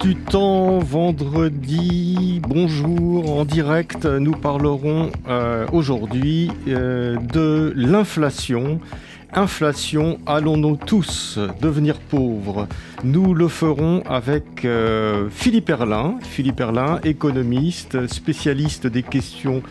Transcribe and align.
Du 0.00 0.16
temps, 0.16 0.78
vendredi, 0.78 2.40
bonjour, 2.42 3.38
en 3.38 3.44
direct, 3.44 4.04
nous 4.04 4.32
parlerons 4.32 5.10
euh, 5.28 5.66
aujourd'hui 5.72 6.50
euh, 6.68 7.16
de 7.32 7.72
l'inflation. 7.76 8.80
Inflation, 9.32 10.18
allons-nous 10.26 10.76
tous 10.76 11.38
devenir 11.60 11.98
pauvres? 11.98 12.66
Nous 13.04 13.34
le 13.34 13.48
ferons 13.48 14.02
avec 14.06 14.64
euh, 14.64 15.28
Philippe 15.30 15.70
Erlin, 15.70 16.16
Philippe 16.22 16.60
Erlin, 16.60 17.00
économiste, 17.04 18.06
spécialiste 18.06 18.86
des 18.86 19.02
questions 19.02 19.62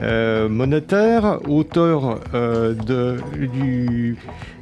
euh, 0.00 0.48
monétaire, 0.48 1.40
auteur 1.48 2.20
euh, 2.34 2.74
de, 2.74 3.16
du, 3.36 4.16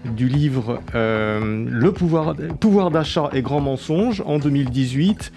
du, 0.04 0.28
livre 0.28 0.80
euh, 0.94 1.66
Le 1.68 1.92
pouvoir, 1.92 2.34
pouvoir 2.58 2.90
d'achat 2.90 3.28
et 3.34 3.42
grands 3.42 3.60
mensonges 3.60 4.22
en 4.24 4.38
2018 4.38 5.32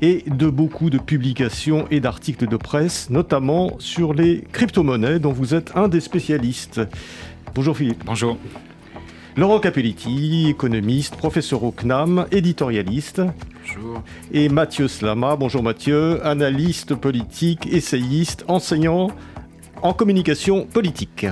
et 0.00 0.24
de 0.26 0.48
beaucoup 0.48 0.88
de 0.88 0.98
publications 0.98 1.86
et 1.90 2.00
d'articles 2.00 2.48
de 2.48 2.56
presse, 2.56 3.10
notamment 3.10 3.78
sur 3.78 4.14
les 4.14 4.42
crypto-monnaies 4.52 5.18
dont 5.18 5.32
vous 5.32 5.54
êtes 5.54 5.72
un 5.76 5.88
des 5.88 6.00
spécialistes. 6.00 6.80
Bonjour 7.54 7.76
Philippe. 7.76 8.04
Bonjour. 8.06 8.38
Laurent 9.36 9.60
Capelletti, 9.60 10.48
économiste, 10.48 11.16
professeur 11.16 11.62
au 11.64 11.72
CNAM, 11.72 12.26
éditorialiste. 12.32 13.22
Bonjour. 13.66 14.02
Et 14.32 14.48
Mathieu 14.48 14.88
Slama, 14.88 15.36
bonjour 15.36 15.62
Mathieu, 15.62 16.24
analyste 16.26 16.94
politique, 16.94 17.66
essayiste, 17.72 18.44
enseignant 18.48 19.08
en 19.82 19.92
communication 19.92 20.64
politique. 20.66 21.26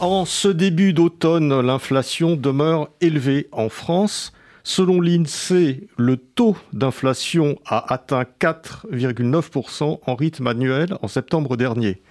En 0.00 0.24
ce 0.24 0.48
début 0.48 0.92
d'automne, 0.92 1.60
l'inflation 1.60 2.36
demeure 2.36 2.88
élevée 3.00 3.48
en 3.52 3.68
France. 3.68 4.32
Selon 4.64 5.00
l'INSEE, 5.00 5.88
le 5.96 6.16
taux 6.16 6.56
d'inflation 6.72 7.58
a 7.66 7.92
atteint 7.92 8.24
4,9% 8.40 10.00
en 10.04 10.14
rythme 10.14 10.46
annuel 10.46 10.96
en 11.02 11.08
septembre 11.08 11.56
dernier. 11.56 12.02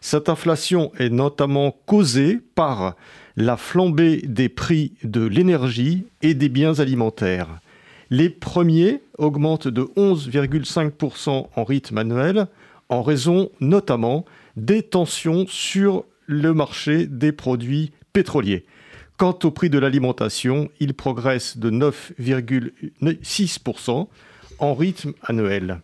Cette 0.00 0.28
inflation 0.28 0.92
est 0.98 1.10
notamment 1.10 1.74
causée 1.86 2.40
par 2.54 2.94
la 3.36 3.56
flambée 3.56 4.22
des 4.26 4.48
prix 4.48 4.92
de 5.04 5.24
l'énergie 5.24 6.06
et 6.22 6.34
des 6.34 6.48
biens 6.48 6.78
alimentaires. 6.80 7.60
Les 8.10 8.30
premiers 8.30 9.02
augmentent 9.18 9.68
de 9.68 9.82
11,5% 9.96 11.48
en 11.54 11.64
rythme 11.64 11.98
annuel, 11.98 12.46
en 12.88 13.02
raison 13.02 13.50
notamment 13.60 14.24
des 14.56 14.82
tensions 14.82 15.44
sur 15.46 16.06
le 16.26 16.54
marché 16.54 17.06
des 17.06 17.32
produits 17.32 17.92
pétroliers. 18.14 18.64
Quant 19.18 19.38
au 19.44 19.50
prix 19.50 19.68
de 19.68 19.78
l'alimentation, 19.78 20.70
il 20.80 20.94
progresse 20.94 21.58
de 21.58 21.70
9,6% 21.70 24.08
en 24.58 24.74
rythme 24.74 25.12
annuel. 25.22 25.82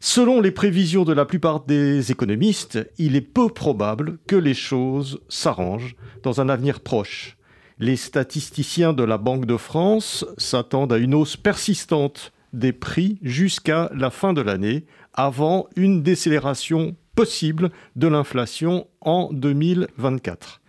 Selon 0.00 0.40
les 0.40 0.50
prévisions 0.50 1.04
de 1.04 1.12
la 1.12 1.24
plupart 1.24 1.64
des 1.64 2.12
économistes, 2.12 2.78
il 2.98 3.16
est 3.16 3.20
peu 3.20 3.48
probable 3.48 4.18
que 4.26 4.36
les 4.36 4.54
choses 4.54 5.20
s'arrangent 5.28 5.96
dans 6.22 6.40
un 6.40 6.48
avenir 6.48 6.80
proche. 6.80 7.37
Les 7.80 7.94
statisticiens 7.94 8.92
de 8.92 9.04
la 9.04 9.18
Banque 9.18 9.46
de 9.46 9.56
France 9.56 10.26
s'attendent 10.36 10.92
à 10.92 10.98
une 10.98 11.14
hausse 11.14 11.36
persistante 11.36 12.32
des 12.52 12.72
prix 12.72 13.18
jusqu'à 13.22 13.88
la 13.94 14.10
fin 14.10 14.32
de 14.32 14.40
l'année, 14.40 14.84
avant 15.14 15.68
une 15.76 16.02
décélération 16.02 16.96
possible 17.14 17.70
de 17.94 18.08
l'inflation 18.08 18.88
en 19.00 19.28
2024. 19.32 20.60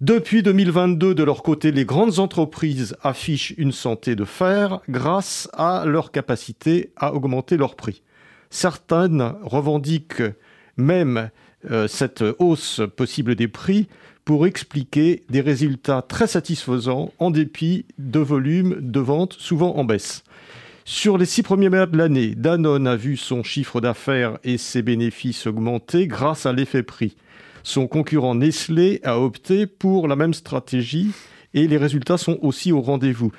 Depuis 0.00 0.42
2022, 0.42 1.14
de 1.14 1.22
leur 1.22 1.44
côté, 1.44 1.70
les 1.70 1.84
grandes 1.84 2.18
entreprises 2.18 2.96
affichent 3.02 3.54
une 3.56 3.72
santé 3.72 4.16
de 4.16 4.24
fer 4.24 4.80
grâce 4.88 5.48
à 5.52 5.84
leur 5.86 6.10
capacité 6.10 6.92
à 6.96 7.14
augmenter 7.14 7.56
leurs 7.56 7.76
prix. 7.76 8.02
Certaines 8.50 9.34
revendiquent 9.42 10.22
même 10.76 11.30
euh, 11.70 11.88
cette 11.88 12.24
hausse 12.38 12.80
possible 12.96 13.34
des 13.34 13.48
prix 13.48 13.88
pour 14.28 14.46
expliquer 14.46 15.22
des 15.30 15.40
résultats 15.40 16.02
très 16.02 16.26
satisfaisants 16.26 17.14
en 17.18 17.30
dépit 17.30 17.86
de 17.96 18.18
volumes 18.18 18.76
de 18.78 19.00
vente 19.00 19.32
souvent 19.32 19.76
en 19.76 19.84
baisse. 19.84 20.22
Sur 20.84 21.16
les 21.16 21.24
six 21.24 21.42
premiers 21.42 21.70
mois 21.70 21.86
de 21.86 21.96
l'année, 21.96 22.34
Danone 22.34 22.86
a 22.86 22.94
vu 22.94 23.16
son 23.16 23.42
chiffre 23.42 23.80
d'affaires 23.80 24.38
et 24.44 24.58
ses 24.58 24.82
bénéfices 24.82 25.46
augmenter 25.46 26.06
grâce 26.06 26.44
à 26.44 26.52
l'effet 26.52 26.82
prix. 26.82 27.16
Son 27.62 27.86
concurrent 27.86 28.34
Nestlé 28.34 29.00
a 29.02 29.18
opté 29.18 29.66
pour 29.66 30.08
la 30.08 30.14
même 30.14 30.34
stratégie 30.34 31.12
et 31.54 31.66
les 31.66 31.78
résultats 31.78 32.18
sont 32.18 32.38
aussi 32.42 32.70
au 32.70 32.82
rendez-vous. 32.82 33.32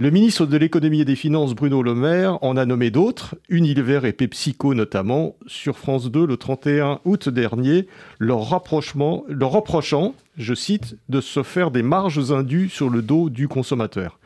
Le 0.00 0.12
ministre 0.12 0.46
de 0.46 0.56
l'économie 0.56 1.00
et 1.00 1.04
des 1.04 1.16
finances, 1.16 1.56
Bruno 1.56 1.82
Le 1.82 1.92
Maire, 1.92 2.38
en 2.44 2.56
a 2.56 2.64
nommé 2.64 2.92
d'autres, 2.92 3.34
Unilever 3.48 3.98
et 4.04 4.12
PepsiCo 4.12 4.72
notamment, 4.72 5.34
sur 5.48 5.76
France 5.76 6.08
2 6.08 6.24
le 6.24 6.36
31 6.36 7.00
août 7.04 7.28
dernier, 7.28 7.88
leur, 8.20 8.48
rapprochement, 8.48 9.24
reprochant, 9.28 10.14
je 10.36 10.54
cite, 10.54 10.96
de 11.08 11.20
se 11.20 11.42
faire 11.42 11.72
des 11.72 11.82
marges 11.82 12.30
indues 12.30 12.68
sur 12.68 12.90
le 12.90 13.02
dos 13.02 13.28
du 13.28 13.48
consommateur. 13.48 14.20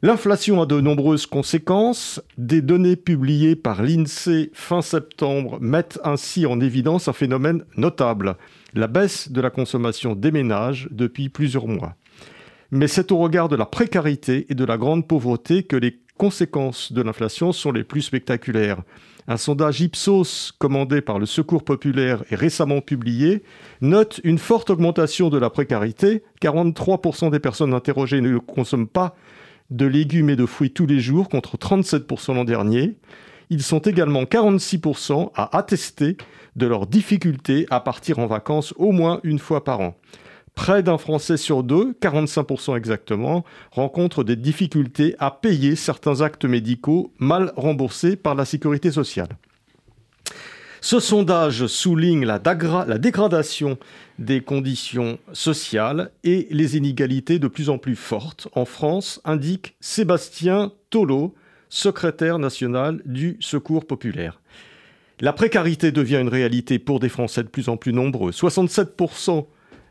L'inflation 0.00 0.62
a 0.62 0.66
de 0.66 0.80
nombreuses 0.80 1.26
conséquences. 1.26 2.22
Des 2.38 2.62
données 2.62 2.96
publiées 2.96 3.56
par 3.56 3.82
l'INSEE 3.82 4.50
fin 4.54 4.80
septembre 4.80 5.58
mettent 5.60 6.00
ainsi 6.04 6.46
en 6.46 6.58
évidence 6.58 7.06
un 7.06 7.12
phénomène 7.12 7.64
notable, 7.76 8.38
la 8.72 8.86
baisse 8.86 9.30
de 9.30 9.42
la 9.42 9.50
consommation 9.50 10.14
des 10.14 10.30
ménages 10.30 10.88
depuis 10.90 11.28
plusieurs 11.28 11.66
mois 11.66 11.96
mais 12.70 12.88
c'est 12.88 13.12
au 13.12 13.18
regard 13.18 13.48
de 13.48 13.56
la 13.56 13.66
précarité 13.66 14.46
et 14.48 14.54
de 14.54 14.64
la 14.64 14.78
grande 14.78 15.06
pauvreté 15.06 15.62
que 15.62 15.76
les 15.76 16.00
conséquences 16.16 16.92
de 16.92 17.02
l'inflation 17.02 17.52
sont 17.52 17.72
les 17.72 17.84
plus 17.84 18.02
spectaculaires. 18.02 18.82
Un 19.26 19.36
sondage 19.36 19.80
Ipsos 19.80 20.52
commandé 20.58 21.00
par 21.00 21.18
le 21.18 21.26
Secours 21.26 21.64
populaire 21.64 22.24
et 22.30 22.34
récemment 22.34 22.80
publié 22.80 23.42
note 23.80 24.20
une 24.24 24.38
forte 24.38 24.70
augmentation 24.70 25.30
de 25.30 25.38
la 25.38 25.50
précarité. 25.50 26.22
43% 26.42 27.30
des 27.30 27.38
personnes 27.38 27.74
interrogées 27.74 28.20
ne 28.20 28.38
consomment 28.38 28.88
pas 28.88 29.14
de 29.70 29.86
légumes 29.86 30.30
et 30.30 30.36
de 30.36 30.46
fruits 30.46 30.72
tous 30.72 30.86
les 30.86 31.00
jours 31.00 31.28
contre 31.28 31.56
37% 31.56 32.34
l'an 32.34 32.44
dernier. 32.44 32.96
Ils 33.50 33.62
sont 33.62 33.78
également 33.78 34.24
46% 34.24 35.30
à 35.34 35.56
attester 35.56 36.16
de 36.56 36.66
leur 36.66 36.86
difficulté 36.86 37.66
à 37.70 37.80
partir 37.80 38.18
en 38.18 38.26
vacances 38.26 38.74
au 38.76 38.92
moins 38.92 39.20
une 39.22 39.38
fois 39.38 39.64
par 39.64 39.80
an. 39.80 39.96
Près 40.60 40.82
d'un 40.82 40.98
Français 40.98 41.38
sur 41.38 41.62
deux, 41.62 41.94
45% 42.02 42.76
exactement, 42.76 43.46
rencontre 43.70 44.24
des 44.24 44.36
difficultés 44.36 45.16
à 45.18 45.30
payer 45.30 45.74
certains 45.74 46.20
actes 46.20 46.44
médicaux 46.44 47.14
mal 47.18 47.54
remboursés 47.56 48.14
par 48.14 48.34
la 48.34 48.44
sécurité 48.44 48.90
sociale. 48.90 49.30
Ce 50.82 51.00
sondage 51.00 51.66
souligne 51.66 52.26
la, 52.26 52.38
dégradation 52.38 53.78
des 54.18 54.42
conditions 54.42 55.18
sociales 55.32 56.10
et 56.24 56.46
les 56.50 56.76
inégalités 56.76 57.38
de 57.38 57.48
plus 57.48 57.70
en 57.70 57.78
plus 57.78 57.96
fortes 57.96 58.46
en 58.52 58.66
France, 58.66 59.22
indique 59.24 59.76
Sébastien 59.80 60.72
Tolo, 60.90 61.34
secrétaire 61.70 62.38
national 62.38 63.00
du 63.06 63.38
Secours 63.40 63.86
populaire. 63.86 64.42
La 65.20 65.32
précarité 65.32 65.90
devient 65.90 66.20
une 66.20 66.28
réalité 66.28 66.78
pour 66.78 67.00
des 67.00 67.08
Français 67.08 67.44
de 67.44 67.48
plus 67.48 67.70
en 67.70 67.78
plus 67.78 67.94
nombreux. 67.94 68.32
67% 68.32 69.46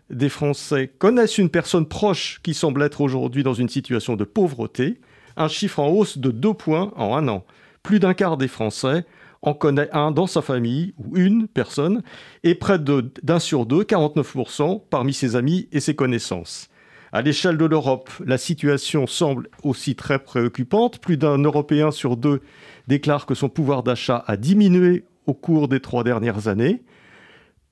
des 0.09 0.29
Français 0.29 0.91
connaissent 0.97 1.38
une 1.38 1.50
personne 1.50 1.88
proche 1.88 2.39
qui 2.44 2.53
semble 2.53 2.81
être 2.83 3.01
aujourd'hui 3.01 3.44
dans 3.44 3.53
une 3.53 3.69
situation 3.69 4.15
de 4.15 4.23
pauvreté, 4.23 5.00
un 5.38 5.47
chiffre 5.47 5.79
en 5.79 5.89
hausse 5.89 6.17
de 6.17 6.31
2 6.31 6.53
points 6.53 6.91
en 6.95 7.15
un 7.15 7.27
an. 7.27 7.45
Plus 7.83 8.00
d'un 8.00 8.13
quart 8.13 8.38
des 8.38 8.47
Français 8.47 9.06
en 9.41 9.53
connaît 9.53 9.89
un 9.94 10.11
dans 10.11 10.27
sa 10.27 10.41
famille 10.41 10.94
ou 10.97 11.15
une 11.15 11.47
personne, 11.47 12.01
et 12.44 12.56
près 12.56 12.77
d'un 12.77 13.39
sur 13.39 13.65
deux, 13.65 13.83
49%, 13.83 14.81
parmi 14.89 15.13
ses 15.13 15.35
amis 15.35 15.69
et 15.71 15.79
ses 15.79 15.95
connaissances. 15.95 16.69
À 17.11 17.21
l'échelle 17.21 17.57
de 17.57 17.65
l'Europe, 17.65 18.09
la 18.23 18.38
situation 18.38 19.07
semble 19.07 19.50
aussi 19.63 19.95
très 19.95 20.19
préoccupante. 20.19 21.00
Plus 21.00 21.17
d'un 21.17 21.39
Européen 21.39 21.89
sur 21.89 22.17
deux 22.17 22.41
déclare 22.88 23.25
que 23.25 23.33
son 23.33 23.50
pouvoir 23.50 23.81
d'achat 23.81 24.23
a 24.27 24.38
diminué 24.38 25.06
au 25.25 25.33
cours 25.33 25.67
des 25.67 25.79
trois 25.79 26.03
dernières 26.03 26.47
années. 26.47 26.83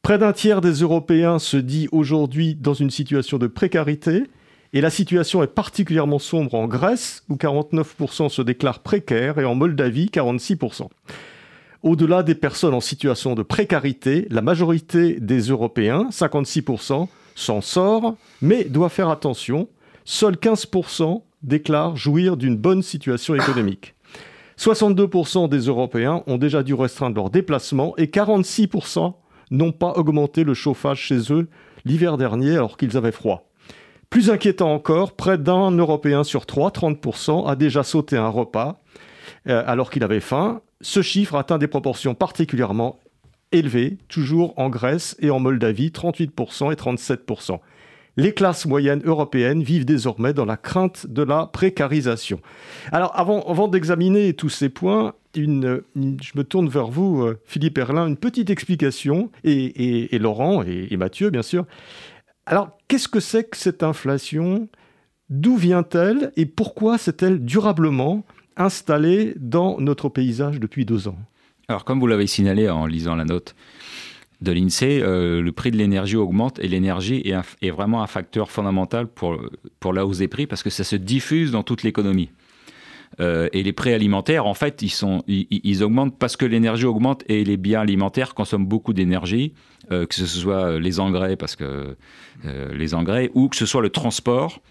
Près 0.01 0.17
d'un 0.17 0.33
tiers 0.33 0.61
des 0.61 0.73
Européens 0.73 1.39
se 1.39 1.57
dit 1.57 1.89
aujourd'hui 1.91 2.55
dans 2.55 2.73
une 2.73 2.91
situation 2.91 3.37
de 3.37 3.47
précarité, 3.47 4.23
et 4.73 4.81
la 4.81 4.89
situation 4.89 5.43
est 5.43 5.47
particulièrement 5.47 6.19
sombre 6.19 6.55
en 6.55 6.67
Grèce, 6.67 7.23
où 7.29 7.35
49% 7.35 8.29
se 8.29 8.41
déclarent 8.41 8.79
précaires, 8.79 9.39
et 9.39 9.45
en 9.45 9.55
Moldavie, 9.55 10.09
46%. 10.13 10.87
Au-delà 11.83 12.23
des 12.23 12.35
personnes 12.35 12.73
en 12.73 12.81
situation 12.81 13.35
de 13.35 13.43
précarité, 13.43 14.27
la 14.29 14.41
majorité 14.41 15.19
des 15.19 15.41
Européens, 15.41 16.07
56%, 16.11 17.07
s'en 17.35 17.61
sort, 17.61 18.15
mais 18.41 18.63
doit 18.65 18.89
faire 18.89 19.09
attention, 19.09 19.69
seuls 20.03 20.35
15% 20.35 21.21
déclarent 21.43 21.95
jouir 21.95 22.35
d'une 22.35 22.57
bonne 22.57 22.81
situation 22.81 23.35
économique. 23.35 23.93
62% 24.57 25.47
des 25.47 25.59
Européens 25.59 26.23
ont 26.25 26.37
déjà 26.37 26.63
dû 26.63 26.73
restreindre 26.73 27.15
leurs 27.15 27.29
déplacements 27.29 27.93
et 27.97 28.07
46% 28.07 29.13
n'ont 29.51 29.71
pas 29.71 29.93
augmenté 29.95 30.43
le 30.43 30.53
chauffage 30.53 30.99
chez 30.99 31.31
eux 31.31 31.47
l'hiver 31.85 32.17
dernier 32.17 32.53
alors 32.53 32.77
qu'ils 32.77 32.97
avaient 32.97 33.11
froid. 33.11 33.49
Plus 34.09 34.29
inquiétant 34.29 34.73
encore, 34.73 35.13
près 35.13 35.37
d'un 35.37 35.71
Européen 35.71 36.23
sur 36.23 36.45
trois, 36.45 36.69
30%, 36.69 37.47
a 37.47 37.55
déjà 37.55 37.83
sauté 37.83 38.15
un 38.15 38.29
repas 38.29 38.81
euh, 39.47 39.63
alors 39.67 39.89
qu'il 39.89 40.03
avait 40.03 40.21
faim. 40.21 40.61
Ce 40.81 41.01
chiffre 41.01 41.35
atteint 41.35 41.57
des 41.57 41.67
proportions 41.67 42.15
particulièrement 42.15 42.99
élevées, 43.51 43.97
toujours 44.07 44.53
en 44.57 44.69
Grèce 44.69 45.15
et 45.19 45.29
en 45.29 45.39
Moldavie, 45.39 45.89
38% 45.89 46.71
et 46.71 46.75
37%. 46.75 47.59
Les 48.19 48.33
classes 48.33 48.65
moyennes 48.65 49.01
européennes 49.05 49.61
vivent 49.61 49.85
désormais 49.85 50.33
dans 50.33 50.45
la 50.45 50.57
crainte 50.57 51.05
de 51.07 51.21
la 51.21 51.45
précarisation. 51.45 52.39
Alors 52.91 53.11
avant, 53.17 53.41
avant 53.41 53.67
d'examiner 53.67 54.33
tous 54.33 54.49
ces 54.49 54.69
points, 54.69 55.13
je 55.45 56.37
me 56.37 56.43
tourne 56.43 56.69
vers 56.69 56.87
vous, 56.87 57.23
euh, 57.23 57.39
Philippe 57.45 57.77
Erlin, 57.77 58.07
une 58.07 58.17
petite 58.17 58.49
explication, 58.49 59.31
et, 59.43 60.17
Laurent 60.19 60.63
et 60.63 60.95
Mathieu, 60.97 61.29
bien 61.29 61.41
sûr. 61.41 61.65
Alors, 62.45 62.77
qu'est-ce 62.87 63.07
que 63.07 63.19
c'est 63.19 63.43
que 63.49 63.57
cette 63.57 63.83
inflation? 63.83 64.69
D'où 65.29 65.57
vient-elle? 65.57 66.31
Et 66.37 66.45
pourquoi 66.45 66.97
s'est-elle 66.97 67.43
durablement 67.43 68.25
installée 68.55 69.33
dans 69.37 69.79
notre 69.79 70.09
paysage 70.09 70.59
depuis 70.59 70.85
deux 70.85 71.07
ans? 71.07 71.17
Alors, 71.67 71.83
comme 71.83 71.99
vous 71.99 72.07
l'avez 72.07 72.27
signalé 72.27 72.69
en 72.69 72.85
lisant 72.85 73.15
la 73.15 73.25
note 73.25 73.53
de 74.39 74.51
l'INSEE, 74.51 75.01
euh, 75.01 75.41
le 75.41 75.51
prix 75.51 75.71
de 75.71 75.77
l'énergie 75.77 76.15
augmente 76.15 76.59
et 76.59 76.67
l'énergie 76.67 77.21
est, 77.25 77.71
vraiment 77.71 78.01
un 78.01 78.07
facteur 78.07 78.49
fondamental 78.51 79.07
pour, 79.07 79.37
pour 79.79 79.91
la 79.91 80.05
hausse 80.05 80.19
des 80.19 80.27
prix 80.27 80.47
parce 80.47 80.63
que 80.63 80.69
ça 80.69 80.83
se 80.83 80.95
diffuse 80.95 81.51
dans 81.51 81.63
toute 81.63 81.83
l'économie. 81.83 82.29
Euh, 83.19 83.49
et 83.53 83.63
les 83.63 83.73
prix 83.73 83.93
alimentaires, 83.93 84.45
en 84.45 84.53
fait, 84.53 84.81
ils, 84.81 85.83
augmentent 85.83 86.17
parce 86.17 86.37
que 86.37 86.45
l'énergie 86.45 86.85
augmente 86.85 87.23
et 87.27 87.43
les 87.43 87.57
biens 87.57 87.81
alimentaires 87.81 88.33
consomment 88.33 88.67
beaucoup 88.67 88.93
d'énergie, 88.93 89.53
euh, 89.91 90.05
que 90.05 90.15
ce 90.15 90.25
soit 90.25 90.79
les 90.79 90.99
engrais, 90.99 91.35
parce 91.35 91.55
que 91.55 91.95
les 92.43 92.93
engrais, 92.93 93.31
ou 93.33 93.49
que 93.49 93.55
ce 93.55 93.65
soit 93.65 93.81
le 93.81 93.89
transport 93.89 94.61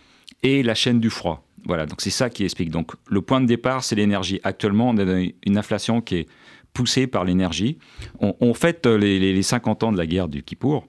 et 0.42 0.62
la 0.62 0.74
chaîne 0.74 1.00
du 1.00 1.10
froid. 1.10 1.44
Voilà, 1.64 1.86
donc 1.86 2.00
c'est 2.00 2.10
ça 2.10 2.30
qui 2.30 2.44
explique. 2.44 2.70
Donc 2.70 2.92
le 3.08 3.20
point 3.22 3.40
de 3.40 3.46
départ, 3.46 3.82
c'est 3.82 3.96
l'énergie. 3.96 4.40
Actuellement, 4.44 4.90
on 4.90 4.98
a 4.98 5.26
une 5.44 5.58
inflation 5.58 6.00
qui 6.00 6.16
est 6.16 6.28
poussée 6.72 7.06
par 7.06 7.24
l'énergie. 7.24 7.78
On, 8.20 8.54
fête 8.54 8.86
les, 8.86 9.18
les, 9.18 9.42
50 9.42 9.82
ans 9.82 9.92
de 9.92 9.98
la 9.98 10.06
guerre 10.06 10.28
du 10.28 10.42
Kippour. 10.42 10.86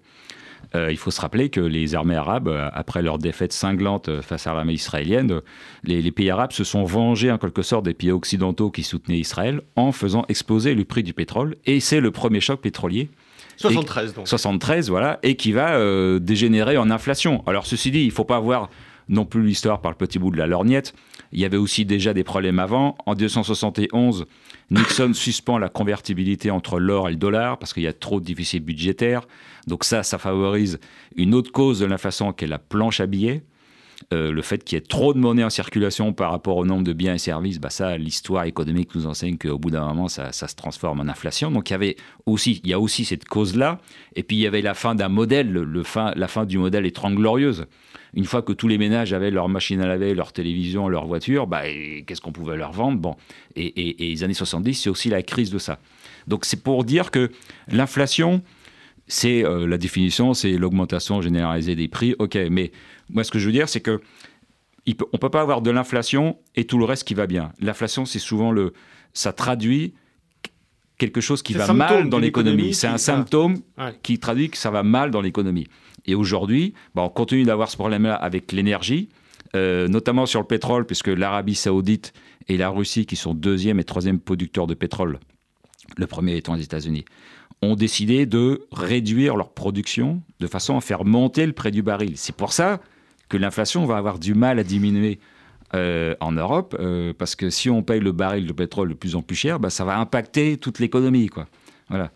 Euh, 0.76 0.92
il 0.92 0.98
faut 0.98 1.12
se 1.12 1.22
rappeler 1.22 1.50
que 1.50 1.62
les 1.62 1.96
armées 1.96 2.16
arabes, 2.16 2.48
euh, 2.48 2.70
après 2.74 3.02
leur 3.02 3.18
défaite 3.18 3.54
cinglante 3.54 4.10
euh, 4.10 4.22
face 4.22 4.48
à 4.48 4.54
l'armée 4.54 4.74
israélienne, 4.74 5.42
les, 5.84 6.12
pays 6.12 6.30
arabes 6.30 6.52
se 6.52 6.64
sont 6.64 6.84
vengés 6.84 7.32
en 7.32 7.38
quelque 7.38 7.62
sorte 7.62 7.86
des 7.86 7.94
pays 7.94 8.12
occidentaux 8.12 8.72
qui 8.72 8.84
soutenaient 8.84 9.20
Israël 9.20 9.62
en 9.76 9.92
faisant 9.92 10.26
exploser 10.30 10.74
le 10.74 10.84
prix 10.84 11.04
du 11.04 11.14
pétrole. 11.14 11.56
Et 11.66 11.80
c'est 11.80 12.00
le 12.00 12.12
premier 12.12 12.42
choc 12.42 12.62
pétrolier 12.62 13.10
73 13.58 14.14
donc. 14.14 14.28
73, 14.28 14.90
voilà, 14.90 15.20
et 15.24 15.36
qui 15.36 15.52
va 15.52 15.80
dégénérer 16.20 16.78
en 16.78 16.92
inflation. 16.92 17.44
Alors 17.48 17.66
ceci 17.66 17.90
dit, 17.90 18.02
il 18.02 18.08
ne 18.08 18.12
faut 18.12 18.24
pas 18.24 18.40
voir 18.40 18.70
non 19.10 19.26
plus 19.26 19.44
l'histoire 19.44 19.82
par 19.82 19.92
le 19.92 19.98
petit 19.98 20.20
bout 20.20 20.32
de 20.32 20.38
la 20.38 20.48
lorgnette. 20.48 20.94
Il 21.32 21.40
y 21.40 21.46
avait 21.46 21.58
aussi 21.58 21.86
déjà 21.86 22.14
des 22.14 22.24
problèmes 22.24 22.60
avant. 22.60 22.98
En 23.06 23.16
271, 23.16 24.26
Nixon 24.72 25.12
suspend 25.16 25.58
la 25.58 25.70
convertibilité 25.70 26.52
entre 26.52 26.80
l'or 26.80 27.08
et 27.08 27.12
le 27.12 27.18
dollar 27.18 27.58
parce 27.60 27.74
qu'il 27.74 27.84
y 27.84 27.88
a 27.88 27.94
trop 27.94 28.20
de 28.20 28.26
déficit 28.26 28.64
budgétaire. 28.64 29.28
Donc 29.68 29.84
ça, 29.84 30.04
ça 30.04 30.18
favorise 30.18 30.80
une 31.16 31.34
autre 31.34 31.52
cause 31.52 31.80
de 31.80 31.86
l'inflation 31.86 32.34
qui 32.34 32.46
est 32.46 32.48
la 32.48 32.60
planche 32.60 33.00
à 33.00 33.06
billets. 33.06 33.44
Euh, 34.14 34.32
le 34.32 34.42
fait 34.42 34.64
qu'il 34.64 34.78
y 34.78 34.80
ait 34.80 34.86
trop 34.86 35.14
de 35.14 35.20
monnaie 35.20 35.44
en 35.44 35.50
circulation 35.50 36.14
par 36.14 36.32
rapport 36.32 36.58
au 36.58 36.66
nombre 36.66 36.84
de 36.84 36.94
biens 36.94 37.16
et 37.16 37.18
services, 37.18 37.60
bah 37.60 37.70
ça, 37.70 37.98
l'histoire 37.98 38.46
économique 38.46 38.94
nous 38.96 39.08
enseigne 39.08 39.38
qu'au 39.38 39.58
bout 39.58 39.72
d'un 39.72 39.86
moment, 39.86 40.08
ça, 40.08 40.32
se 40.32 40.56
transforme 40.56 41.00
en 41.00 41.08
inflation. 41.08 41.52
Donc 41.52 41.70
il 41.70 41.74
y 41.74 41.76
avait 41.76 41.98
aussi, 42.26 42.62
il 42.64 42.70
y 42.70 42.74
a 42.74 42.80
aussi 42.80 43.06
cette 43.06 43.26
cause-là. 43.26 43.80
Et 44.16 44.24
puis 44.24 44.38
il 44.38 44.40
y 44.42 44.48
avait 44.48 44.62
la 44.62 44.76
fin 44.76 44.96
d'un 44.96 45.10
modèle, 45.10 45.52
le, 45.52 45.84
fin, 45.84 46.14
la 46.16 46.28
fin 46.28 46.46
du 46.46 46.58
modèle 46.58 46.86
étrange 46.86 47.16
glorieuse. 47.16 47.66
Une 48.14 48.26
fois 48.26 48.42
que 48.42 48.54
tous 48.54 48.68
les 48.68 48.78
ménages 48.78 49.14
avaient 49.14 49.32
leur 49.32 49.50
machine 49.50 49.82
à 49.82 49.88
laver, 49.88 50.14
leur 50.14 50.34
télévision, 50.34 50.88
leur 50.88 51.06
voiture, 51.06 51.48
bah, 51.48 51.64
qu'est-ce 52.06 52.22
qu'on 52.22 52.32
pouvait 52.32 52.58
leur 52.58 52.72
vendre? 52.72 52.98
Bon, 52.98 53.16
et, 53.56 53.96
les 54.00 54.24
années 54.24 54.34
70, 54.34 54.74
c'est 54.76 54.90
aussi 54.90 55.10
la 55.10 55.22
crise 55.24 55.50
de 55.50 55.58
ça. 55.58 55.80
Donc 56.28 56.46
c'est 56.46 56.62
pour 56.62 56.84
dire 56.84 57.12
que 57.12 57.32
l'inflation, 57.68 58.42
c'est 59.08 59.46
euh, 59.46 59.68
la 59.68 59.78
définition, 59.78 60.34
c'est 60.34 60.52
l'augmentation 60.52 61.22
généralisée 61.22 61.76
des 61.76 61.88
prix. 61.88 62.16
Ok, 62.20 62.38
mais 62.50 62.72
moi 63.10 63.24
ce 63.24 63.32
que 63.32 63.40
je 63.40 63.46
veux 63.46 63.54
dire, 63.54 63.70
c'est 63.70 63.82
que 63.82 64.02
on 64.88 65.06
ne 65.14 65.18
peut 65.18 65.30
pas 65.30 65.42
avoir 65.42 65.62
de 65.62 65.70
l'inflation 65.70 66.38
et 66.56 66.66
tout 66.66 66.78
le 66.78 66.86
reste 66.86 67.06
qui 67.06 67.14
va 67.14 67.28
bien. 67.28 67.52
L'inflation, 67.60 68.06
c'est 68.06 68.20
souvent 68.20 68.52
le, 68.52 68.74
ça 69.14 69.34
traduit 69.34 69.94
quelque 70.98 71.22
chose 71.22 71.44
qui 71.44 71.54
va 71.54 71.72
mal 71.74 72.10
dans 72.10 72.20
l'économie. 72.20 72.74
C'est 72.74 72.88
un 72.88 72.98
symptôme 72.98 73.58
qui 74.04 74.20
traduit 74.20 74.50
que 74.50 74.58
ça 74.58 74.72
va 74.72 74.84
mal 74.84 75.12
dans 75.12 75.22
l'économie. 75.22 75.68
Et 76.08 76.16
aujourd'hui, 76.16 76.74
bah, 76.96 77.04
on 77.04 77.10
continue 77.10 77.44
d'avoir 77.44 77.70
ce 77.70 77.78
problème-là 77.78 78.16
avec 78.16 78.52
l'énergie, 78.52 79.10
euh, 79.56 79.88
notamment 79.88 80.26
sur 80.26 80.40
le 80.40 80.48
pétrole, 80.48 80.86
puisque 80.86 81.08
l'Arabie 81.08 81.56
saoudite 81.56 82.14
et 82.48 82.58
la 82.58 82.70
Russie, 82.70 83.06
qui 83.06 83.16
sont 83.16 83.34
deuxième 83.34 83.80
et 83.80 83.84
troisième 83.84 84.20
producteurs 84.20 84.68
de 84.68 84.74
pétrole, 84.74 85.20
le 85.98 86.08
premier 86.08 86.38
étant 86.38 86.56
les 86.56 86.64
États-Unis, 86.64 87.06
ont 87.62 87.76
décidé 87.76 88.26
de 88.26 88.68
réduire 88.72 89.36
leur 89.36 89.50
production 89.50 90.22
de 90.40 90.48
façon 90.48 90.78
à 90.78 90.82
faire 90.82 91.06
monter 91.06 91.46
le 91.46 91.54
prix 91.54 91.72
du 91.72 91.82
baril. 91.82 92.14
C'est 92.16 92.36
pour 92.36 92.54
ça 92.54 92.80
que 93.30 93.38
l'inflation 93.38 93.86
va 93.86 93.98
avoir 93.98 94.20
du 94.20 94.34
mal 94.34 94.60
à 94.60 94.64
diminuer 94.64 95.20
euh, 95.74 96.16
en 96.22 96.32
Europe, 96.32 96.78
euh, 96.80 97.14
parce 97.18 97.36
que 97.36 97.50
si 97.50 97.70
on 97.70 97.84
paye 97.84 98.00
le 98.00 98.14
baril 98.14 98.48
de 98.48 98.54
pétrole 98.54 98.90
de 98.90 98.94
plus 98.94 99.16
en 99.16 99.22
plus 99.22 99.36
cher, 99.36 99.60
bah, 99.60 99.70
ça 99.70 99.84
va 99.84 99.98
impacter 99.98 100.58
toute 100.58 100.80
l'économie. 100.80 101.30
Voilà. 101.90 102.12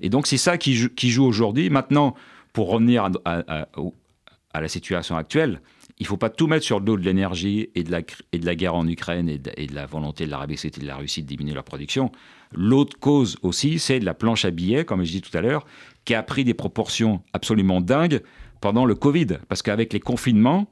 Et 0.00 0.08
donc 0.08 0.26
c'est 0.26 0.38
ça 0.38 0.58
qui, 0.58 0.88
qui 0.96 1.10
joue 1.10 1.24
aujourd'hui. 1.24 1.70
Maintenant, 1.70 2.16
pour 2.56 2.70
revenir 2.70 3.10
à, 3.26 4.60
la 4.62 4.68
situation 4.68 5.18
actuelle, 5.18 5.60
il 5.98 6.04
ne 6.04 6.06
faut 6.06 6.16
pas 6.16 6.30
tout 6.30 6.46
mettre 6.46 6.64
sur 6.64 6.78
le 6.78 6.86
dos 6.86 6.96
de 6.96 7.02
l'énergie 7.02 7.68
et, 7.74 7.82
de 7.82 7.92
la, 7.92 8.00
de 8.00 8.52
guerre 8.54 8.74
en 8.74 8.88
Ukraine 8.88 9.28
et 9.28 9.36
de, 9.36 9.74
la 9.74 9.84
volonté 9.84 10.24
de 10.24 10.30
l'Arabie 10.30 10.56
saoudite 10.56 10.78
et 10.78 10.80
de 10.80 10.86
la 10.86 10.96
Russie 10.96 11.22
de 11.22 11.26
diminuer 11.28 11.52
leur 11.52 11.64
production. 11.64 12.10
L'autre 12.52 12.98
cause 12.98 13.36
aussi, 13.42 13.78
c'est 13.78 14.00
de 14.00 14.06
la 14.06 14.14
planche 14.14 14.46
à 14.46 14.50
billets, 14.50 14.86
comme 14.86 15.04
je 15.04 15.10
dis 15.10 15.20
tout 15.20 15.36
à 15.36 15.42
l'heure, 15.42 15.66
qui 16.06 16.14
a 16.14 16.22
pris 16.22 16.44
des 16.44 16.54
proportions 16.54 17.20
absolument 17.34 17.82
dingues 17.82 18.22
pendant 18.62 18.86
le 18.86 18.94
Covid. 18.94 19.36
Parce 19.50 19.60
qu'avec 19.60 19.92
les 19.92 20.00
confinements, 20.00 20.66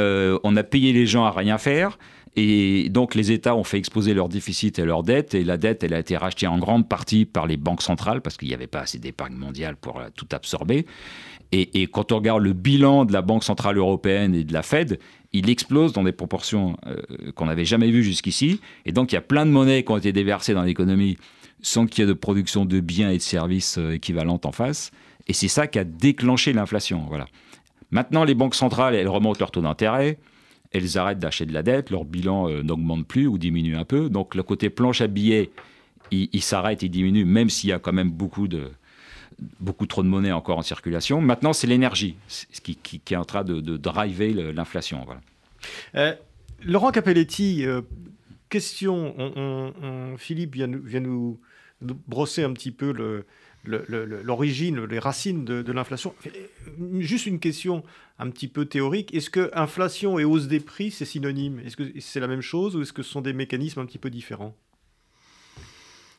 euh, 0.00 0.38
on 0.44 0.56
a 0.56 0.62
payé 0.62 0.94
les 0.94 1.04
gens 1.04 1.26
à 1.26 1.30
rien 1.30 1.58
faire. 1.58 1.98
Et 2.36 2.88
donc 2.90 3.14
les 3.14 3.32
États 3.32 3.56
ont 3.56 3.64
fait 3.64 3.78
exposer 3.78 4.14
leurs 4.14 4.28
déficits 4.28 4.72
et 4.78 4.84
leurs 4.84 5.02
dettes, 5.02 5.34
et 5.34 5.44
la 5.44 5.56
dette, 5.56 5.82
elle 5.82 5.94
a 5.94 5.98
été 5.98 6.16
rachetée 6.16 6.46
en 6.46 6.58
grande 6.58 6.88
partie 6.88 7.24
par 7.24 7.46
les 7.46 7.56
banques 7.56 7.82
centrales, 7.82 8.20
parce 8.20 8.36
qu'il 8.36 8.48
n'y 8.48 8.54
avait 8.54 8.66
pas 8.66 8.80
assez 8.80 8.98
d'épargne 8.98 9.34
mondiale 9.34 9.76
pour 9.76 9.98
euh, 9.98 10.08
tout 10.14 10.28
absorber. 10.32 10.86
Et, 11.50 11.86
quand 11.86 12.12
on 12.12 12.16
regarde 12.16 12.42
le 12.42 12.52
bilan 12.52 13.06
de 13.06 13.12
la 13.14 13.22
Banque 13.22 13.42
Centrale 13.42 13.78
Européenne 13.78 14.34
et 14.34 14.44
de 14.44 14.52
la 14.52 14.62
Fed, 14.62 14.98
il 15.32 15.48
explose 15.48 15.94
dans 15.94 16.02
des 16.02 16.12
proportions 16.12 16.76
euh, 16.86 17.32
qu'on 17.34 17.46
n'avait 17.46 17.64
jamais 17.64 17.90
vues 17.90 18.02
jusqu'ici. 18.02 18.60
Et 18.84 18.92
donc 18.92 19.12
il 19.12 19.14
y 19.14 19.18
a 19.18 19.22
plein 19.22 19.46
de 19.46 19.50
monnaies 19.50 19.82
qui 19.82 19.90
ont 19.90 19.96
été 19.96 20.12
déversées 20.12 20.52
dans 20.52 20.62
l'économie 20.62 21.16
sans 21.62 21.86
qu'il 21.86 22.02
y 22.02 22.04
ait 22.04 22.08
de 22.08 22.12
production 22.12 22.66
de 22.66 22.80
biens 22.80 23.10
et 23.10 23.16
de 23.16 23.22
services 23.22 23.78
euh, 23.78 23.92
équivalentes 23.92 24.44
en 24.44 24.52
face. 24.52 24.90
Et 25.26 25.32
c'est 25.32 25.48
ça 25.48 25.66
qui 25.66 25.78
a 25.78 25.84
déclenché 25.84 26.52
l'inflation. 26.52 27.04
Voilà. 27.08 27.26
Maintenant, 27.90 28.24
les 28.24 28.34
banques 28.34 28.54
centrales, 28.54 28.94
elles 28.94 29.08
remontent 29.08 29.38
leur 29.40 29.50
taux 29.50 29.62
d'intérêt 29.62 30.18
elles 30.72 30.98
arrêtent 30.98 31.18
d'acheter 31.18 31.46
de 31.46 31.52
la 31.52 31.62
dette, 31.62 31.90
leur 31.90 32.04
bilan 32.04 32.48
euh, 32.48 32.62
n'augmente 32.62 33.06
plus 33.06 33.26
ou 33.26 33.38
diminue 33.38 33.76
un 33.76 33.84
peu. 33.84 34.08
Donc 34.08 34.34
le 34.34 34.42
côté 34.42 34.70
planche 34.70 35.00
à 35.00 35.06
billets, 35.06 35.50
il, 36.10 36.42
s'arrête, 36.42 36.82
il 36.82 36.90
diminue, 36.90 37.24
même 37.24 37.50
s'il 37.50 37.70
y 37.70 37.72
a 37.72 37.78
quand 37.78 37.92
même 37.92 38.10
beaucoup, 38.10 38.48
de, 38.48 38.70
beaucoup 39.60 39.86
trop 39.86 40.02
de 40.02 40.08
monnaie 40.08 40.32
encore 40.32 40.58
en 40.58 40.62
circulation. 40.62 41.20
Maintenant, 41.20 41.52
c'est 41.52 41.66
l'énergie 41.66 42.16
qui, 42.62 42.76
qui, 42.76 43.14
est 43.14 43.16
en 43.16 43.26
train 43.26 43.44
de, 43.44 43.76
driver 43.76 44.32
l'inflation. 44.52 45.06
Euh, 45.94 46.14
Laurent 46.62 46.92
Capelletti, 46.92 47.66
euh, 47.66 47.82
question, 48.48 49.14
Philippe 50.16 50.54
vient, 50.54 50.70
vient 50.82 51.00
nous 51.00 51.38
brosser 51.82 52.42
un 52.42 52.52
petit 52.54 52.72
peu 52.72 52.92
le, 52.92 53.26
l'origine, 53.64 54.84
les 54.84 54.98
racines 54.98 55.44
de, 55.44 55.72
l'inflation. 55.72 56.14
Juste 56.98 57.26
une 57.26 57.40
question 57.40 57.84
un 58.18 58.30
petit 58.30 58.48
peu 58.48 58.64
théorique. 58.64 59.14
Est-ce 59.14 59.30
que 59.30 59.50
inflation 59.54 60.18
et 60.18 60.24
hausse 60.24 60.48
des 60.48 60.60
prix, 60.60 60.90
c'est 60.90 61.04
synonyme? 61.04 61.60
Est-ce 61.60 61.76
que 61.76 62.00
c'est 62.00 62.20
la 62.20 62.28
même 62.28 62.40
chose 62.40 62.76
ou 62.76 62.82
est-ce 62.82 62.92
que 62.92 63.02
ce 63.02 63.10
sont 63.10 63.20
des 63.20 63.32
mécanismes 63.32 63.80
un 63.80 63.86
petit 63.86 63.98
peu 63.98 64.10
différents? 64.10 64.54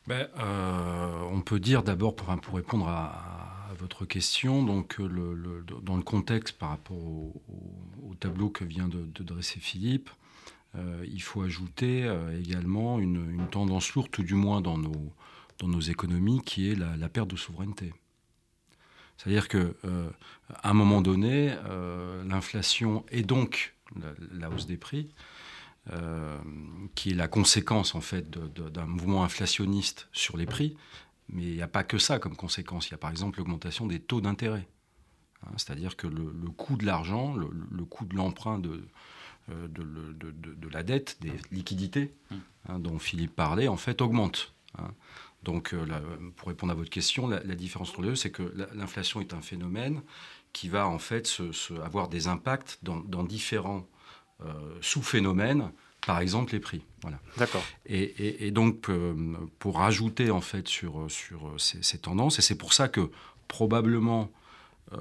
Ben, 0.07 0.27
euh, 0.39 1.19
On 1.31 1.41
peut 1.41 1.59
dire 1.59 1.83
d'abord, 1.83 2.15
pour, 2.15 2.55
répondre 2.55 2.87
à, 2.87 3.73
votre 3.77 4.05
question, 4.05 4.63
donc 4.63 4.97
le, 4.97 5.63
dans 5.83 5.95
le 5.95 6.03
contexte 6.03 6.57
par 6.57 6.69
rapport 6.69 6.97
au, 6.97 7.33
tableau 8.19 8.49
que 8.49 8.65
vient 8.65 8.89
de, 8.89 9.23
dresser 9.23 9.59
Philippe, 9.59 10.09
il 10.75 11.21
faut 11.21 11.41
ajouter 11.41 12.11
également 12.37 12.99
une, 12.99 13.47
tendance 13.49 13.93
lourde, 13.93 14.09
tout 14.11 14.23
du 14.23 14.33
moins 14.33 14.59
dans 14.59 14.77
nos, 14.77 15.13
dans 15.59 15.67
nos 15.67 15.81
économies, 15.81 16.41
qui 16.41 16.71
est 16.71 16.75
la, 16.75 17.09
perte 17.09 17.29
de 17.29 17.35
souveraineté. 17.35 17.93
C'est-à-dire 19.17 19.47
qu'à 19.47 19.59
un 20.63 20.73
moment 20.73 21.01
donné, 21.01 21.53
l'inflation 22.25 23.05
et 23.11 23.23
donc 23.23 23.75
la, 24.31 24.49
hausse 24.49 24.65
des 24.65 24.77
prix 24.77 25.09
euh, 25.91 26.37
qui 26.93 27.11
est 27.11 27.15
la 27.15 27.27
conséquence 27.27 27.95
en 27.95 28.01
fait 28.01 28.29
d'un 28.29 28.85
mouvement 28.85 29.23
inflationniste 29.23 30.07
sur 30.11 30.37
les 30.37 30.45
prix. 30.45 30.75
Mais 31.29 31.43
il 31.43 31.55
n'y 31.55 31.61
a 31.61 31.67
pas 31.67 31.83
que 31.83 31.97
ça 31.97 32.19
comme 32.19 32.35
conséquence. 32.35 32.89
Il 32.89 32.91
y 32.91 32.93
a 32.95 32.97
par 32.97 33.09
exemple 33.09 33.39
l'augmentation 33.39 33.87
des 33.87 33.99
taux 33.99 34.21
d'intérêt. 34.21 34.67
Hein, 35.43 35.51
c'est-à-dire 35.57 35.95
que 35.95 36.05
le, 36.05 36.31
coût 36.51 36.75
de 36.75 36.85
l'argent, 36.85 37.33
le, 37.35 37.85
coût 37.85 38.05
de 38.05 38.15
l'emprunt 38.15 38.59
de, 38.59 38.83
euh, 39.49 39.67
de, 39.67 40.67
la 40.69 40.83
dette, 40.83 41.17
des 41.21 41.31
liquidités 41.51 42.13
hein, 42.67 42.77
dont 42.77 42.99
Philippe 42.99 43.35
parlait, 43.35 43.67
en 43.67 43.77
fait 43.77 44.01
augmente. 44.01 44.53
Hein. 44.77 44.91
Donc, 45.43 45.73
euh, 45.73 45.85
pour 46.35 46.49
répondre 46.49 46.71
à 46.71 46.75
votre 46.75 46.89
question, 46.89 47.27
la, 47.27 47.39
différence 47.55 47.89
entre 47.91 48.01
les 48.01 48.09
deux, 48.09 48.15
c'est 48.15 48.31
que 48.31 48.53
l'inflation 48.73 49.21
est 49.21 49.33
un 49.33 49.41
phénomène 49.41 50.01
qui 50.51 50.67
va 50.67 50.87
en 50.87 50.99
fait 50.99 51.27
se, 51.27 51.79
avoir 51.81 52.09
des 52.09 52.27
impacts 52.27 52.79
dans, 52.83 52.97
dans 52.97 53.23
différents 53.23 53.87
euh, 54.45 54.53
sous-phénomènes, 54.79 55.71
par 56.05 56.19
exemple 56.19 56.53
les 56.53 56.61
prix. 56.61 56.81
Voilà. 57.01 57.19
D'accord. 57.37 57.63
Et, 57.85 58.51
donc, 58.51 58.89
euh, 58.89 59.13
pour 59.59 59.77
rajouter 59.77 60.31
en 60.31 60.39
fait 60.39 60.67
sur, 60.69 61.11
sur 61.11 61.53
ces, 61.57 61.97
tendances, 61.97 62.39
et 62.39 62.41
c'est 62.41 62.57
pour 62.57 62.71
ça 62.71 62.87
que 62.87 63.11
probablement 63.49 64.31
euh, 64.93 64.97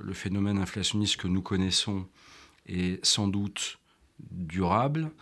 le 0.00 0.12
phénomène 0.12 0.58
inflationniste 0.58 1.18
que 1.18 1.28
nous 1.28 1.40
connaissons 1.40 2.04
est 2.66 3.04
sans 3.04 3.28
doute 3.28 3.78
durable, 4.18 5.12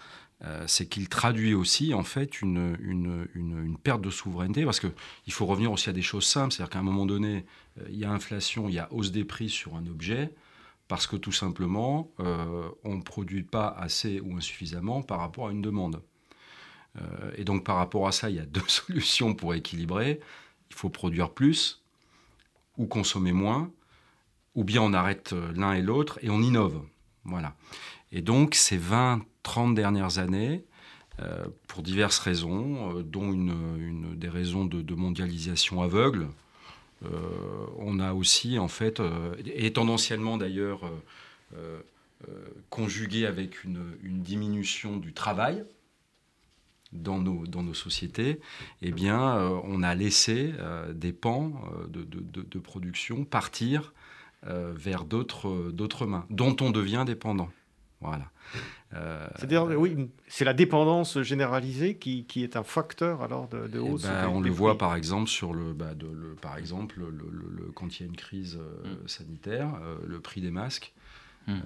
c'est 0.66 0.86
qu'il 0.86 1.08
traduit 1.08 1.54
aussi 1.54 1.94
en 1.94 2.04
fait 2.04 2.42
une, 2.42 2.76
une, 2.80 3.26
une, 3.34 3.78
perte 3.78 4.02
de 4.02 4.10
souveraineté, 4.10 4.64
parce 4.64 4.80
qu'il 4.80 5.32
faut 5.32 5.46
revenir 5.46 5.72
aussi 5.72 5.88
à 5.88 5.92
des 5.92 6.02
choses 6.02 6.26
simples, 6.26 6.52
c'est-à-dire 6.52 6.70
qu'à 6.70 6.78
un 6.78 6.82
moment 6.82 7.06
donné, 7.06 7.46
il 7.88 7.96
y 7.96 8.04
a 8.04 8.10
inflation, 8.10 8.68
il 8.68 8.74
y 8.74 8.78
a 8.78 8.92
hausse 8.92 9.12
des 9.12 9.24
prix 9.24 9.48
sur 9.48 9.76
un 9.76 9.86
objet, 9.86 10.32
parce 10.88 11.06
que 11.06 11.16
tout 11.16 11.32
simplement, 11.32 12.10
euh, 12.20 12.68
on 12.84 12.96
ne 12.96 13.02
produit 13.02 13.42
pas 13.42 13.68
assez 13.68 14.20
ou 14.20 14.36
insuffisamment 14.36 15.02
par 15.02 15.18
rapport 15.18 15.48
à 15.48 15.52
une 15.52 15.62
demande. 15.62 16.02
Euh, 17.00 17.32
et 17.36 17.44
donc 17.44 17.64
par 17.64 17.76
rapport 17.76 18.06
à 18.06 18.12
ça, 18.12 18.30
il 18.30 18.36
y 18.36 18.40
a 18.40 18.46
deux 18.46 18.66
solutions 18.68 19.34
pour 19.34 19.54
équilibrer. 19.54 20.20
Il 20.70 20.76
faut 20.76 20.90
produire 20.90 21.30
plus 21.30 21.82
ou 22.76 22.86
consommer 22.86 23.32
moins, 23.32 23.70
ou 24.54 24.64
bien 24.64 24.82
on 24.82 24.92
arrête 24.92 25.32
euh, 25.32 25.52
l'un 25.54 25.72
et 25.72 25.82
l'autre 25.82 26.18
et 26.22 26.30
on 26.30 26.40
innove. 26.40 26.82
Voilà. 27.24 27.54
Et 28.16 28.22
donc 28.22 28.56
ces 28.56 28.76
20, 28.76 29.20
30 29.44 29.74
dernières 29.74 30.18
années, 30.18 30.64
pour 31.68 31.82
diverses 31.82 32.18
raisons, 32.18 33.00
dont 33.02 33.32
une, 33.32 34.16
des 34.16 34.28
raisons 34.28 34.64
de 34.64 34.94
mondialisation 34.94 35.80
aveugle, 35.82 36.28
euh, 37.04 37.08
on 37.78 38.00
a 38.00 38.14
aussi, 38.14 38.58
en 38.58 38.68
fait, 38.68 39.00
euh, 39.00 39.34
et 39.44 39.72
tendanciellement 39.72 40.38
d'ailleurs 40.38 40.90
euh, 41.56 41.80
conjugué 42.70 43.26
avec 43.26 43.64
une, 43.64 43.96
diminution 44.02 44.96
du 44.96 45.12
travail, 45.12 45.64
dans 46.92 47.18
nos, 47.18 47.46
dans 47.46 47.62
nos 47.62 47.74
sociétés, 47.74 48.40
eh 48.80 48.90
bien, 48.90 49.36
on 49.64 49.82
a 49.82 49.94
laissé 49.94 50.54
des 50.94 51.12
pans 51.12 51.52
de, 51.88 52.58
production 52.58 53.24
partir 53.24 53.92
vers 54.42 55.04
d'autres 55.04 56.06
mains, 56.06 56.26
dont 56.30 56.56
on 56.60 56.70
devient 56.70 57.04
dépendant. 57.06 57.50
Voilà. 58.00 58.30
Euh, 58.94 59.26
C'est-à-dire, 59.36 59.64
oui, 59.64 60.08
c'est 60.28 60.44
la 60.44 60.54
dépendance 60.54 61.20
généralisée 61.22 61.96
qui, 61.96 62.24
qui, 62.24 62.42
est 62.42 62.56
un 62.56 62.62
facteur 62.62 63.22
alors 63.22 63.48
de, 63.48 63.66
de 63.66 63.78
hausse. 63.78 64.02
Ben, 64.02 64.28
on 64.28 64.40
le 64.40 64.50
voit 64.50 64.78
par 64.78 64.94
exemple 64.94 65.28
sur 65.28 65.52
le, 65.52 65.72
bah, 65.72 65.94
de, 65.94 66.06
le 66.06 66.34
par 66.34 66.56
exemple, 66.56 67.00
le, 67.00 67.72
quand 67.74 67.98
il 67.98 68.02
y 68.02 68.06
a 68.06 68.08
une 68.08 68.16
crise 68.16 68.58
euh, 68.60 68.94
mm. 68.94 69.08
sanitaire, 69.08 69.68
euh, 69.82 69.96
le 70.06 70.20
prix 70.20 70.40
des 70.40 70.50
masques. 70.50 70.92
Mm. 71.46 71.60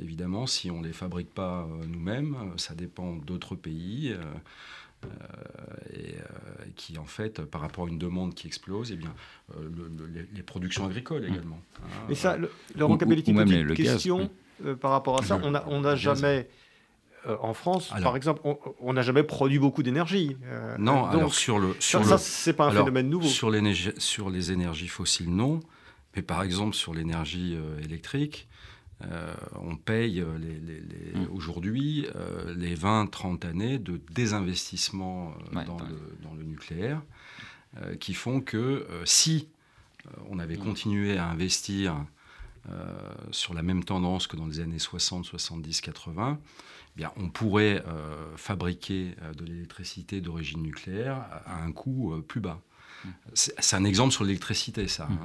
évidemment, 0.00 0.46
si 0.46 0.70
on 0.70 0.80
ne 0.80 0.86
les 0.86 0.94
fabrique 0.94 1.32
pas 1.32 1.68
nous-mêmes, 1.86 2.36
ça 2.56 2.74
dépend 2.74 3.16
d'autres 3.16 3.54
pays. 3.54 4.14
et 5.92 6.14
qui 6.74 6.96
en 6.98 7.04
fait, 7.04 7.42
par 7.42 7.60
rapport 7.60 7.86
à 7.86 7.88
une 7.88 7.98
demande 7.98 8.34
qui 8.34 8.46
explose, 8.46 8.90
et 8.90 8.94
eh 8.94 8.96
bien, 8.96 9.14
les, 10.32 10.42
productions 10.42 10.86
agricoles 10.86 11.22
mm. 11.22 11.32
également. 11.32 11.60
Hein, 11.82 11.88
Mais 12.08 12.14
ça, 12.14 12.38
le, 12.38 12.50
le 12.74 13.32
même 13.32 13.66
les, 13.66 13.74
question 13.74 14.30
par 14.80 14.90
rapport 14.90 15.20
à 15.20 15.24
ça, 15.24 15.38
on 15.42 15.50
n'a 15.50 15.64
on 15.68 15.84
a 15.84 15.96
jamais 15.96 16.48
euh, 17.26 17.36
en 17.40 17.54
France, 17.54 17.92
par 18.02 18.16
exemple, 18.16 18.40
on 18.80 18.92
n'a 18.92 19.02
jamais 19.02 19.22
produit 19.22 19.58
beaucoup 19.58 19.82
d'énergie. 19.82 20.36
Euh, 20.44 20.76
non, 20.78 21.06
alors 21.06 21.34
sur 21.34 21.58
le. 21.58 21.74
Sur 21.80 22.04
ça, 22.04 22.18
c'est 22.18 22.52
pas 22.52 22.66
un 22.66 22.70
phénomène 22.70 23.08
nouveau. 23.08 23.26
Sur, 23.26 23.52
sur 23.98 24.30
les 24.30 24.52
énergies 24.52 24.88
fossiles, 24.88 25.34
non. 25.34 25.60
Mais 26.14 26.22
par 26.22 26.42
exemple, 26.42 26.74
sur 26.74 26.94
l'énergie 26.94 27.56
euh, 27.56 27.82
électrique, 27.82 28.48
on 29.60 29.76
paye 29.76 30.24
les, 30.38 31.20
mm. 31.20 31.28
aujourd'hui 31.30 32.06
les 32.56 32.74
20-30 32.74 33.46
années 33.46 33.78
de 33.78 34.00
désinvestissement 34.10 35.34
dans, 35.52 35.60
Le, 35.60 36.16
dans, 36.22 36.32
le, 36.32 36.42
nucléaire 36.42 37.02
qui 38.00 38.14
font 38.14 38.40
que 38.40 38.86
si 39.04 39.50
on 40.30 40.38
avait 40.38 40.56
mm. 40.56 40.60
continué 40.60 41.18
à 41.18 41.26
investir 41.26 42.06
sur 43.30 43.54
la 43.54 43.62
même 43.62 43.84
tendance 43.84 44.26
que 44.26 44.36
dans 44.36 44.46
les 44.46 44.60
années 44.60 44.78
60, 44.78 45.24
70, 45.24 45.80
80, 45.80 46.38
on 47.16 47.28
pourrait 47.28 47.82
euh, 47.86 48.36
fabriquer 48.36 49.14
euh, 49.22 49.32
de 49.34 49.44
l'électricité 49.44 50.20
d'origine 50.20 50.62
nucléaire 50.62 51.24
à 51.44 51.62
un 51.62 51.72
coût 51.72 52.14
euh, 52.14 52.20
plus 52.20 52.40
bas. 52.40 52.60
Mmh. 53.04 53.08
C'est 53.34 53.76
un 53.76 53.84
exemple 53.84 54.12
sur 54.12 54.24
l'électricité, 54.24 54.88
ça. 54.88 55.06
Mmh. 55.06 55.18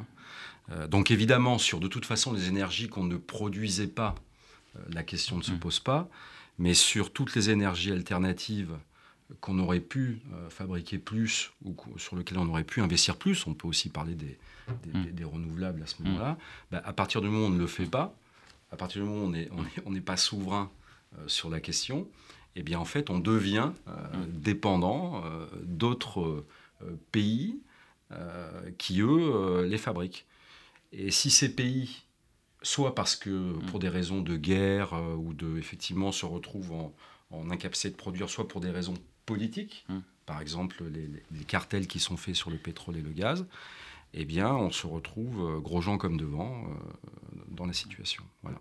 Hein. 0.70 0.88
donc 0.88 1.12
évidemment, 1.12 1.58
sur 1.58 1.80
de 1.80 1.88
toute 1.88 2.06
façon 2.06 2.34
les 2.34 2.48
énergies 2.48 2.88
qu'on 2.88 3.04
ne 3.04 3.18
produisait 3.18 3.88
pas, 3.88 4.16
la 4.90 5.04
question 5.04 5.38
ne 5.38 5.44
se 5.44 5.54
mmh. 5.54 5.60
pose 5.60 5.80
pas. 5.80 6.10
Mais 6.60 6.74
sur 6.74 7.12
toutes 7.12 7.34
les 7.36 7.50
énergies 7.50 7.92
alternatives 7.92 8.78
qu'on 9.40 9.58
aurait 9.60 9.80
pu 9.80 10.22
fabriquer 10.50 11.00
plus 11.00 11.52
ou 11.64 11.76
sur 11.98 12.18
lesquelles 12.18 12.38
on 12.38 12.48
aurait 12.50 12.66
pu 12.66 12.82
investir 12.82 13.16
plus, 13.16 13.48
on 13.48 13.54
peut 13.54 13.68
aussi 13.68 13.90
parler 13.90 14.14
des, 14.14 14.38
des, 14.86 15.24
renouvelables 15.24 15.82
à 15.84 15.88
ce 15.88 16.02
moment-là, 16.04 16.38
bah, 16.72 16.82
à 16.84 16.94
partir 16.94 17.22
du 17.22 17.30
moment 17.30 17.46
où 17.46 17.48
on 17.48 17.54
ne 17.54 17.60
le 17.60 17.68
fait 17.68 17.86
pas, 17.86 18.16
à 18.72 18.78
partir 18.78 19.02
du 19.04 19.08
moment 19.10 19.26
où 19.26 19.64
on 19.86 19.92
n'est 19.92 20.02
pas 20.02 20.18
souverain 20.18 20.72
euh, 21.18 21.28
sur 21.28 21.50
la 21.50 21.60
question, 21.60 22.08
eh 22.56 22.64
bien 22.64 22.80
en 22.80 22.86
fait 22.86 23.10
on 23.10 23.20
devient 23.20 23.72
euh, 23.88 23.92
dépendant 24.28 25.24
euh, 25.26 25.46
d'autres 25.64 26.46
pays 27.12 27.60
qui 28.78 29.02
eux 29.02 29.64
les 29.70 29.78
fabriquent. 29.78 30.26
Et 30.92 31.12
si 31.12 31.30
ces 31.30 31.56
pays, 31.56 32.02
soit 32.64 32.96
parce 32.96 33.16
que 33.16 33.30
mm. 33.30 33.66
pour 33.68 33.80
des 33.80 33.88
raisons 33.88 34.22
de 34.22 34.36
guerre 34.36 34.94
ou 35.18 35.34
de 35.34 35.58
effectivement 35.60 36.12
se 36.12 36.26
retrouvent 36.26 36.92
en, 37.30 37.52
incapacité 37.52 37.92
de 37.92 37.96
produire, 37.96 38.30
soit 38.30 38.48
pour 38.48 38.60
des 38.60 38.72
raisons 38.72 38.96
politiques, 39.28 39.86
mm. 39.90 40.00
par 40.26 40.42
exemple 40.42 40.84
les, 40.84 41.44
cartels 41.46 41.86
qui 41.86 42.00
sont 42.00 42.18
faits 42.18 42.36
sur 42.36 42.50
le 42.50 42.58
pétrole 42.58 42.98
et 42.98 43.02
le 43.02 43.12
gaz, 43.12 43.46
eh 44.14 44.26
bien 44.26 44.54
on 44.54 44.72
se 44.72 44.88
retrouve 44.88 45.62
gros 45.62 45.82
gens 45.82 45.98
comme 45.98 46.18
devant 46.18 46.66
dans 47.50 47.66
la 47.66 47.74
situation. 47.74 48.24
Voilà. 48.44 48.60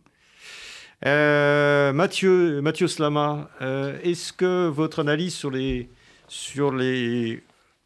Euh, 1.06 1.92
Mathieu, 1.92 2.60
Mathieu 2.60 2.86
Slama, 2.86 3.50
euh, 3.62 3.98
est-ce 4.02 4.32
que 4.32 4.68
votre 4.68 5.00
analyse 5.00 5.34
sur 5.34 5.50
les, 5.50 5.88
sur 6.28 6.74
les 6.74 7.42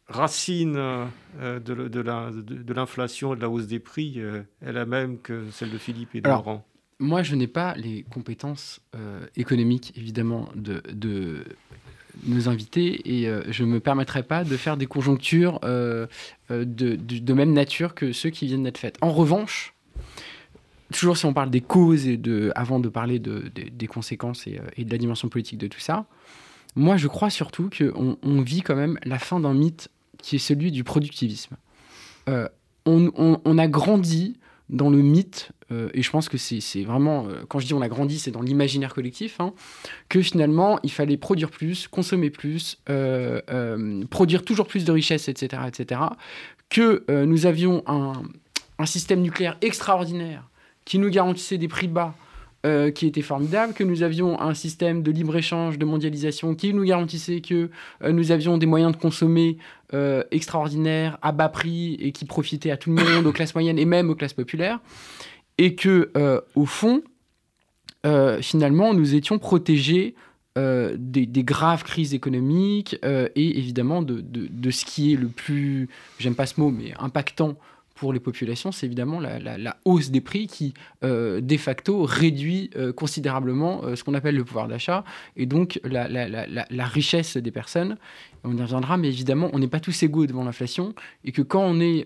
racines 0.07 0.75
euh, 0.77 1.59
de, 1.59 1.87
de 1.87 2.73
l'inflation 2.73 3.33
et 3.33 3.37
de 3.37 3.41
la 3.41 3.49
hausse 3.49 3.67
des 3.67 3.79
prix 3.79 4.19
est 4.19 4.71
la 4.71 4.85
même 4.85 5.19
que 5.19 5.49
celle 5.51 5.71
de 5.71 5.77
Philippe 5.77 6.15
et 6.15 6.21
de 6.21 6.27
Laurent? 6.27 6.65
Moi, 6.99 7.23
je 7.23 7.35
n'ai 7.35 7.47
pas 7.47 7.73
les 7.75 8.03
compétences 8.03 8.81
économiques, 9.35 9.93
évidemment, 9.97 10.49
de, 10.55 10.81
de 10.91 11.43
nos 12.23 12.49
invités 12.49 13.01
et 13.05 13.29
je 13.49 13.63
ne 13.63 13.69
me 13.69 13.79
permettrai 13.79 14.23
pas 14.23 14.43
de 14.43 14.57
faire 14.57 14.77
des 14.77 14.85
conjonctures 14.85 15.59
de, 15.61 16.07
de, 16.49 17.33
même 17.33 17.53
nature 17.53 17.95
que 17.95 18.11
ceux 18.11 18.29
qui 18.29 18.47
viennent 18.47 18.63
d'être 18.63 18.77
faites. 18.77 18.97
En 19.01 19.11
revanche, 19.11 19.75
toujours 20.93 21.17
si 21.17 21.25
on 21.25 21.33
parle 21.33 21.49
des 21.49 21.61
causes 21.61 22.07
et 22.07 22.17
de, 22.17 22.51
avant 22.55 22.79
de 22.79 22.89
parler 22.89 23.19
de, 23.19 23.51
des 23.53 23.87
conséquences 23.87 24.47
et, 24.47 24.59
euh, 24.59 24.83
de 24.83 24.91
la 24.91 24.97
dimension 24.97 25.29
politique 25.29 25.59
de 25.59 25.67
tout 25.67 25.79
ça, 25.79 26.05
moi 26.75 26.97
je 26.97 27.07
crois 27.07 27.29
surtout 27.29 27.69
qu'on 27.75 28.17
on 28.21 28.41
vit 28.41 28.61
quand 28.61 28.75
même 28.75 28.99
la 29.03 29.19
fin 29.19 29.39
d'un 29.39 29.53
mythe 29.53 29.89
qui 30.17 30.35
est 30.35 30.39
celui 30.39 30.71
du 30.71 30.83
productivisme. 30.83 31.55
Euh, 32.29 32.47
on, 32.85 33.11
on, 33.43 33.57
a 33.57 33.67
grandi 33.67 34.37
dans 34.69 34.89
le 34.89 34.97
mythe, 34.97 35.51
euh, 35.71 35.89
et 35.93 36.01
je 36.01 36.09
pense 36.09 36.29
que 36.29 36.37
c'est 36.37 36.83
vraiment, 36.83 37.27
quand 37.47 37.59
je 37.59 37.67
dis 37.67 37.73
on 37.73 37.81
a 37.81 37.87
grandi, 37.87 38.19
c'est 38.19 38.31
dans 38.31 38.41
l'imaginaire 38.41 38.93
collectif, 38.93 39.39
hein, 39.39 39.53
que 40.09 40.21
finalement 40.21 40.79
il 40.83 40.91
fallait 40.91 41.17
produire 41.17 41.51
plus, 41.51 41.87
consommer 41.87 42.29
plus, 42.29 42.79
produire 44.09 44.43
toujours 44.43 44.67
plus 44.67 44.85
de 44.85 44.91
richesses, 44.91 45.27
etc., 45.27 45.63
etc., 45.67 46.01
que 46.69 47.05
nous 47.25 47.45
avions 47.45 47.83
un 47.87 48.85
système 48.85 49.21
nucléaire 49.21 49.57
extraordinaire 49.61 50.49
qui 50.85 50.99
nous 50.99 51.09
garantissait 51.09 51.57
des 51.57 51.67
prix 51.67 51.87
bas, 51.87 52.15
euh, 52.65 52.89
qui 52.89 53.05
était 53.05 53.21
formidable, 53.21 53.73
que 53.73 53.83
nous 53.83 54.01
avions 54.01 54.41
un 54.41 54.55
système 54.55 55.03
de 55.03 55.11
libre-échange, 55.11 55.77
de 55.77 55.85
mondialisation 55.85 56.55
qui 56.55 56.73
nous 56.73 56.83
garantissait 56.83 57.39
que 57.39 57.69
euh, 58.01 58.11
nous 58.11 58.31
avions 58.31 58.57
des 58.57 58.65
moyens 58.65 58.91
de 58.93 58.97
consommer 58.97 59.57
euh, 59.93 60.23
extraordinaires, 60.31 61.19
à 61.21 61.31
bas 61.31 61.49
prix, 61.49 61.93
et 61.99 62.11
qui 62.11 62.25
profitaient 62.25 62.71
à 62.71 62.77
tout 62.77 62.89
le 62.89 63.03
monde, 63.03 63.27
aux 63.27 63.31
classes 63.31 63.53
moyennes 63.53 63.77
et 63.77 63.85
même 63.85 64.09
aux 64.09 64.15
classes 64.15 64.33
populaires, 64.33 64.79
et 65.59 65.75
que, 65.75 66.11
au 66.55 66.65
fond, 66.65 67.03
finalement, 68.41 68.93
nous 68.95 69.13
étions 69.13 69.37
protégés 69.37 70.15
des, 70.55 71.43
graves 71.43 71.83
crises 71.83 72.13
économiques 72.13 72.97
et 73.03 73.57
évidemment 73.57 74.01
de, 74.01 74.21
de, 74.21 74.71
ce 74.71 74.85
qui 74.85 75.13
est 75.13 75.17
le 75.17 75.27
plus, 75.27 75.87
j'aime 76.19 76.35
pas 76.35 76.45
ce 76.45 76.59
mot, 76.59 76.71
mais 76.71 76.93
impactant 76.99 77.57
pour 77.95 78.11
les 78.11 78.19
populations, 78.19 78.73
c'est 78.73 78.85
évidemment 78.85 79.21
la, 79.21 79.77
hausse 79.85 80.11
des 80.11 80.19
prix 80.19 80.47
qui, 80.47 80.73
euh, 81.03 81.39
de 81.39 81.57
facto, 81.57 82.03
réduit 82.03 82.69
euh, 82.75 82.91
considérablement 82.91 83.83
euh, 83.83 83.95
ce 83.95 84.03
qu'on 84.03 84.13
appelle 84.13 84.35
le 84.35 84.43
pouvoir 84.43 84.67
d'achat 84.67 85.05
et 85.37 85.45
donc 85.45 85.79
la, 85.85 86.85
richesse 86.85 87.37
des 87.37 87.51
personnes. 87.51 87.97
On 88.43 88.55
y 88.55 88.61
reviendra, 88.61 88.97
mais 88.97 89.07
évidemment, 89.07 89.49
on 89.53 89.59
n'est 89.59 89.69
pas 89.69 89.79
tous 89.79 90.03
égaux 90.03 90.27
devant 90.27 90.43
l'inflation 90.43 90.93
et 91.23 91.31
que 91.31 91.41
quand 91.41 91.63
on 91.63 91.79
est 91.79 92.05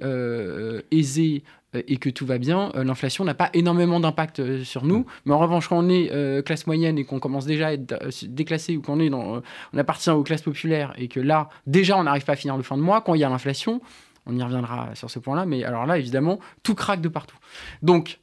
aisé 0.92 1.44
et 1.74 1.98
que 1.98 2.10
tout 2.10 2.26
va 2.26 2.38
bien, 2.38 2.72
l'inflation 2.76 3.26
n'a 3.26 3.34
pas 3.34 3.50
énormément 3.54 4.00
d'impact 4.00 4.64
sur 4.64 4.86
nous. 4.86 5.06
Mais 5.26 5.34
en 5.34 5.40
revanche, 5.40 5.68
quand 5.68 5.84
on 5.84 5.90
est 5.90 6.44
classe 6.46 6.66
moyenne 6.66 6.98
et 6.98 7.04
qu'on 7.04 7.20
commence 7.20 7.46
déjà 7.46 7.68
à 7.68 7.74
être 7.74 8.26
déclassé 8.28 8.78
ou 8.78 8.82
qu'on 8.82 9.00
est 9.00 9.10
dans, 9.10 9.42
on 9.74 9.78
appartient 9.78 10.10
aux 10.10 10.24
classes 10.24 10.44
populaires 10.44 10.94
et 10.98 11.10
que 11.10 11.20
là, 11.20 11.50
déjà, 11.68 11.98
on 11.98 12.04
n'arrive 12.04 12.24
pas 12.24 12.34
à 12.34 12.38
finir 12.38 12.56
le 12.56 12.64
fin 12.64 12.78
de 12.78 12.82
mois, 12.82 13.02
quand 13.02 13.16
il 13.16 13.22
y 13.22 13.24
a 13.26 13.30
l'inflation, 13.30 13.82
on 14.30 14.38
y 14.38 14.44
reviendra 14.44 14.96
sur 14.96 15.10
ce 15.10 15.20
point-là, 15.20 15.46
mais 15.46 15.64
alors 15.64 15.86
là, 15.86 15.98
évidemment, 15.98 16.40
tout 16.64 16.76
craque 16.76 17.02
de 17.02 17.10
partout. 17.10 17.38
Donc, 17.82 18.20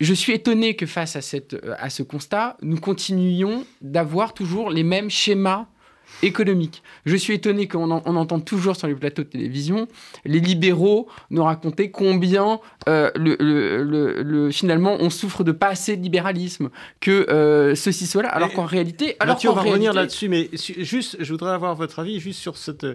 je 0.00 0.14
suis 0.14 0.32
étonné 0.32 0.76
que 0.76 0.86
face 0.86 1.16
à, 1.16 1.20
cette, 1.20 1.56
à 1.78 1.90
ce 1.90 2.02
constat, 2.02 2.56
nous 2.62 2.78
continuions 2.78 3.64
d'avoir 3.80 4.34
toujours 4.34 4.70
les 4.70 4.82
mêmes 4.82 5.10
schémas 5.10 5.66
économiques. 6.22 6.82
Je 7.06 7.16
suis 7.16 7.34
étonné 7.34 7.66
qu'on 7.68 7.90
on 7.90 8.16
entend 8.16 8.40
toujours 8.40 8.76
sur 8.76 8.86
les 8.86 8.94
plateaux 8.94 9.22
de 9.22 9.28
télévision 9.28 9.88
les 10.24 10.40
libéraux 10.40 11.08
nous 11.30 11.42
raconter 11.42 11.90
combien 11.90 12.60
euh, 12.88 13.10
le, 13.16 14.50
finalement 14.50 14.96
on 15.00 15.10
souffre 15.10 15.44
de 15.44 15.52
pas 15.52 15.68
assez 15.68 15.96
de 15.96 16.02
libéralisme, 16.02 16.70
que 17.00 17.26
euh, 17.30 17.74
ceci, 17.74 18.06
cela, 18.06 18.28
alors 18.28 18.52
qu'en 18.52 18.66
réalité... 18.66 19.16
Alors 19.18 19.36
Mathieu, 19.36 19.50
on 19.50 19.54
va 19.54 19.62
revenir 19.62 19.92
là-dessus, 19.92 20.28
mais 20.28 20.50
juste, 20.52 21.16
je 21.20 21.32
voudrais 21.32 21.52
avoir 21.52 21.74
votre 21.74 21.98
avis 21.98 22.20
juste 22.20 22.40
sur 22.40 22.56
cette 22.56 22.86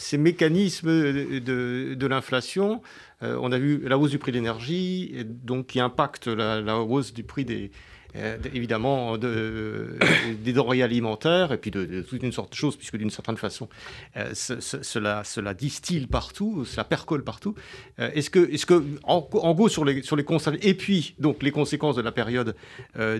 ces 0.00 0.18
mécanismes 0.18 0.88
de, 0.88 2.06
l'inflation. 2.06 2.82
Euh, 3.22 3.38
on 3.40 3.52
a 3.52 3.58
vu 3.58 3.86
la 3.86 3.98
hausse 3.98 4.10
du 4.10 4.18
prix 4.18 4.32
de 4.32 4.36
l'énergie, 4.36 5.14
donc 5.26 5.68
qui 5.68 5.80
impacte 5.80 6.26
la, 6.26 6.78
hausse 6.78 7.12
du 7.12 7.22
prix 7.22 7.44
des, 7.44 7.70
euh, 8.16 8.38
évidemment 8.54 9.18
de, 9.18 9.98
des 10.42 10.54
denrées 10.54 10.82
alimentaires 10.82 11.52
et 11.52 11.58
puis 11.58 11.70
de, 11.70 12.00
toute 12.00 12.22
une 12.22 12.32
sorte 12.32 12.50
de 12.50 12.56
choses, 12.56 12.76
puisque 12.76 12.96
d'une 12.96 13.10
certaine 13.10 13.36
façon, 13.36 13.68
euh, 14.16 14.32
cela, 14.34 15.22
cela 15.22 15.52
distille 15.52 16.06
partout, 16.06 16.64
cela 16.64 16.84
percole 16.84 17.22
partout. 17.22 17.54
est-ce 17.98 18.30
que, 18.30 18.50
est-ce 18.50 18.64
que 18.64 18.82
en, 19.04 19.20
gros, 19.54 19.68
sur 19.68 19.84
les, 19.84 20.02
sur 20.02 20.16
les 20.16 20.24
constats, 20.24 20.52
et 20.62 20.74
puis 20.74 21.14
donc 21.18 21.42
les 21.42 21.52
conséquences 21.52 21.96
de 21.96 22.02
la 22.02 22.12
période 22.12 22.56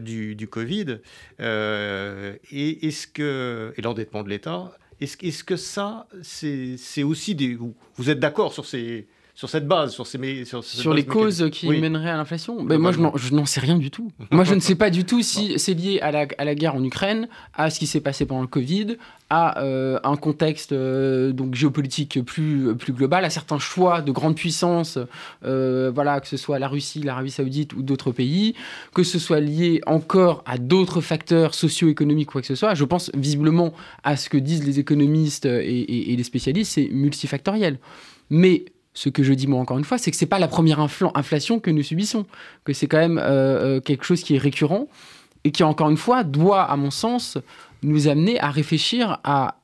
du, 0.01 0.35
du, 0.35 0.49
Covid, 0.49 0.99
et, 1.39 2.87
est-ce 2.89 3.07
que, 3.07 3.75
et 3.77 3.83
l'endettement 3.83 4.23
de 4.23 4.31
l'État, 4.31 4.73
est-ce, 5.01 5.45
que 5.45 5.57
ça, 5.57 6.07
c'est, 6.23 7.03
aussi 7.03 7.35
des. 7.35 7.57
Vous, 7.97 8.11
êtes 8.11 8.21
d'accord 8.21 8.53
sur 8.53 8.67
ces, 8.67 9.07
sur 9.41 9.49
cette 9.49 9.67
base, 9.67 9.93
sur, 9.95 10.07
ces, 10.07 10.45
sur, 10.61 10.93
les 10.93 11.07
causes 11.07 11.49
qui 11.51 11.67
mèneraient 11.67 12.11
à 12.11 12.19
l'inflation 12.19 12.63
ben 12.63 12.77
Moi, 12.77 12.93
je 12.93 13.35
n'en, 13.35 13.47
sais 13.47 13.61
rien 13.61 13.79
du 13.79 13.91
tout. 13.91 14.13
moi, 14.31 14.45
je 14.45 14.55
ne 14.55 14.61
sais 14.61 14.75
pas 14.75 14.91
du 14.91 15.07
tout 15.07 15.23
si 15.23 15.59
c'est 15.59 15.73
lié 15.73 15.99
à 16.03 16.11
la, 16.11 16.27
à 16.37 16.45
la, 16.45 16.55
guerre 16.55 16.75
en 16.75 16.85
Ukraine, 16.85 17.27
à 17.55 17.71
ce 17.71 17.79
qui 17.79 17.87
s'est 17.87 18.03
passé 18.03 18.27
pendant 18.27 18.43
le 18.43 18.49
Covid, 18.49 18.99
à 19.31 19.63
euh, 19.63 19.99
un 20.05 20.17
contexte 20.17 20.73
euh, 20.73 21.33
donc 21.33 21.55
géopolitique 21.55 22.23
plus, 22.23 22.77
plus 22.77 22.93
global, 22.93 23.25
à 23.25 23.31
certains 23.31 23.59
choix 23.59 24.03
de 24.03 24.13
grandes 24.13 24.37
puissances, 24.37 24.99
euh, 25.47 25.91
voilà, 25.95 26.21
que 26.21 26.29
ce 26.29 26.37
soit 26.37 26.59
la 26.59 26.69
Russie, 26.69 27.01
l'Arabie 27.01 27.31
saoudite 27.31 27.73
ou 27.73 27.83
d'autres 27.83 28.13
pays, 28.13 28.55
que 28.93 29.05
ce 29.05 29.19
soit 29.19 29.41
lié 29.41 29.81
encore 29.87 30.45
à 30.45 30.59
d'autres 30.59 31.01
facteurs 31.01 31.55
socio-économiques, 31.55 32.29
quoi 32.29 32.43
que 32.43 32.47
ce 32.47 32.57
soit. 32.57 32.75
Je 32.75 32.85
pense 32.85 33.11
visiblement 33.15 33.73
à 34.05 34.19
ce 34.19 34.29
que 34.29 34.37
disent 34.37 34.67
les 34.67 34.81
économistes 34.81 35.47
et, 35.47 36.13
et 36.13 36.15
les 36.15 36.25
spécialistes, 36.25 36.73
c'est 36.73 36.91
multifactoriel. 36.93 37.79
Mais 38.29 38.67
ce 38.95 39.09
que 39.09 39.23
je 39.23 39.33
dis 39.33 39.47
moi 39.47 39.61
encore 39.61 39.79
une 39.79 39.85
fois, 39.85 39.99
c'est 39.99 40.11
que 40.11 40.17
c'est 40.17 40.27
pas 40.27 40.39
la 40.39 40.49
première 40.49 40.81
inflation 40.81 41.61
que 41.61 41.71
nous 41.71 41.83
subissons, 41.83 42.27
que 42.65 42.73
c'est 42.73 42.87
quand 42.87 42.99
même 42.99 43.19
euh, 43.19 43.77
euh, 43.77 43.81
quelque 43.81 44.05
chose 44.05 44.23
qui 44.23 44.35
est 44.35 44.39
récurrent 44.39 44.89
et 45.45 45.53
qui 45.53 45.63
encore 45.63 45.91
une 45.91 45.97
fois 45.97 46.25
doit, 46.25 46.63
à 46.63 46.77
mon 46.77 46.91
sens, 46.91 47.39
nous 47.83 48.09
amener 48.09 48.39
à 48.41 48.51
réfléchir 48.51 49.19
à, 49.25 49.57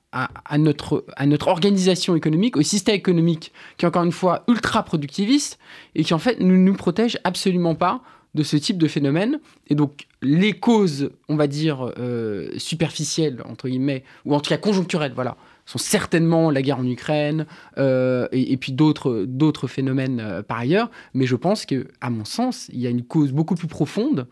notre 0.56 1.48
organisation 1.48 2.16
économique, 2.16 2.56
au 2.56 2.62
système 2.62 2.94
économique 2.94 3.52
qui 3.76 3.84
est 3.84 3.88
encore 3.88 4.04
une 4.04 4.12
fois 4.12 4.44
ultra 4.48 4.82
productiviste 4.82 5.58
et 5.94 6.04
qui 6.04 6.14
en 6.14 6.18
fait 6.18 6.40
ne 6.40 6.56
nous 6.56 6.74
protège 6.74 7.18
absolument 7.24 7.74
pas 7.74 8.00
de 8.34 8.42
ce 8.42 8.56
type 8.56 8.78
de 8.78 8.88
phénomène. 8.88 9.40
Et 9.68 9.74
donc 9.74 10.06
les 10.22 10.54
causes, 10.54 11.10
on 11.28 11.36
va 11.36 11.46
dire, 11.46 11.92
euh, 11.98 12.50
superficielles, 12.56 13.42
entre 13.46 13.68
guillemets, 13.68 14.04
ou 14.24 14.34
en 14.34 14.40
tout 14.40 14.48
cas 14.48 14.56
conjoncturelles, 14.56 15.12
voilà, 15.14 15.36
sont 15.66 15.78
certainement 15.78 16.50
la 16.50 16.62
guerre 16.62 16.78
en 16.78 16.86
Ukraine 16.86 17.46
euh, 17.76 18.28
et, 18.32 18.56
puis 18.56 18.72
d'autres 18.72 19.66
phénomènes 19.66 20.20
euh, 20.20 20.42
par 20.42 20.58
ailleurs. 20.58 20.90
Mais 21.12 21.26
je 21.26 21.36
pense 21.36 21.66
que, 21.66 21.88
à 22.00 22.08
mon 22.08 22.24
sens, 22.24 22.70
il 22.72 22.80
y 22.80 22.86
a 22.86 22.90
une 22.90 23.04
cause 23.04 23.32
beaucoup 23.32 23.56
plus 23.56 23.68
profonde 23.68 24.26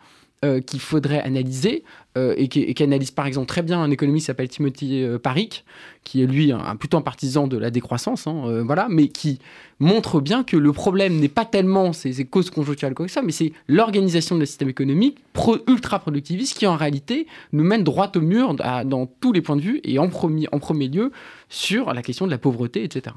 euh, 0.45 0.61
qu'il 0.61 0.81
faudrait 0.81 1.23
analyser 1.23 1.85
euh, 2.19 2.35
et 2.37 2.49
qui, 2.49 2.83
analyse 2.83 3.13
par 3.13 3.27
exemple 3.27 3.47
très 3.47 3.63
bien 3.63 3.81
un 3.81 3.91
économiste 3.91 4.25
qui 4.25 4.27
s'appelle 4.27 4.49
Timothy 4.49 5.03
euh, 5.03 5.19
Parik, 5.19 5.65
qui 6.03 6.23
est 6.23 6.27
lui 6.27 6.53
un, 6.53 6.77
plutôt 6.77 6.99
un 6.99 7.03
partisan 7.03 7.47
de 7.47 7.57
la 7.57 7.71
décroissance, 7.71 8.27
hein, 8.27 8.63
voilà, 8.63 8.89
mais 8.91 9.09
qui 9.09 9.39
montre 9.79 10.21
bien 10.21 10.45
que 10.45 10.59
le 10.59 10.73
problème 10.73 11.17
n'est 11.19 11.31
pas 11.31 11.47
tellement 11.47 11.95
ces, 11.95 12.25
causes 12.27 12.51
conjoncturelles 12.51 12.93
comme 12.93 13.09
ça, 13.09 13.23
mais 13.23 13.33
c'est 13.33 13.53
l'organisation 13.69 14.37
du 14.37 14.45
système 14.45 14.69
économique 14.69 15.25
ultra 15.67 15.99
productiviste 15.99 16.59
qui 16.59 16.67
en 16.67 16.77
réalité 16.77 17.27
nous 17.53 17.65
mène 17.65 17.83
droit 17.83 18.13
au 18.15 18.21
mur 18.21 18.55
dans 18.55 19.07
tous 19.07 19.33
les 19.33 19.41
points 19.41 19.57
de 19.57 19.63
vue 19.63 19.81
et 19.83 19.99
en 19.99 20.09
premier, 20.09 20.47
en 20.53 20.59
premier 20.59 20.89
lieu 20.89 21.11
sur 21.49 21.95
la 21.95 22.03
question 22.03 22.27
de 22.27 22.31
la 22.31 22.39
pauvreté, 22.39 22.85
etc. 22.85 23.17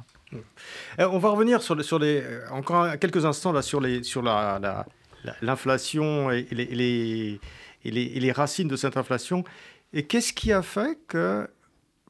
on 0.98 1.18
va 1.18 1.30
revenir 1.30 1.62
sur, 1.62 1.84
sur 1.84 2.00
les, 2.00 2.24
encore 2.52 2.98
quelques 3.00 3.26
instants 3.26 3.52
là, 3.52 3.62
sur, 3.62 3.82
les, 3.82 4.04
sur 4.04 4.22
la 4.22 4.86
l'inflation 5.42 6.32
et, 6.32 6.48
les, 6.52 7.40
les, 7.84 8.32
racines 8.32 8.68
de 8.68 8.76
cette 8.76 8.98
inflation. 8.98 9.44
Et 9.94 10.04
qu'est-ce 10.04 10.34
qui 10.34 10.52
a 10.52 10.62
fait 10.62 10.98
que, 11.08 11.48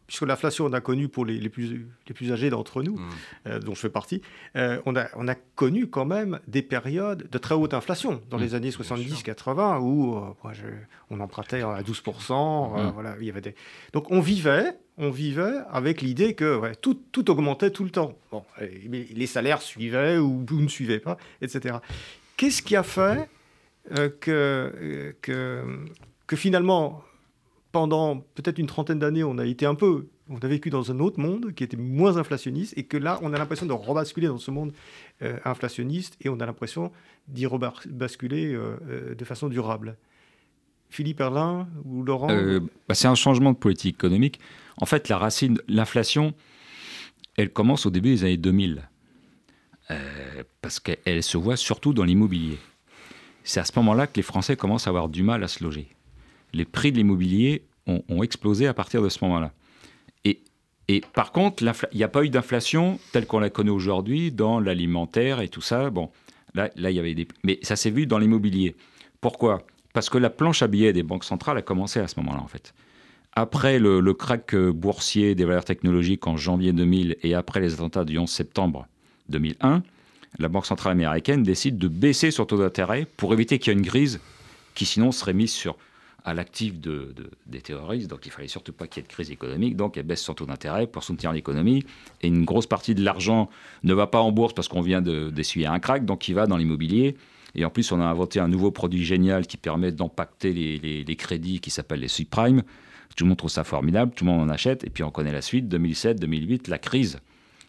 puisque 0.08 0.23
l'inflation, 0.23 0.65
on 0.65 0.73
a 0.73 0.82
connu 0.82 1.10
pour 1.10 1.25
les, 1.25 1.49
plus, 1.49 1.88
les 2.08 2.13
plus 2.13 2.32
âgés 2.32 2.49
d'entre 2.49 2.82
nous, 2.82 2.97
mmh. 2.97 3.10
euh, 3.47 3.60
dont 3.60 3.75
je 3.75 3.82
fais 3.82 3.89
partie, 3.89 4.21
euh, 4.56 4.82
on, 4.86 4.95
a, 4.95 5.08
on 5.15 5.27
a 5.27 5.36
connu 5.36 5.88
quand 5.88 6.06
même 6.06 6.39
des 6.47 6.62
périodes 6.62 7.30
de 7.30 7.38
très 7.38 7.56
haute 7.56 7.73
inflation, 7.73 8.21
dans 8.30 8.38
les 8.38 8.49
mmh. 8.49 8.56
années 8.56 8.69
70-80, 8.71 9.80
où 9.82 10.15
euh, 10.15 10.71
on 11.12 11.19
empruntait 11.19 11.62
à 11.62 11.82
12%. 11.82 12.88
Mmh. 12.88 12.91
voilà, 12.93 13.15
il 13.19 13.27
y 13.27 13.30
avait 13.30 13.41
des... 13.41 13.56
Donc 13.93 14.10
on 14.10 14.21
vivait, 14.21 14.77
on 14.97 15.12
vivait 15.12 15.60
avec 15.69 16.01
l'idée 16.01 16.34
que 16.34 16.73
tout, 16.82 16.99
tout, 17.12 17.30
augmentait 17.30 17.69
tout 17.69 17.84
le 17.84 17.91
temps. 17.91 18.17
Bon, 18.32 18.43
les 18.60 19.27
salaires 19.27 19.62
suivaient 19.62 20.17
ou, 20.17 20.43
ou 20.49 20.60
ne 20.60 20.67
suivaient 20.67 20.99
pas, 20.99 21.17
etc. 21.41 21.75
Qu'est-ce 22.38 22.62
qui 22.62 22.76
a 22.76 22.84
fait 22.84 23.30
euh, 23.97 24.10
que, 24.19 25.15
que, 25.21 25.63
que, 26.28 26.36
finalement, 26.36 27.04
pendant 27.71 28.17
peut-être 28.36 28.60
une 28.60 28.67
trentaine 28.67 29.00
d'années, 29.00 29.23
on 29.23 29.38
a 29.38 29.45
été 29.45 29.65
un 29.65 29.76
peu, 29.76 30.08
on 30.30 30.38
a 30.38 30.47
vécu 30.47 30.69
dans 30.69 30.91
un 30.91 31.00
autre 31.00 31.19
monde 31.19 31.54
qui 31.54 31.63
était 31.63 31.78
moins 31.78 32.17
inflationniste 32.17 32.73
et 32.78 32.84
que 32.84 32.97
là, 32.97 33.19
on 33.21 33.34
a 33.34 33.38
l'impression 33.38 33.65
de 33.65 33.73
rebasculer 33.73 34.28
dans 34.28 34.38
ce 34.38 34.52
monde 34.52 34.71
euh, 35.21 35.38
inflationniste 35.45 36.17
et 36.21 36.30
on 36.30 36.39
a 36.39 36.45
l'impression 36.45 36.91
d'y 37.28 37.45
rebasculer 37.45 38.54
euh, 38.54 39.15
de 39.15 39.26
façon 39.26 39.47
durable. 39.47 39.97
Philippe 40.89 41.19
Erlin 41.19 41.67
ou 41.86 42.04
Laurent 42.04 42.28
bah, 42.88 42.95
C'est 42.95 43.08
un 43.08 43.15
changement 43.15 43.52
de 43.52 43.58
politique 43.58 43.95
économique. 43.95 44.39
En 44.78 44.86
fait, 44.86 45.10
la 45.10 45.17
racine, 45.17 45.60
l'inflation, 45.67 46.34
elle 47.36 47.52
commence 47.52 47.86
au 47.86 47.89
début 47.89 48.10
des 48.10 48.23
années 48.23 48.38
2000. 48.38 48.88
Euh, 49.89 50.16
parce 50.67 50.82
qu'elle 50.82 51.23
se 51.23 51.38
voit 51.38 51.56
surtout 51.56 51.93
dans 51.93 52.03
l'immobilier. 52.03 52.58
C'est 53.45 53.62
à 53.62 53.63
ce 53.63 53.71
moment-là 53.77 54.06
que 54.06 54.17
les 54.17 54.21
Français 54.21 54.58
commencent 54.58 54.86
à 54.86 54.89
avoir 54.89 55.08
du 55.08 55.23
mal 55.23 55.41
à 55.41 55.47
se 55.47 55.63
loger. 55.63 55.88
Les 56.51 56.65
prix 56.65 56.91
de 56.91 56.97
l'immobilier 56.97 57.63
ont, 57.86 58.21
explosé 58.21 58.67
à 58.67 58.73
partir 58.73 59.01
de 59.01 59.08
ce 59.08 59.23
moment-là. 59.23 59.53
Et, 60.25 61.01
par 61.13 61.32
contre, 61.32 61.63
il 61.63 61.97
n'y 61.97 62.03
a 62.03 62.10
pas 62.10 62.25
eu 62.25 62.30
d'inflation 62.30 62.99
telle 63.13 63.25
qu'on 63.27 63.39
la 63.39 63.49
connaît 63.49 63.71
aujourd'hui 63.71 64.34
dans 64.34 64.60
l'alimentaire 64.60 65.39
et 65.39 65.47
tout 65.47 65.62
ça. 65.62 65.89
Bon, 65.89 66.10
là, 66.53 66.69
y 66.75 66.99
avait 66.99 67.15
des... 67.15 67.30
Mais 67.45 67.60
ça 67.62 67.77
s'est 67.77 67.89
vu 67.89 68.06
dans 68.06 68.17
l'immobilier. 68.17 68.75
Pourquoi? 69.21 69.65
Parce 69.93 70.10
que 70.10 70.17
la 70.17 70.30
planche 70.30 70.63
à 70.63 70.67
billets 70.67 70.91
des 70.91 71.03
banques 71.03 71.23
centrales 71.23 71.58
a 71.58 71.62
commencé 71.62 72.01
à 72.01 72.10
ce 72.10 72.19
moment-là, 72.19 72.41
en 72.41 72.47
fait. 72.47 72.73
Après 73.32 73.80
le, 73.80 74.01
le 74.01 74.13
crack 74.13 74.53
boursier 74.53 75.34
des 75.34 75.45
valeurs 75.45 75.63
technologiques 75.63 76.27
en 76.27 76.36
janvier 76.36 76.73
2000 76.73 77.15
et 77.23 77.36
après 77.36 77.62
les 77.62 77.73
attentats 77.73 78.03
du 78.03 78.17
11 78.17 78.30
septembre 78.30 78.86
2001, 79.30 79.84
la 80.39 80.47
Banque 80.47 80.65
centrale 80.65 80.91
américaine 80.91 81.43
décide 81.43 81.78
de 81.78 81.88
baisser 81.88 82.32
son 82.32 82.45
taux 82.45 82.58
d'intérêt 82.58 83.08
pour 83.17 83.34
éviter 83.34 83.60
qu'il 83.60 83.73
y 83.73 83.76
ait 83.76 83.80
une 83.80 83.86
crise 83.86 84.19
qui 84.76 84.86
sinon 84.86 85.12
serait 85.12 85.34
mise 85.34 85.52
sur, 85.52 85.76
à 86.23 86.34
l'actif 86.34 86.80
de, 86.80 87.15
des 87.45 87.62
terroristes. 87.62 88.10
Donc 88.10 88.26
il 88.26 88.32
fallait 88.32 88.47
surtout 88.47 88.73
pas 88.73 88.86
qu'il 88.86 89.02
y 89.02 89.04
ait 89.04 89.08
de 89.08 89.12
crise 89.12 89.32
économique. 89.32 89.76
Donc 89.76 89.97
elle 89.97 90.04
baisse 90.04 90.21
son 90.21 90.34
taux 90.34 90.45
d'intérêt 90.45 90.86
pour 90.86 91.04
soutenir 91.04 91.32
l'économie. 91.32 91.86
Et 92.21 92.28
une 92.28 92.45
grosse 92.45 92.67
partie 92.67 92.93
de 92.93 93.04
l'argent 93.04 93.50
ne 93.84 93.93
va 93.93 94.08
pas 94.08 94.19
en 94.19 94.32
bourse 94.32 94.54
parce 94.54 94.67
qu'on 94.67 94.82
vient 94.82 95.02
d'essuyer 95.02 95.67
un 95.67 95.80
crack, 95.80 96.06
donc 96.06 96.28
il 96.28 96.36
va 96.36 96.45
dans 96.45 96.58
l'immobilier. 96.58 97.15
Et 97.56 97.65
en 97.65 97.69
plus, 97.69 97.91
on 97.91 98.00
a 98.02 98.06
inventé 98.06 98.39
un 98.39 98.47
nouveau 98.47 98.71
produit 98.71 99.04
génial 99.04 99.47
qui 99.47 99.58
permet 99.58 99.91
d'empacter 99.91 100.54
les, 100.54 101.04
les, 101.04 101.15
crédits 101.15 101.60
qui 101.60 101.71
s'appelle 101.71 102.02
les 102.02 102.08
subprimes. 102.08 102.62
Tout 103.15 103.23
le 103.23 103.30
monde 103.30 103.38
trouve 103.38 103.50
ça 103.50 103.63
formidable, 103.63 104.12
tout 104.13 104.26
le 104.26 104.32
monde 104.32 104.41
en 104.41 104.50
achète. 104.50 104.84
Et 104.84 104.91
puis 104.91 105.04
on 105.04 105.10
connaît 105.10 105.32
la 105.32 105.41
suite, 105.41 105.67
2007, 105.67 106.19
2008, 106.19 106.67
la 106.67 106.78
crise 106.78 107.19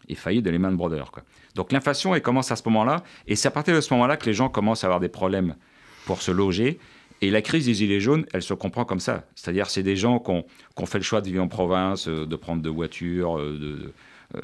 est 0.09 0.15
faillie 0.15 0.41
de 0.41 0.49
Lehman 0.49 0.75
Brothers. 0.75 1.11
Quoi. 1.11 1.23
Donc 1.55 1.71
l'inflation, 1.71 2.15
elle 2.15 2.21
commence 2.21 2.51
à 2.51 2.55
ce 2.55 2.63
moment-là. 2.65 3.03
Et 3.27 3.35
c'est 3.35 3.47
à 3.47 3.51
partir 3.51 3.75
de 3.75 3.81
ce 3.81 3.93
moment-là 3.93 4.17
que 4.17 4.25
les 4.25 4.33
gens 4.33 4.49
commencent 4.49 4.83
à 4.83 4.87
avoir 4.87 4.99
des 4.99 5.09
problèmes 5.09 5.55
pour 6.05 6.21
se 6.21 6.31
loger. 6.31 6.79
Et 7.21 7.31
la 7.31 7.41
crise 7.41 7.65
des 7.65 7.73
Gilets 7.73 7.99
jaunes, 7.99 8.25
elle 8.33 8.41
se 8.41 8.53
comprend 8.53 8.85
comme 8.85 8.99
ça. 8.99 9.25
C'est-à-dire, 9.35 9.69
c'est 9.69 9.83
des 9.83 9.95
gens 9.95 10.19
qui 10.19 10.31
ont, 10.31 10.85
fait 10.85 10.99
le 10.99 11.03
choix 11.03 11.21
de 11.21 11.27
vivre 11.27 11.43
en 11.43 11.47
province, 11.47 12.07
euh, 12.07 12.25
de 12.25 12.35
prendre 12.35 12.61
deux 12.61 12.69
voitures, 12.69 13.37
euh, 13.37 13.59
de, 13.59 13.93
euh, 14.35 14.39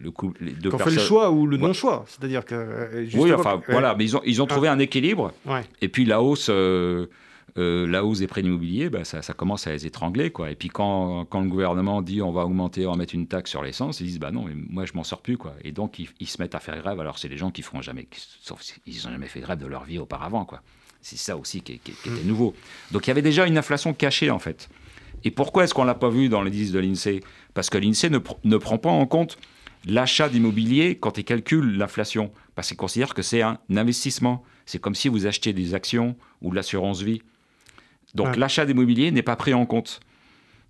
le 0.00 0.10
coup, 0.10 0.32
les 0.40 0.52
deux 0.52 0.70
fait 0.70 0.90
le 0.90 0.98
choix 0.98 1.30
ou 1.30 1.46
le 1.46 1.58
non-choix, 1.58 2.04
c'est-à-dire 2.06 2.44
que. 2.44 3.06
oui, 3.14 3.32
enfin 3.32 3.60
voilà, 3.68 3.94
mais 3.94 4.04
ils 4.04 4.16
ont, 4.16 4.22
ils 4.24 4.40
ont 4.40 4.46
trouvé 4.46 4.68
ah. 4.68 4.72
un 4.72 4.78
équilibre. 4.78 5.32
Et 5.82 5.88
puis 5.88 6.04
la 6.04 6.22
hausse, 6.22 6.50
la 7.58 8.04
hausse 8.04 8.18
des 8.18 8.26
prix 8.26 8.42
immobiliers, 8.42 8.90
bah, 8.90 9.04
ça, 9.04 9.22
ça, 9.22 9.34
commence 9.34 9.66
à 9.66 9.72
les 9.72 9.86
étrangler, 9.86 10.30
quoi. 10.30 10.50
Et 10.50 10.54
puis 10.54 10.68
quand, 10.68 11.24
quand, 11.24 11.40
le 11.40 11.48
gouvernement 11.48 12.02
dit 12.02 12.22
on 12.22 12.32
va 12.32 12.44
augmenter, 12.44 12.86
on 12.86 12.92
va 12.92 12.96
mettre 12.96 13.14
une 13.14 13.26
taxe 13.26 13.50
sur 13.50 13.62
l'essence, 13.62 14.00
ils 14.00 14.06
disent 14.06 14.20
bah 14.20 14.30
non, 14.30 14.44
mais 14.44 14.54
moi 14.54 14.84
je 14.84 14.92
m'en 14.94 15.04
sors 15.04 15.22
plus, 15.22 15.36
quoi. 15.36 15.54
Et 15.64 15.72
donc 15.72 15.98
ils, 15.98 16.08
ils, 16.20 16.28
se 16.28 16.40
mettent 16.40 16.54
à 16.54 16.60
faire 16.60 16.78
grève. 16.78 17.00
Alors 17.00 17.18
c'est 17.18 17.28
des 17.28 17.38
gens 17.38 17.50
qui 17.50 17.62
feront 17.62 17.82
jamais, 17.82 18.06
sauf 18.40 18.62
ils 18.86 18.96
n'ont 19.04 19.12
jamais 19.12 19.26
fait 19.26 19.40
grève 19.40 19.58
de 19.58 19.66
leur 19.66 19.84
vie 19.84 19.98
auparavant, 19.98 20.44
quoi. 20.44 20.62
C'est 21.00 21.16
ça 21.16 21.36
aussi 21.36 21.62
qui, 21.62 21.74
était 21.74 21.92
mm. 22.06 22.26
nouveau. 22.26 22.54
Donc 22.92 23.06
il 23.06 23.10
y 23.10 23.12
avait 23.12 23.22
déjà 23.22 23.46
une 23.46 23.58
inflation 23.58 23.94
cachée 23.94 24.30
en 24.30 24.38
fait. 24.38 24.68
Et 25.24 25.30
pourquoi 25.30 25.64
est-ce 25.64 25.74
qu'on 25.74 25.82
ne 25.82 25.88
l'a 25.88 25.94
pas 25.94 26.10
vu 26.10 26.28
dans 26.28 26.42
les 26.42 26.50
indices 26.50 26.72
de 26.72 26.78
l'INSEE? 26.78 27.20
Parce 27.54 27.70
que 27.70 27.78
l'INSEE 27.78 28.10
ne, 28.10 28.18
ne, 28.44 28.56
prend 28.56 28.78
pas 28.78 28.90
en 28.90 29.06
compte 29.06 29.38
l'achat 29.84 30.28
d'immobilier 30.28 30.96
quand 30.98 31.18
il 31.18 31.24
calcule 31.24 31.76
l'inflation. 31.76 32.30
Parce 32.54 32.68
qu'il 32.68 32.76
considère 32.76 33.14
que 33.14 33.22
c'est 33.22 33.42
un 33.42 33.58
investissement. 33.74 34.44
C'est 34.66 34.78
comme 34.78 34.94
si 34.94 35.08
vous 35.08 35.26
achetiez 35.26 35.52
des 35.52 35.74
actions 35.74 36.16
ou 36.40 36.50
de 36.50 36.56
l'assurance 36.56 37.02
vie. 37.02 37.22
Donc 38.14 38.36
l'achat 38.36 38.66
d'immobilier 38.66 39.10
n'est 39.10 39.22
pas 39.22 39.36
pris 39.36 39.54
en 39.54 39.66
compte. 39.66 40.00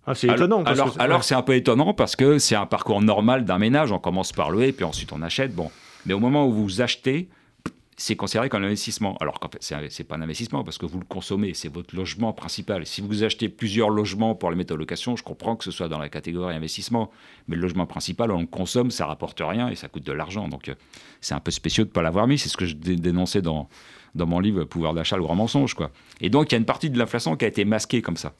Ah, 0.07 0.15
c'est 0.15 0.29
étonnant. 0.29 0.63
alors, 0.65 0.95
alors 0.99 1.25
c'est 1.25 1.35
un 1.35 1.43
peu 1.43 1.55
étonnant 1.55 1.93
parce 1.93 2.17
que 2.17 2.39
c'est 2.39 2.55
un 2.55 2.67
parcours 2.67 3.03
normal 3.03 3.45
d'un 3.45 3.59
ménage. 3.59 3.93
On 3.93 3.99
commence 3.99 4.33
par 4.33 4.51
louer, 4.51 4.73
puis 4.73 4.85
ensuite 4.85 5.13
on 5.13 5.21
achète. 5.21 5.55
Bon. 5.55 5.71
Mais 6.07 6.15
au 6.15 6.19
moment 6.19 6.47
où 6.47 6.53
vous 6.53 6.81
achetez, 6.81 7.29
c'est 7.99 8.17
considéré 8.17 8.49
comme 8.49 8.63
un 8.63 8.67
investissement. 8.67 9.17
Alors 9.21 9.41
qu'en 9.41 9.49
fait, 9.49 9.63
ce 9.63 9.75
n'est 9.75 10.07
pas 10.07 10.17
un 10.17 10.23
investissement 10.23 10.65
parce 10.65 10.79
que 10.79 10.87
vous 10.87 10.99
le 10.99 11.05
consommez, 11.05 11.53
c'est 11.53 11.69
votre 11.69 11.95
logement 11.95 12.33
principal. 12.33 12.87
Si 12.87 13.03
vous 13.03 13.25
achetez 13.25 13.49
plusieurs 13.49 13.91
logements 13.91 14.35
pour 14.35 14.51
les 14.51 14.57
mettre 14.57 14.73
en 14.73 14.77
location, 14.77 15.17
je 15.17 15.23
comprends 15.23 15.57
que 15.57 15.65
ce 15.65 15.71
soit 15.71 15.89
dans 15.89 15.99
la 15.99 16.09
catégorie 16.09 16.55
investissement. 16.55 17.11
Mais 17.49 17.57
le 17.57 17.63
logement 17.63 17.87
principal, 17.87 18.31
on 18.31 18.41
le 18.41 18.47
consomme, 18.47 18.91
ça 18.91 19.05
rapporte 19.05 19.43
rien 19.45 19.69
et 19.69 19.75
ça 19.75 19.89
coûte 19.89 20.05
de 20.05 20.13
l'argent. 20.13 20.49
Donc 20.49 20.69
euh, 20.69 20.75
c'est 21.21 21.35
un 21.35 21.41
peu 21.41 21.51
spécieux 21.51 21.85
de 21.85 21.91
ne 21.91 21.93
pas 21.93 22.03
l'avoir 22.03 22.27
mis. 22.27 22.39
C'est 22.39 22.49
ce 22.49 22.57
que 22.57 22.67
je 22.67 22.75
dénonçais 22.75 23.43
dans, 23.43 23.69
dans 24.15 24.27
mon 24.27 24.41
livre 24.41 24.65
Pouvoir 24.65 24.95
d'achat, 24.95 25.17
le 25.17 25.23
grand 25.23 25.35
mensonge. 25.35 25.75
Quoi. 25.75 25.91
Et 26.21 26.31
donc 26.31 26.51
il 26.51 26.53
y 26.53 26.57
a 26.57 26.59
une 26.59 26.65
partie 26.65 26.91
de 26.91 26.99
l'inflation 26.99 27.37
qui 27.37 27.45
a 27.45 27.49
été 27.49 27.65
masquée 27.65 28.03
comme 28.03 28.17
ça. 28.17 28.35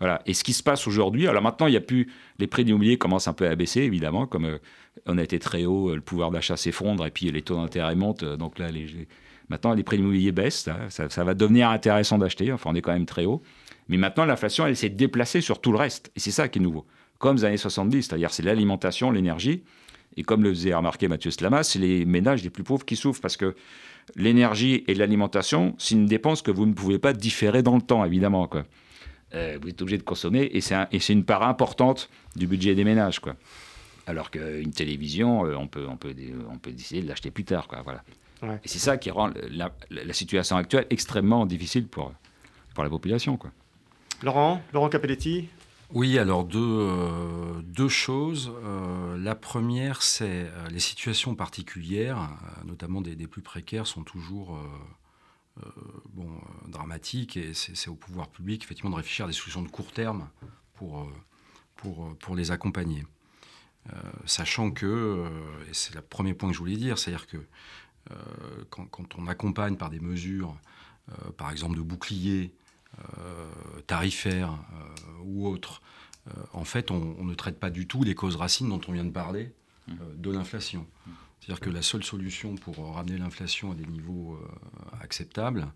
Voilà. 0.00 0.22
Et 0.26 0.34
ce 0.34 0.42
qui 0.42 0.52
se 0.52 0.62
passe 0.62 0.86
aujourd'hui, 0.86 1.28
alors 1.28 1.42
maintenant, 1.42 1.66
il 1.66 1.74
y 1.74 1.76
a 1.76 1.80
plus. 1.80 2.12
Les 2.38 2.46
prix 2.46 2.64
d'immobilier 2.64 2.98
commencent 2.98 3.28
un 3.28 3.32
peu 3.32 3.46
à 3.46 3.54
baisser, 3.54 3.82
évidemment, 3.82 4.26
comme 4.26 4.44
euh, 4.44 4.58
on 5.06 5.18
a 5.18 5.22
été 5.22 5.38
très 5.38 5.64
haut, 5.66 5.90
euh, 5.90 5.94
le 5.96 6.00
pouvoir 6.00 6.30
d'achat 6.30 6.56
s'effondre 6.56 7.06
et 7.06 7.10
puis 7.10 7.30
les 7.30 7.42
taux 7.42 7.56
d'intérêt 7.56 7.94
montent. 7.94 8.24
Euh, 8.24 8.36
donc 8.36 8.58
là, 8.58 8.68
maintenant, 9.48 9.72
les 9.72 9.82
prix 9.82 9.96
d'immobilier 9.96 10.32
baissent. 10.32 10.68
Ça, 10.88 11.24
va 11.24 11.34
devenir 11.34 11.70
intéressant 11.70 12.18
d'acheter. 12.18 12.52
Enfin, 12.52 12.70
on 12.72 12.74
est 12.74 12.80
quand 12.80 12.92
même 12.92 13.06
très 13.06 13.24
haut. 13.24 13.42
Mais 13.88 13.96
maintenant, 13.96 14.24
l'inflation, 14.24 14.66
elle 14.66 14.76
s'est 14.76 14.88
déplacée 14.88 15.40
sur 15.40 15.60
tout 15.60 15.70
le 15.70 15.78
reste. 15.78 16.10
Et 16.16 16.20
c'est 16.20 16.30
ça 16.30 16.48
qui 16.48 16.58
est 16.58 16.62
nouveau. 16.62 16.86
Comme 17.18 17.36
les 17.36 17.44
années 17.44 17.56
70, 17.56 18.02
c'est-à-dire 18.02 18.32
c'est 18.32 18.42
l'alimentation, 18.42 19.10
l'énergie. 19.10 19.62
Et 20.16 20.22
comme 20.22 20.42
le 20.42 20.50
faisait 20.50 20.74
remarquer 20.74 21.08
Mathieu 21.08 21.30
Slama, 21.30 21.62
c'est 21.62 21.78
les 21.78 22.04
ménages 22.04 22.42
les 22.42 22.50
plus 22.50 22.62
pauvres 22.64 22.84
qui 22.84 22.96
souffrent 22.96 23.20
parce 23.20 23.36
que 23.36 23.54
l'énergie 24.16 24.84
et 24.86 24.94
l'alimentation, 24.94 25.74
c'est 25.78 25.94
une 25.94 26.06
dépense 26.06 26.42
que 26.42 26.50
vous 26.50 26.66
ne 26.66 26.72
pouvez 26.72 26.98
pas 26.98 27.12
différer 27.12 27.62
dans 27.62 27.76
le 27.76 27.82
temps, 27.82 28.04
évidemment. 28.04 28.46
Quoi. 28.46 28.64
Euh, 29.34 29.58
vous 29.60 29.68
êtes 29.68 29.82
obligé 29.82 29.98
de 29.98 30.02
consommer 30.02 30.50
et 30.52 30.60
c'est 30.60 31.12
une 31.12 31.24
part 31.24 31.42
importante 31.42 32.08
du 32.36 32.46
budget 32.46 32.74
des 32.74 32.84
ménages. 32.84 33.18
Quoi. 33.18 33.34
Alors 34.06 34.30
qu'une 34.30 34.72
télévision, 34.72 35.46
euh, 35.46 35.56
on, 35.56 35.66
peut, 35.66 35.86
on, 35.88 35.96
peut, 35.96 36.14
on 36.50 36.58
peut 36.58 36.72
décider 36.72 37.02
de 37.02 37.08
l'acheter 37.08 37.30
plus 37.30 37.44
tard. 37.44 37.68
Quoi, 37.68 37.82
voilà. 37.82 38.02
Et 38.62 38.68
c'est 38.68 38.78
ça 38.78 38.98
qui 38.98 39.10
rend 39.10 39.30
la, 39.50 39.72
situation 40.12 40.56
actuelle 40.56 40.86
extrêmement 40.90 41.46
difficile 41.46 41.86
pour, 41.86 42.12
pour 42.74 42.84
la 42.84 42.90
population. 42.90 43.36
Quoi. 43.36 43.50
Laurent, 44.22 44.60
Laurent 44.72 44.88
Capelletti 44.88 45.48
oui, 45.94 46.18
alors 46.18 46.44
deux, 46.44 46.58
euh, 46.60 47.88
choses. 47.88 48.52
la 49.16 49.34
première, 49.34 50.02
c'est 50.02 50.50
les 50.70 50.80
situations 50.80 51.34
particulières, 51.34 52.30
notamment 52.64 53.00
des, 53.00 53.26
plus 53.26 53.42
précaires, 53.42 53.86
sont 53.86 54.04
toujours 54.04 54.58
euh, 55.62 55.70
bon, 56.12 56.28
euh, 56.28 56.68
dramatique 56.68 57.36
et 57.36 57.54
c'est 57.54 57.88
au 57.88 57.94
pouvoir 57.94 58.28
public 58.28 58.64
effectivement 58.64 58.90
de 58.90 58.96
réfléchir 58.96 59.26
à 59.26 59.28
des 59.28 59.34
solutions 59.34 59.62
de 59.62 59.68
court 59.68 59.92
terme 59.92 60.28
pour, 60.74 61.02
euh, 61.02 61.12
pour, 61.76 62.16
pour 62.18 62.34
les 62.34 62.50
accompagner. 62.50 63.04
sachant 64.24 64.72
que, 64.72 65.26
et 65.68 65.74
c'est 65.74 65.94
le 65.94 66.00
premier 66.00 66.34
point 66.34 66.48
que 66.48 66.54
je 66.54 66.58
voulais 66.58 66.76
dire, 66.76 66.98
c'est-à-dire 66.98 67.26
que 67.26 67.36
quand, 68.70 68.86
quand, 68.86 69.14
on 69.16 69.26
accompagne 69.26 69.76
par 69.76 69.90
des 69.90 70.00
mesures, 70.00 70.56
par 71.36 71.50
exemple 71.50 71.76
de 71.76 71.82
bouclier 71.82 72.54
tarifaire 73.86 74.58
ou 75.24 75.46
autres, 75.46 75.82
en 76.52 76.64
fait, 76.64 76.90
on, 76.90 77.16
on, 77.18 77.24
ne 77.24 77.34
traite 77.34 77.58
pas 77.58 77.70
du 77.70 77.86
tout 77.86 78.02
les 78.02 78.14
causes 78.14 78.36
racines 78.36 78.68
dont 78.68 78.80
on 78.88 78.92
vient 78.92 79.04
de 79.04 79.10
parler 79.10 79.52
de 79.88 80.30
l'inflation. 80.30 80.86
C'est-à-dire 81.44 81.60
que 81.60 81.70
la 81.70 81.82
seule 81.82 82.02
solution 82.02 82.54
pour 82.54 82.94
ramener 82.94 83.18
l'inflation 83.18 83.72
à 83.72 83.74
des 83.74 83.84
niveaux 83.84 84.34
euh, 84.34 84.48
acceptables, 85.02 85.66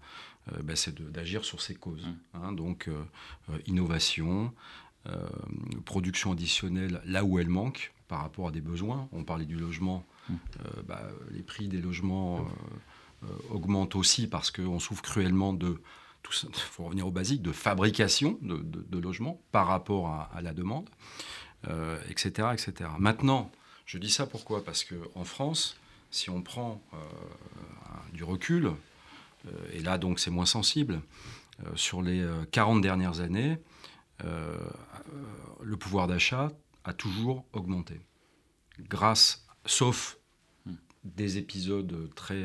euh, 0.50 0.62
bah, 0.62 0.76
c'est 0.76 0.98
d'agir 1.12 1.44
sur 1.44 1.61
ces 1.61 1.74
causes. 1.74 2.07
Mmh. 2.07 2.38
Hein. 2.38 2.52
donc, 2.52 2.88
euh, 2.88 3.04
innovation, 3.66 4.54
production 5.87 6.33
additionnelle 6.33 7.00
là 7.07 7.24
où 7.24 7.38
elle 7.38 7.48
manque 7.48 7.94
par 8.09 8.20
rapport 8.20 8.48
à 8.48 8.50
des 8.50 8.61
besoins. 8.61 9.09
On 9.12 9.24
parlait 9.24 9.46
du 9.46 9.57
logement. 9.57 10.04
Mmh. 10.28 10.35
Bah, 10.87 11.09
les 11.31 11.42
prix 11.42 11.68
des 11.68 11.81
logements 11.81 12.46
augmentent 13.48 13.96
aussi 13.96 14.26
parce 14.26 14.50
qu'on 14.50 14.78
souffre 14.78 15.00
cruellement 15.00 15.54
de 15.54 15.81
il 16.43 16.55
faut 16.55 16.85
revenir 16.85 17.07
au 17.07 17.11
basique, 17.11 17.43
de 17.43 17.53
fabrication 17.53 18.38
de, 18.43 18.99
logements 18.99 19.41
par 19.53 19.67
rapport 19.67 20.09
à, 20.09 20.31
à 20.35 20.41
la 20.41 20.53
demande, 20.53 20.88
etc., 22.09 22.49
etc. 22.53 22.91
Maintenant, 22.99 23.51
je 23.88 23.97
dis 23.97 24.11
ça 24.11 24.27
pourquoi? 24.27 24.62
Parce 24.64 24.85
qu'en 24.85 25.25
France, 25.25 25.77
si 26.11 26.31
on 26.31 26.43
prend 26.43 26.83
euh, 26.93 26.99
du 28.12 28.25
recul, 28.25 28.67
euh, 28.67 29.51
et 29.73 29.81
là 29.81 29.99
donc 29.99 30.21
c'est 30.21 30.31
moins 30.31 30.47
sensible, 30.47 31.01
euh, 31.64 31.71
sur 31.75 32.03
les 32.03 32.27
40 32.53 32.81
dernières 32.81 33.21
années, 33.21 33.59
le 35.62 35.77
pouvoir 35.77 36.09
d'achat 36.09 36.51
a 36.85 36.93
toujours 36.93 37.45
augmenté. 37.53 38.01
Grâce, 38.81 39.47
sauf 39.64 40.19
des 41.05 41.38
épisodes 41.38 42.11
très, 42.17 42.45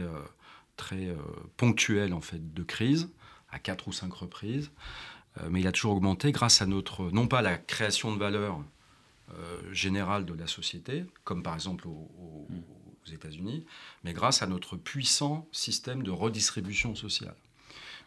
très 0.77 1.15
ponctuels 1.57 2.13
en 2.13 2.21
fait 2.21 2.53
de 2.53 2.61
crise, 2.61 3.09
à 3.53 3.59
quatre 3.59 3.87
ou 3.87 3.93
cinq 3.93 4.13
reprises, 4.13 4.71
mais 5.49 5.61
il 5.61 5.67
a 5.67 5.71
toujours 5.71 5.93
augmenté 5.93 6.31
grâce 6.31 6.61
à 6.61 6.67
notre, 6.67 7.09
non 7.11 7.27
pas 7.27 7.41
la 7.41 7.57
création 7.57 8.13
de 8.13 8.19
valeur 8.19 8.59
euh, 9.31 9.73
générale 9.73 10.25
de 10.25 10.33
la 10.33 10.47
société, 10.47 11.05
comme 11.23 11.43
par 11.43 11.55
exemple 11.55 11.87
aux, 11.87 12.47
États-Unis, 13.11 13.65
mais 14.03 14.13
grâce 14.13 14.41
à 14.41 14.47
notre 14.47 14.75
puissant 14.77 15.47
système 15.51 16.03
de 16.03 16.11
redistribution 16.11 16.95
sociale. 16.95 17.35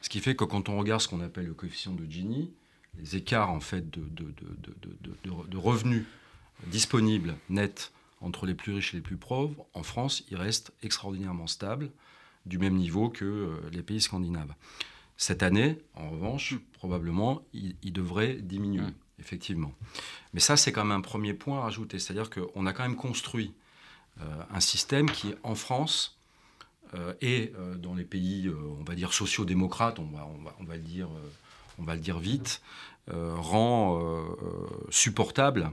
Ce 0.00 0.08
qui 0.08 0.20
fait 0.20 0.34
que 0.34 0.44
quand 0.44 0.68
on 0.68 0.78
regarde 0.78 1.00
ce 1.00 1.08
qu'on 1.08 1.20
appelle 1.20 1.46
le 1.46 1.54
coefficient 1.54 1.92
de 1.92 2.04
Gini, 2.04 2.52
les 2.98 3.16
écarts 3.16 3.50
en 3.50 3.60
fait 3.60 3.90
de, 3.90 4.02
de, 4.08 5.56
revenus 5.56 6.04
disponibles 6.66 7.36
nets 7.50 7.92
entre 8.20 8.46
les 8.46 8.54
plus 8.54 8.72
riches 8.72 8.94
et 8.94 8.98
les 8.98 9.02
plus 9.02 9.18
pauvres, 9.18 9.66
en 9.74 9.82
France, 9.82 10.24
ils 10.30 10.36
restent 10.36 10.72
extraordinairement 10.82 11.46
stables, 11.46 11.90
du 12.46 12.58
même 12.58 12.76
niveau 12.76 13.10
que 13.10 13.24
euh, 13.24 13.70
les 13.72 13.82
pays 13.82 14.00
scandinaves. 14.00 14.54
Cette 15.16 15.42
année, 15.42 15.78
en 15.94 16.10
revanche, 16.10 16.54
probablement, 16.72 17.42
ils 17.52 17.92
devraient 17.92 18.34
diminuer. 18.34 18.82
Mmh 18.82 18.94
effectivement. 19.18 19.72
Mais 20.34 20.40
ça, 20.40 20.56
c'est 20.56 20.72
quand 20.72 20.84
même 20.84 20.98
un 20.98 21.00
premier 21.00 21.34
point 21.34 21.58
à 21.58 21.62
rajouter. 21.62 21.98
C'est-à-dire 21.98 22.30
qu'on 22.30 22.66
a 22.66 22.72
quand 22.72 22.82
même 22.82 22.96
construit 22.96 23.54
euh, 24.20 24.24
un 24.50 24.60
système 24.60 25.10
qui, 25.10 25.34
en 25.42 25.54
France, 25.54 26.18
euh, 26.94 27.14
et 27.20 27.52
euh, 27.56 27.76
dans 27.76 27.94
les 27.94 28.04
pays, 28.04 28.50
on 28.50 28.84
va 28.84 28.94
dire, 28.94 29.12
sociaux-démocrates, 29.12 29.98
on 29.98 30.06
va, 30.06 30.28
on, 30.60 30.64
va, 30.64 30.76
le 30.76 30.82
dire, 30.82 31.08
on 31.78 31.82
va 31.82 31.94
le 31.94 32.00
dire 32.00 32.18
vite, 32.18 32.62
rend 33.08 34.02
supportable 34.90 35.70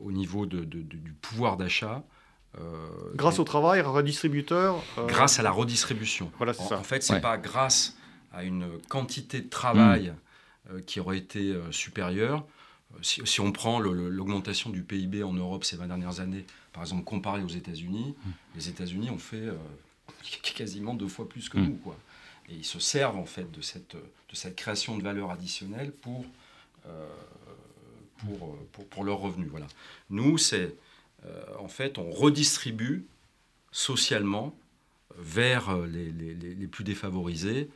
au 0.00 0.10
niveau 0.10 0.44
du 0.44 1.14
pouvoir 1.22 1.56
d'achat 1.56 2.04
grâce 3.14 3.38
au 3.38 3.44
travail, 3.44 3.80
redistributeur 3.80 4.82
Grâce 5.08 5.38
à 5.38 5.42
la 5.42 5.50
redistribution. 5.50 6.30
Voilà, 6.36 6.54
c'est 6.54 6.62
en, 6.62 6.68
ça. 6.68 6.78
En 6.78 6.84
fait, 6.84 7.02
c'est 7.02 7.20
pas 7.20 7.36
grâce 7.38 7.96
à 8.32 8.44
une 8.44 8.66
quantité 8.88 9.40
de 9.40 9.48
travail 9.48 10.12
mm. 10.70 10.82
qui 10.82 11.00
aurait 11.00 11.18
été 11.18 11.54
supérieure. 11.70 12.44
Si, 13.02 13.20
si, 13.24 13.40
on 13.40 13.50
prend 13.50 13.80
l'augmentation 13.80 14.70
du 14.70 14.82
PIB 14.82 15.24
en 15.24 15.32
Europe 15.32 15.64
ces 15.64 15.76
20 15.76 15.88
dernières 15.88 16.20
années, 16.20 16.44
par 16.72 16.82
exemple, 16.82 17.04
comparé 17.04 17.42
aux 17.42 17.48
États-Unis, 17.48 18.14
mm. 18.24 18.30
les 18.54 18.68
États-Unis 18.68 19.10
ont 19.10 19.18
fait 19.18 19.48
quasiment 20.54 20.94
deux 20.94 21.08
fois 21.08 21.28
plus 21.28 21.48
que 21.48 21.58
mm. 21.58 21.64
nous. 21.64 21.74
Quoi. 21.76 21.96
Et 22.48 22.54
ils 22.54 22.64
se 22.64 22.78
servent 22.78 23.16
en 23.16 23.26
fait 23.26 23.50
de 23.50 23.60
cette, 23.60 23.96
de 23.96 24.36
cette 24.36 24.56
création 24.56 24.98
de 24.98 25.02
valeur 25.02 25.30
additionnelle 25.30 25.92
pour, 25.92 26.24
euh, 26.86 27.08
pour, 28.18 28.56
pour, 28.72 28.86
pour 28.86 29.04
leurs 29.04 29.18
revenus. 29.18 29.48
Voilà. 29.50 29.66
Nous, 30.10 30.38
c'est 30.38 30.64
euh, 30.64 30.76
en 31.58 31.68
fait, 31.68 31.98
on 31.98 32.10
redistribue 32.10 33.06
socialement 33.72 34.54
vers 35.16 35.76
les, 35.86 36.10
les, 36.10 36.34
les 36.34 36.66
plus 36.66 36.84
défavorisés 36.84 37.70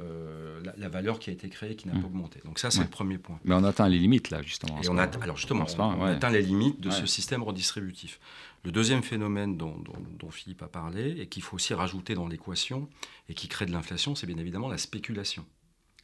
euh, 0.00 0.60
la, 0.76 0.88
valeur 0.88 1.18
qui 1.18 1.30
a 1.30 1.32
été 1.32 1.48
créée 1.48 1.76
qui 1.76 1.86
n'a 1.86 1.94
mmh. 1.94 2.00
pas 2.00 2.06
augmenté. 2.06 2.40
Donc 2.44 2.58
ça, 2.58 2.70
c'est 2.70 2.80
le 2.80 2.88
premier 2.88 3.18
point. 3.18 3.38
Mais 3.44 3.54
on 3.54 3.62
atteint 3.64 3.88
les 3.88 3.98
limites, 3.98 4.30
là, 4.30 4.42
justement. 4.42 4.80
Et 4.82 4.88
on 4.88 4.98
a, 4.98 5.04
alors 5.22 5.36
justement, 5.36 5.66
on, 5.78 6.04
atteint 6.04 6.30
les 6.30 6.42
limites 6.42 6.80
de 6.80 6.90
ce 6.90 7.06
système 7.06 7.42
redistributif. 7.42 8.18
Le 8.64 8.72
deuxième 8.72 9.02
phénomène 9.02 9.56
dont, 9.56 9.76
dont, 10.18 10.30
Philippe 10.30 10.62
a 10.62 10.68
parlé 10.68 11.20
et 11.20 11.26
qu'il 11.26 11.42
faut 11.42 11.56
aussi 11.56 11.74
rajouter 11.74 12.14
dans 12.14 12.26
l'équation 12.26 12.88
et 13.28 13.34
qui 13.34 13.46
crée 13.46 13.66
de 13.66 13.72
l'inflation, 13.72 14.14
c'est 14.14 14.26
bien 14.26 14.38
évidemment 14.38 14.68
la 14.68 14.78
spéculation. 14.78 15.44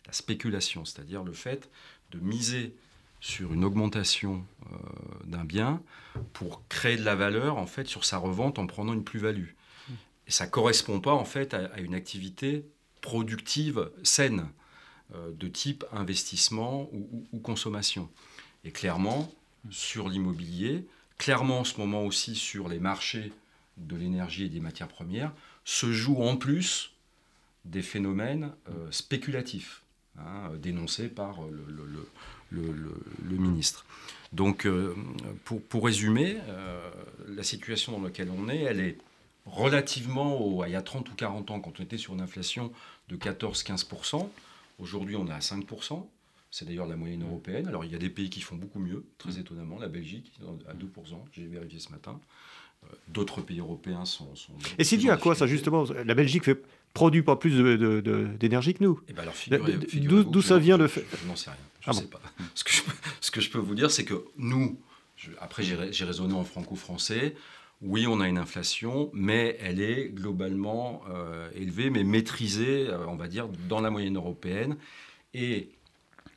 La 0.06 0.12
spéculation, 0.12 0.84
c'est-à-dire 0.84 1.24
le 1.24 1.32
fait 1.32 1.70
de 2.10 2.18
miser 2.18 2.74
sur 3.20 3.52
une 3.52 3.64
augmentation 3.64 4.44
euh, 4.72 4.76
d'un 5.24 5.44
bien 5.44 5.82
pour 6.32 6.66
créer 6.68 6.96
de 6.96 7.04
la 7.04 7.14
valeur 7.14 7.58
en 7.58 7.66
fait 7.66 7.86
sur 7.86 8.04
sa 8.04 8.18
revente 8.18 8.58
en 8.58 8.66
prenant 8.66 8.92
une 8.92 9.04
plus-value. 9.04 9.50
Et 10.26 10.30
ça 10.30 10.46
correspond 10.46 11.00
pas 11.00 11.12
en 11.12 11.24
fait 11.24 11.54
à, 11.54 11.66
à 11.74 11.80
une 11.80 11.94
activité 11.94 12.64
productive 13.00 13.90
saine 14.02 14.48
euh, 15.14 15.32
de 15.32 15.48
type 15.48 15.84
investissement 15.92 16.88
ou, 16.92 17.38
consommation. 17.40 18.08
Et 18.64 18.70
clairement, 18.70 19.32
sur 19.70 20.08
l'immobilier, 20.08 20.86
clairement 21.18 21.60
en 21.60 21.64
ce 21.64 21.78
moment 21.78 22.04
aussi 22.04 22.36
sur 22.36 22.68
les 22.68 22.78
marchés 22.78 23.32
de 23.76 23.96
l'énergie 23.96 24.44
et 24.44 24.48
des 24.48 24.60
matières 24.60 24.88
premières, 24.88 25.32
se 25.64 25.90
jouent 25.92 26.22
en 26.22 26.36
plus 26.36 26.92
des 27.64 27.82
phénomènes 27.82 28.52
euh, 28.68 28.90
spéculatifs, 28.90 29.82
hein, 30.18 30.50
dénoncés 30.60 31.08
par 31.08 31.40
le, 31.50 32.06
le, 32.50 33.36
ministre. 33.36 33.84
Donc, 34.32 34.66
euh, 34.66 34.94
pour, 35.44 35.62
pour, 35.62 35.84
résumer, 35.84 36.36
la 37.28 37.42
situation 37.42 37.92
dans 37.92 38.04
laquelle 38.04 38.30
on 38.30 38.48
est, 38.48 38.60
elle 38.60 38.80
est 38.80 38.98
relativement 39.46 40.40
au, 40.40 40.62
à 40.62 40.68
il 40.68 40.72
y 40.72 40.76
a 40.76 40.82
30 40.82 41.08
ou 41.10 41.14
40 41.14 41.50
ans, 41.50 41.60
quand 41.60 41.80
on 41.80 41.82
était 41.82 41.98
sur 41.98 42.14
une 42.14 42.20
inflation 42.20 42.72
de 43.08 43.16
14-15%. 43.16 44.28
Aujourd'hui, 44.78 45.16
on 45.16 45.26
est 45.26 45.32
à 45.32 45.38
5%. 45.38 46.06
C'est 46.50 46.64
d'ailleurs 46.64 46.86
la 46.86 46.96
moyenne 46.96 47.22
européenne. 47.22 47.68
Alors, 47.68 47.84
il 47.84 47.92
y 47.92 47.94
a 47.94 47.98
des 47.98 48.10
pays 48.10 48.28
qui 48.28 48.40
font 48.40 48.56
beaucoup 48.56 48.80
mieux, 48.80 49.04
très 49.18 49.38
étonnamment. 49.38 49.78
La 49.78 49.88
Belgique, 49.88 50.32
à 50.68 50.74
2%, 50.74 50.86
j'ai 51.32 51.46
vérifié 51.46 51.78
ce 51.78 51.90
matin. 51.90 52.18
Euh, 52.82 52.86
d'autres 53.08 53.40
pays 53.40 53.60
européens 53.60 54.04
sont. 54.04 54.28
Et 54.78 54.84
c'est 54.84 54.96
dû 54.96 55.10
à 55.10 55.16
quoi, 55.16 55.34
ça, 55.34 55.46
justement? 55.46 55.84
La 56.04 56.14
Belgique 56.14 56.44
fait, 56.44 56.60
produit 56.94 57.22
pas 57.22 57.36
plus 57.36 57.56
d'énergie 58.38 58.74
que 58.74 58.84
nous. 58.84 59.00
Eh 59.08 59.12
ben 59.12 59.24
D'où 59.94 60.42
ça 60.42 60.58
vient 60.58 60.76
le 60.76 60.88
fait 60.88 61.06
Je 61.22 61.28
n'en 61.28 61.36
sais 61.36 61.50
rien. 61.50 61.58
Je 61.80 61.90
ne 61.90 61.96
ah 61.96 61.98
sais 61.98 62.06
pas. 62.06 62.20
Ce 62.54 62.64
que, 62.64 62.72
je, 62.72 62.82
ce 63.20 63.30
que, 63.30 63.40
je, 63.40 63.50
peux 63.50 63.58
vous 63.58 63.74
dire, 63.74 63.90
c'est 63.90 64.04
que 64.04 64.24
nous, 64.36 64.78
après 65.40 65.62
j'ai 65.62 66.04
raisonné 66.04 66.34
en 66.34 66.44
franco-français, 66.44 67.34
oui, 67.82 68.06
on 68.06 68.20
a 68.20 68.28
une 68.28 68.36
inflation, 68.36 69.10
mais 69.14 69.56
elle 69.60 69.80
est 69.80 70.10
globalement 70.10 71.02
euh, 71.08 71.48
élevée, 71.54 71.88
mais 71.88 72.04
maîtrisée, 72.04 72.88
euh, 72.88 73.06
on 73.06 73.16
va 73.16 73.26
dire, 73.26 73.48
dans 73.68 73.80
la 73.80 73.88
moyenne 73.88 74.16
européenne. 74.16 74.76
Et 75.32 75.70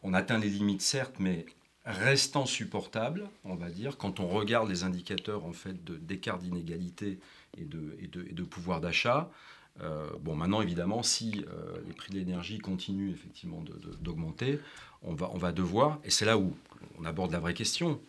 on 0.04 0.14
atteint 0.14 0.38
les 0.38 0.48
limites, 0.48 0.82
certes, 0.82 1.16
mais 1.20 1.46
restant 1.86 2.46
supportable, 2.46 3.30
on 3.44 3.56
va 3.56 3.70
dire, 3.70 3.98
quand 3.98 4.22
on 4.22 4.28
regarde 4.28 4.70
les 4.70 4.84
indicateurs 4.84 5.46
en 5.46 5.52
fait 5.52 5.84
d'écart 5.84 6.40
d'inégalité 6.40 7.20
et 7.58 7.66
de, 7.66 7.98
et, 8.00 8.08
de, 8.08 8.44
pouvoir 8.44 8.80
d'achat. 8.80 9.30
Euh, 9.82 10.10
bon, 10.20 10.36
maintenant, 10.36 10.62
évidemment, 10.62 11.04
si 11.04 11.46
les 11.86 11.94
prix 11.94 12.14
de 12.14 12.20
l'énergie 12.20 12.60
continuent 12.60 13.12
effectivement 13.12 13.64
d'augmenter, 14.02 14.60
on 15.02 15.14
va, 15.14 15.30
on 15.34 15.38
va 15.38 15.52
devoir, 15.52 16.00
et 16.04 16.10
c'est 16.10 16.26
là 16.26 16.38
où 16.38 16.56
on 17.00 17.06
aborde 17.06 17.32
la 17.32 17.40
vraie 17.40 17.54
question, 17.54 18.00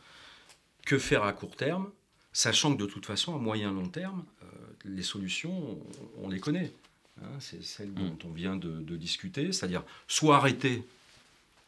que 0.84 0.98
faire 0.98 1.24
à 1.24 1.32
court 1.32 1.56
terme 1.56 1.90
Sachant 2.34 2.74
que 2.74 2.82
de 2.82 2.86
toute 2.86 3.06
façon, 3.06 3.36
à 3.36 3.38
moyen 3.38 3.72
long 3.72 3.86
terme, 3.86 4.24
euh, 4.42 4.46
les 4.84 5.04
solutions, 5.04 5.78
on, 6.20 6.28
les 6.28 6.40
connaît. 6.40 6.72
Hein. 7.22 7.28
c'est 7.38 7.62
celles 7.62 7.92
mm. 7.92 7.94
dont 7.94 8.18
on 8.24 8.32
vient 8.32 8.56
de, 8.56 8.96
discuter, 8.96 9.52
c'est-à-dire 9.52 9.84
soit 10.08 10.36
arrêter. 10.36 10.82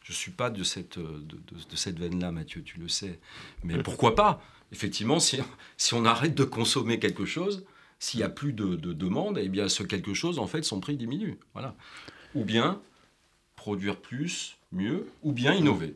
Je 0.03 0.11
ne 0.11 0.15
suis 0.15 0.31
pas 0.31 0.49
de 0.49 0.65
cette, 0.65 0.99
de, 0.99 1.75
cette 1.75 1.97
veine-là, 1.97 2.33
Mathieu, 2.33 2.63
tu 2.63 2.79
le 2.79 2.89
sais. 2.89 3.17
Mais 3.63 3.81
pourquoi 3.81 4.13
pas 4.13 4.43
Effectivement, 4.73 5.21
si, 5.21 5.39
si 5.77 5.93
on 5.93 6.03
arrête 6.03 6.35
de 6.35 6.43
consommer 6.43 6.99
quelque 6.99 7.25
chose, 7.25 7.65
s'il 7.99 8.19
n'y 8.19 8.23
a 8.23 8.29
plus 8.29 8.53
de, 8.53 8.75
demande, 8.75 9.39
eh 9.41 9.49
bien 9.49 9.69
ce 9.69 9.83
quelque 9.83 10.13
chose, 10.13 10.39
en 10.39 10.47
fait, 10.47 10.63
son 10.63 10.79
prix 10.79 10.97
diminue. 10.97 11.37
Voilà. 11.53 11.75
Ou 12.35 12.43
bien 12.43 12.81
produire 13.55 13.97
plus, 13.97 14.57
mieux, 14.71 15.07
ou 15.23 15.31
bien 15.31 15.53
innover. 15.53 15.95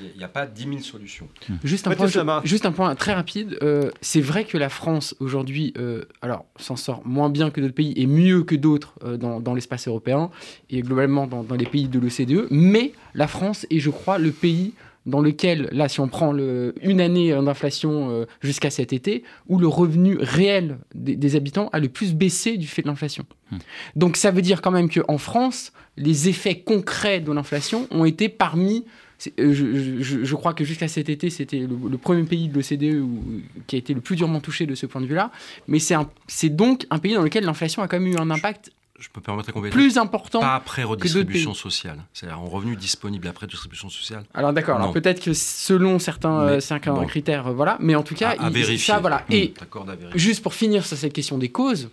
Il 0.00 0.16
n'y 0.16 0.24
a 0.24 0.28
pas 0.28 0.46
10 0.46 0.62
000 0.62 0.78
solutions. 0.80 1.28
Hmm. 1.48 1.56
Juste 1.64 1.86
un, 1.86 1.94
point, 1.94 2.08
juste 2.44 2.66
un 2.66 2.72
point 2.72 2.94
très 2.94 3.12
rapide. 3.12 3.58
Euh, 3.62 3.90
c'est 4.00 4.20
vrai 4.20 4.44
que 4.44 4.56
la 4.56 4.68
France, 4.68 5.14
aujourd'hui, 5.20 5.74
euh, 5.76 6.04
alors 6.22 6.46
s'en 6.56 6.76
sort 6.76 7.02
moins 7.04 7.28
bien 7.28 7.50
que 7.50 7.60
d'autres 7.60 7.74
pays 7.74 7.92
et 7.96 8.06
mieux 8.06 8.42
que 8.42 8.54
d'autres 8.54 8.94
euh, 9.04 9.16
dans, 9.16 9.40
dans 9.40 9.54
l'espace 9.54 9.88
européen 9.88 10.30
et 10.70 10.82
globalement 10.82 11.26
dans, 11.26 11.42
dans 11.42 11.54
les 11.54 11.66
pays 11.66 11.88
de 11.88 11.98
l'OCDE. 11.98 12.48
Mais 12.50 12.92
la 13.14 13.28
France 13.28 13.66
est, 13.70 13.80
je 13.80 13.90
crois, 13.90 14.18
le 14.18 14.32
pays 14.32 14.72
dans 15.06 15.20
lequel, 15.20 15.68
là, 15.72 15.88
si 15.88 16.00
on 16.00 16.08
prend 16.08 16.32
le, 16.32 16.74
une 16.82 17.00
année 17.00 17.32
d'inflation 17.32 18.26
jusqu'à 18.40 18.70
cet 18.70 18.92
été, 18.92 19.24
où 19.48 19.58
le 19.58 19.66
revenu 19.66 20.16
réel 20.20 20.78
des, 20.94 21.36
habitants 21.36 21.68
a 21.72 21.80
le 21.80 21.88
plus 21.88 22.14
baissé 22.14 22.56
du 22.56 22.66
fait 22.66 22.82
de 22.82 22.86
l'inflation. 22.86 23.24
Hmm. 23.50 23.58
Donc 23.96 24.16
ça 24.16 24.30
veut 24.30 24.42
dire 24.42 24.62
quand 24.62 24.70
même 24.70 24.88
qu'en 24.88 25.18
France, 25.18 25.72
les 25.96 26.28
effets 26.28 26.60
concrets 26.60 27.20
de 27.20 27.32
l'inflation 27.32 27.88
ont 27.90 28.04
été 28.04 28.28
parmi 28.28 28.84
euh, 29.38 29.52
je, 30.00 30.34
crois 30.34 30.54
que 30.54 30.64
jusqu'à 30.64 30.88
cet 30.88 31.08
été, 31.08 31.30
c'était 31.30 31.60
le, 31.60 31.98
premier 31.98 32.24
pays 32.24 32.48
de 32.48 32.54
l'OCDE 32.54 33.06
qui 33.66 33.76
a 33.76 33.78
été 33.78 33.94
le 33.94 34.00
plus 34.00 34.16
durement 34.16 34.40
touché 34.40 34.66
de 34.66 34.74
ce 34.74 34.86
point 34.86 35.00
de 35.00 35.06
vue-là. 35.06 35.30
Mais 35.68 35.78
c'est 35.78 36.48
donc 36.48 36.86
un 36.90 36.98
pays 36.98 37.14
dans 37.14 37.22
lequel 37.22 37.44
l'inflation 37.44 37.82
a 37.82 37.88
quand 37.88 38.00
même 38.00 38.12
eu 38.12 38.16
un 38.16 38.30
impact 38.30 38.72
je 38.98 39.08
peux 39.08 39.20
permettre 39.20 39.52
plus 39.70 39.98
important 39.98 40.40
pas 40.40 40.54
après 40.54 40.84
redistribution 40.84 41.54
sociale. 41.54 41.98
C'est-à-dire 42.12 42.40
en 42.40 42.46
revenu 42.46 42.76
disponible 42.76 43.26
après 43.26 43.46
redistribution 43.46 43.88
sociale. 43.88 44.24
Alors 44.34 44.52
d'accord. 44.52 44.76
Alors 44.76 44.92
peut-être 44.92 45.20
que 45.20 45.32
selon 45.32 45.98
certains, 45.98 46.40
euh, 46.40 46.60
certains 46.60 47.04
critères 47.06 47.48
euh, 47.48 47.52
voilà. 47.52 47.76
Mais 47.80 47.94
en 47.94 48.02
tout 48.02 48.14
cas 48.14 48.36
à, 48.38 48.50
vérifier 48.50 48.94
ça 48.94 49.00
voilà. 49.00 49.24
Mmh, 49.28 49.32
et 49.32 49.54
juste 50.14 50.42
pour 50.42 50.54
finir 50.54 50.86
sur 50.86 50.96
cette 50.96 51.12
question 51.12 51.38
des 51.38 51.48
causes 51.48 51.90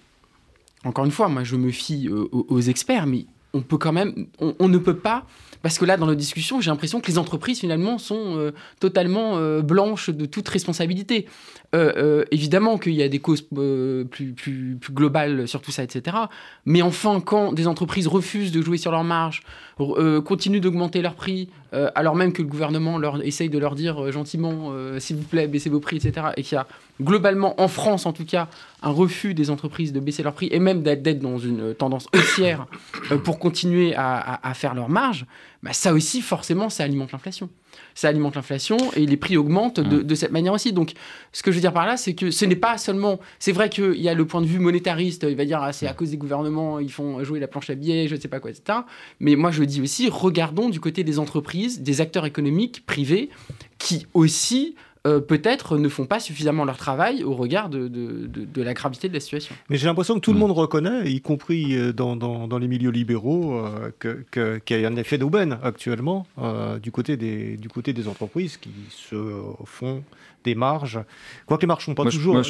encore 0.85 1.05
une 1.05 1.11
fois 1.11 1.27
moi 1.27 1.43
je 1.43 1.55
me 1.55 1.71
fie 1.71 2.09
aux, 2.09 2.61
experts 2.61 3.05
mais 3.05 3.25
on 3.53 3.61
peut 3.61 3.77
quand 3.77 3.91
même 3.91 4.27
on 4.39 4.67
ne 4.67 4.77
peut 4.77 4.97
pas 4.97 5.25
parce 5.61 5.77
que 5.77 5.85
là, 5.85 5.97
dans 5.97 6.05
nos 6.05 6.15
discussions, 6.15 6.61
j'ai 6.61 6.71
l'impression 6.71 7.01
que 7.01 7.07
les 7.07 7.17
entreprises, 7.17 7.59
finalement, 7.59 7.97
sont 7.97 8.37
euh, 8.37 8.51
totalement 8.79 9.37
euh, 9.37 9.61
blanches 9.61 10.09
de 10.09 10.25
toute 10.25 10.47
responsabilité. 10.47 11.27
Euh, 11.75 12.25
évidemment 12.31 12.79
qu'il 12.79 12.93
y 12.93 13.03
a 13.03 13.09
des 13.09 13.19
causes 13.19 13.41
plus, 13.41 14.05
plus, 14.09 14.75
plus, 14.79 14.91
globales 14.91 15.47
sur 15.47 15.61
tout 15.61 15.71
ça, 15.71 15.83
etc. 15.83 16.17
Mais 16.65 16.81
enfin, 16.81 17.21
quand 17.21 17.53
des 17.53 17.67
entreprises 17.67 18.07
refusent 18.07 18.51
de 18.51 18.61
jouer 18.61 18.77
sur 18.77 18.91
leur 18.91 19.03
marge, 19.03 19.43
continuent 20.25 20.61
d'augmenter 20.61 21.01
leurs 21.01 21.13
prix, 21.13 21.49
alors 21.71 22.15
même 22.15 22.33
que 22.33 22.41
le 22.41 22.47
gouvernement 22.47 22.97
leur 22.97 23.23
essaye 23.23 23.49
de 23.49 23.59
leur 23.59 23.75
dire 23.75 24.11
gentiment, 24.11 24.73
s'il 24.97 25.17
vous 25.17 25.23
plaît, 25.23 25.47
baissez 25.47 25.69
vos 25.69 25.79
prix, 25.79 25.97
etc., 25.97 26.27
et 26.35 26.43
qu'il 26.43 26.55
y 26.55 26.57
a 26.57 26.67
globalement, 27.01 27.59
en 27.61 27.67
France 27.67 28.05
en 28.05 28.13
tout 28.13 28.25
cas, 28.25 28.47
un 28.81 28.89
refus 28.89 29.33
des 29.33 29.49
entreprises 29.49 29.93
de 29.93 29.99
baisser 29.99 30.23
leurs 30.23 30.33
prix 30.33 30.49
et 30.51 30.59
même 30.59 30.81
d'être 30.81 31.19
dans 31.19 31.37
une 31.37 31.73
tendance 31.75 32.07
haussière 32.13 32.65
pour 33.23 33.39
continuer 33.39 33.93
à, 33.95 34.39
à 34.41 34.53
faire 34.53 34.73
leur 34.73 34.89
marge, 34.89 35.25
bah, 35.61 35.73
ça 35.73 35.93
aussi, 35.93 36.21
forcément, 36.21 36.69
ça 36.69 36.83
alimente 36.83 37.11
l'inflation. 37.11 37.49
Ça 37.93 38.07
alimente 38.07 38.35
l'inflation 38.35 38.77
et 38.95 39.05
les 39.05 39.17
prix 39.17 39.35
augmentent 39.35 39.81
de, 39.81 40.01
de, 40.01 40.15
cette 40.15 40.31
manière 40.31 40.53
aussi. 40.53 40.71
Donc, 40.71 40.93
ce 41.33 41.43
que 41.43 41.51
je 41.51 41.57
veux 41.57 41.61
dire 41.61 41.73
par 41.73 41.85
là, 41.85 41.97
c'est 41.97 42.15
que 42.15 42.31
ce 42.31 42.45
n'est 42.45 42.55
pas 42.55 42.77
seulement. 42.77 43.19
C'est 43.39 43.51
vrai 43.51 43.69
qu'il 43.69 43.99
y 43.99 44.07
a 44.07 44.13
le 44.13 44.25
point 44.25 44.41
de 44.41 44.45
vue 44.45 44.59
monétariste, 44.59 45.25
il 45.27 45.35
va 45.35 45.43
dire 45.43 45.61
ah, 45.61 45.73
c'est 45.73 45.87
à 45.87 45.93
cause 45.93 46.11
des 46.11 46.17
gouvernements, 46.17 46.79
ils 46.79 46.91
font 46.91 47.23
jouer 47.23 47.39
la 47.39 47.47
planche 47.47 47.69
à 47.69 47.75
billets, 47.75 48.07
je 48.07 48.15
ne 48.15 48.19
sais 48.19 48.29
pas 48.29 48.39
quoi, 48.39 48.51
etc. 48.51 48.79
Mais 49.19 49.35
moi, 49.35 49.51
je 49.51 49.63
dis 49.63 49.81
aussi, 49.81 50.09
regardons 50.09 50.69
du 50.69 50.79
côté 50.79 51.03
des 51.03 51.19
entreprises, 51.19 51.81
des 51.81 51.99
acteurs 51.99 52.25
économiques 52.25 52.85
privés 52.85 53.29
qui 53.79 54.07
aussi 54.13 54.75
euh, 55.07 55.21
peut-être 55.21 55.77
ne 55.77 55.87
font 55.87 56.05
pas 56.05 56.19
suffisamment 56.19 56.65
leur 56.65 56.77
travail 56.77 57.23
au 57.23 57.33
regard 57.33 57.69
de, 57.69 57.87
de, 57.87 58.61
la 58.61 58.73
gravité 58.73 59.07
de 59.07 59.13
la 59.13 59.19
situation. 59.19 59.55
Mais 59.69 59.77
j'ai 59.77 59.85
l'impression 59.87 60.15
que 60.15 60.19
tout 60.19 60.31
le 60.31 60.37
mm. 60.37 60.41
monde 60.41 60.51
reconnaît, 60.51 61.11
y 61.11 61.21
compris 61.21 61.77
euh, 61.77 61.93
dans, 61.93 62.15
dans, 62.15 62.57
les 62.57 62.67
milieux 62.67 62.91
libéraux, 62.91 63.65
euh, 63.65 64.59
qu'il 64.65 64.79
y 64.81 64.85
a 64.85 64.87
un 64.87 64.95
effet 64.97 65.17
d'aubaine 65.17 65.57
actuellement 65.63 66.27
du, 66.81 66.91
côté 66.91 67.17
des, 67.17 67.57
du 67.57 67.69
côté 67.69 67.93
des 67.93 68.07
entreprises 68.07 68.57
qui 68.57 68.71
se 68.89 69.15
font 69.65 70.03
des 70.43 70.55
marges. 70.55 70.99
Quoique 71.45 71.61
les 71.61 71.67
marges 71.67 71.87
ne 71.87 71.95
sont 71.95 72.03
pas 72.03 72.09
toujours 72.09 72.41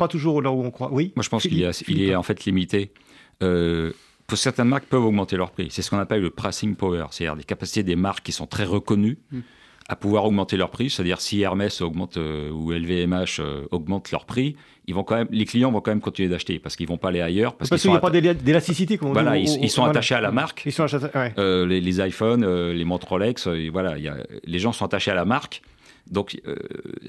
pas 0.00 0.08
toujours 0.08 0.40
là 0.40 0.50
où 0.50 0.62
on 0.64 0.70
croit. 0.70 0.90
Oui. 0.90 1.12
Moi, 1.14 1.22
je 1.22 1.28
pense 1.28 1.42
qu'il 1.42 1.62
est, 1.62 1.84
il 1.86 2.02
est 2.02 2.14
en 2.14 2.22
fait 2.22 2.46
limité. 2.46 2.90
Euh, 3.42 3.92
certaines 4.34 4.68
marques 4.68 4.86
peuvent 4.86 5.04
augmenter 5.04 5.36
leur 5.36 5.50
prix. 5.50 5.68
C'est 5.70 5.82
ce 5.82 5.90
qu'on 5.90 5.98
appelle 5.98 6.22
le 6.22 6.30
pricing 6.30 6.74
power, 6.74 7.06
c'est-à-dire 7.10 7.34
les 7.34 7.44
capacités 7.44 7.82
des 7.82 7.96
marques 7.96 8.24
qui 8.24 8.32
sont 8.32 8.46
très 8.46 8.64
reconnues 8.64 9.18
mm. 9.30 9.40
À 9.90 9.96
pouvoir 9.96 10.24
augmenter 10.24 10.56
leur 10.56 10.70
prix. 10.70 10.88
C'est-à-dire 10.88 11.20
si 11.20 11.40
Hermès 11.40 11.80
augmente 11.80 12.16
euh, 12.16 12.48
ou 12.50 12.70
LVMH 12.70 13.40
euh, 13.40 13.66
augmente 13.72 14.12
leur 14.12 14.24
prix, 14.24 14.54
ils 14.86 14.94
vont 14.94 15.02
quand 15.02 15.16
même, 15.16 15.26
les 15.32 15.44
clients 15.44 15.72
vont 15.72 15.80
quand 15.80 15.90
même 15.90 16.00
continuer 16.00 16.28
d'acheter 16.28 16.60
parce 16.60 16.76
qu'ils 16.76 16.86
vont 16.86 16.96
pas 16.96 17.08
aller 17.08 17.20
ailleurs. 17.20 17.54
Parce, 17.56 17.70
qu'il 17.70 17.90
n'y 17.90 17.96
a 17.96 18.00
pas 18.00 18.10
d'élasticité. 18.10 19.00
Voilà, 19.02 19.36
ils, 19.36 19.68
sont 19.68 19.84
attachés 19.84 20.14
à 20.14 20.20
la 20.20 20.30
marque. 20.30 20.62
Ils 20.64 20.72
sont 20.72 20.86
euh, 21.38 21.66
les, 21.66 22.00
iPhones, 22.00 22.70
les 22.70 22.84
montres 22.84 23.08
Rolex, 23.08 23.48
voilà, 23.72 23.98
y 23.98 24.06
a, 24.06 24.16
les 24.44 24.58
gens 24.60 24.70
sont 24.70 24.84
attachés 24.84 25.10
à 25.10 25.14
la 25.14 25.24
marque. 25.24 25.60
Donc 26.08 26.40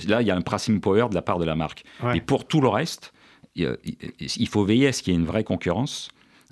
là, 0.08 0.22
il 0.22 0.28
y 0.28 0.32
a 0.32 0.36
un 0.36 0.42
pricing 0.42 0.80
power 0.82 1.08
de 1.10 1.16
la 1.16 1.22
part 1.22 1.38
de 1.38 1.46
la 1.46 1.56
marque. 1.56 1.84
Et 2.16 2.22
pour 2.22 2.48
tout 2.48 2.62
le 2.62 2.68
reste, 2.68 3.14
il 3.56 4.48
faut 4.50 4.66
veiller 4.66 4.88
à 4.88 4.94
ce 4.94 5.04
qu'il 5.04 5.14
y 5.14 5.16
ait 5.16 5.20
une 5.20 5.28
vraie 5.28 5.44
concurrence 5.44 6.10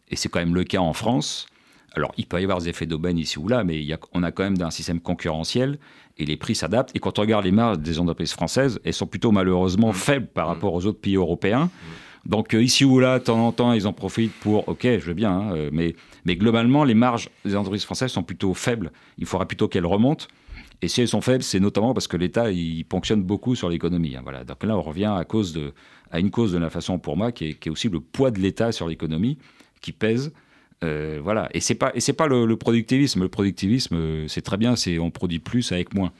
et 0.09 0.15
c'est 0.15 0.29
quand 0.29 0.39
même 0.39 0.55
le 0.55 0.63
cas 0.63 0.79
en 0.79 0.93
France. 0.93 1.47
Alors, 1.95 2.13
il 2.17 2.27
peut 2.27 2.39
y 2.39 2.43
avoir 2.43 2.59
des 2.59 2.69
effets 2.69 2.85
d'aubaine 2.85 3.17
ici 3.17 3.39
ou 3.39 3.47
là, 3.47 3.63
mais 3.63 3.83
on 4.13 4.23
a 4.23 4.31
quand 4.31 4.43
même 4.43 4.61
un 4.61 4.71
système 4.71 4.99
concurrentiel 4.99 5.79
et 6.19 6.25
les 6.25 6.37
prix 6.37 6.53
s'adaptent. 6.53 6.91
Et 6.95 6.99
quand 6.99 7.17
on 7.17 7.21
regarde 7.21 7.45
les 7.45 7.51
marges 7.51 7.79
des 7.79 7.99
entreprises 7.99 8.33
françaises, 8.33 8.79
elles 8.83 8.93
sont 8.93 9.07
plutôt 9.07 9.31
malheureusement 9.31 9.89
mmh. 9.89 9.93
faibles 9.93 10.27
par 10.27 10.45
mmh. 10.45 10.49
rapport 10.49 10.73
aux 10.73 10.85
autres 10.85 10.99
pays 10.99 11.15
européens. 11.15 11.65
Mmh. 11.65 12.29
Donc, 12.29 12.53
euh, 12.53 12.61
ici 12.61 12.85
ou 12.85 12.99
là, 12.99 13.19
de 13.19 13.23
temps 13.23 13.47
en 13.47 13.51
temps, 13.51 13.73
ils 13.73 13.87
en 13.87 13.93
profitent 13.93 14.33
pour, 14.41 14.67
OK, 14.67 14.83
je 14.83 15.05
veux 15.05 15.13
bien, 15.13 15.31
hein, 15.31 15.55
euh, 15.55 15.69
mais, 15.71 15.95
mais 16.25 16.35
globalement, 16.35 16.83
les 16.83 16.93
marges 16.93 17.29
des 17.45 17.55
entreprises 17.55 17.85
françaises 17.85 18.11
sont 18.11 18.23
plutôt 18.23 18.53
faibles. 18.53 18.91
Il 19.17 19.25
faudra 19.25 19.47
plutôt 19.47 19.67
qu'elles 19.67 19.85
remontent. 19.85 20.25
Et 20.81 20.87
si 20.87 21.01
elles 21.01 21.07
sont 21.07 21.21
faibles, 21.21 21.43
c'est 21.43 21.59
notamment 21.59 21.93
parce 21.93 22.07
que 22.07 22.15
l'État 22.15 22.51
il 22.51 22.85
ponctionne 22.85 23.21
beaucoup 23.23 23.55
sur 23.55 23.69
l'économie. 23.69 24.15
Hein, 24.15 24.21
voilà. 24.23 24.43
Donc 24.43 24.63
là, 24.63 24.77
on 24.77 24.81
revient 24.81 25.13
à, 25.17 25.25
cause 25.25 25.53
de, 25.53 25.73
à 26.11 26.19
une 26.19 26.31
cause 26.31 26.53
de 26.53 26.57
l'inflation 26.57 26.99
pour 26.99 27.17
moi, 27.17 27.31
qui 27.31 27.49
est, 27.49 27.53
qui 27.55 27.69
est 27.69 27.71
aussi 27.71 27.89
le 27.89 27.99
poids 27.99 28.31
de 28.31 28.39
l'État 28.39 28.71
sur 28.71 28.87
l'économie 28.87 29.37
qui 29.81 29.91
pèse. 29.91 30.33
Euh, 30.83 31.19
voilà. 31.21 31.49
Et 31.53 31.59
c'est 31.59 31.75
pas 31.75 31.91
et 31.93 31.99
c'est 31.99 32.13
pas 32.13 32.27
le, 32.27 32.55
productivisme. 32.55 33.21
Le 33.21 33.29
productivisme, 33.29 33.95
euh, 33.95 34.27
c'est 34.27 34.41
très 34.41 34.57
bien. 34.57 34.75
C'est 34.75 34.99
on 34.99 35.11
produit 35.11 35.39
plus 35.39 35.71
avec 35.71 35.93
moins. 35.93 36.11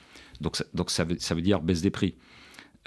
Donc 0.42 0.56
ça, 0.56 0.66
donc 0.74 0.92
ça 0.92 1.04
veut, 1.04 1.18
ça 1.20 1.36
veut 1.36 1.42
dire 1.42 1.62
baisse 1.62 1.82
des 1.82 1.90
prix. 1.90 2.16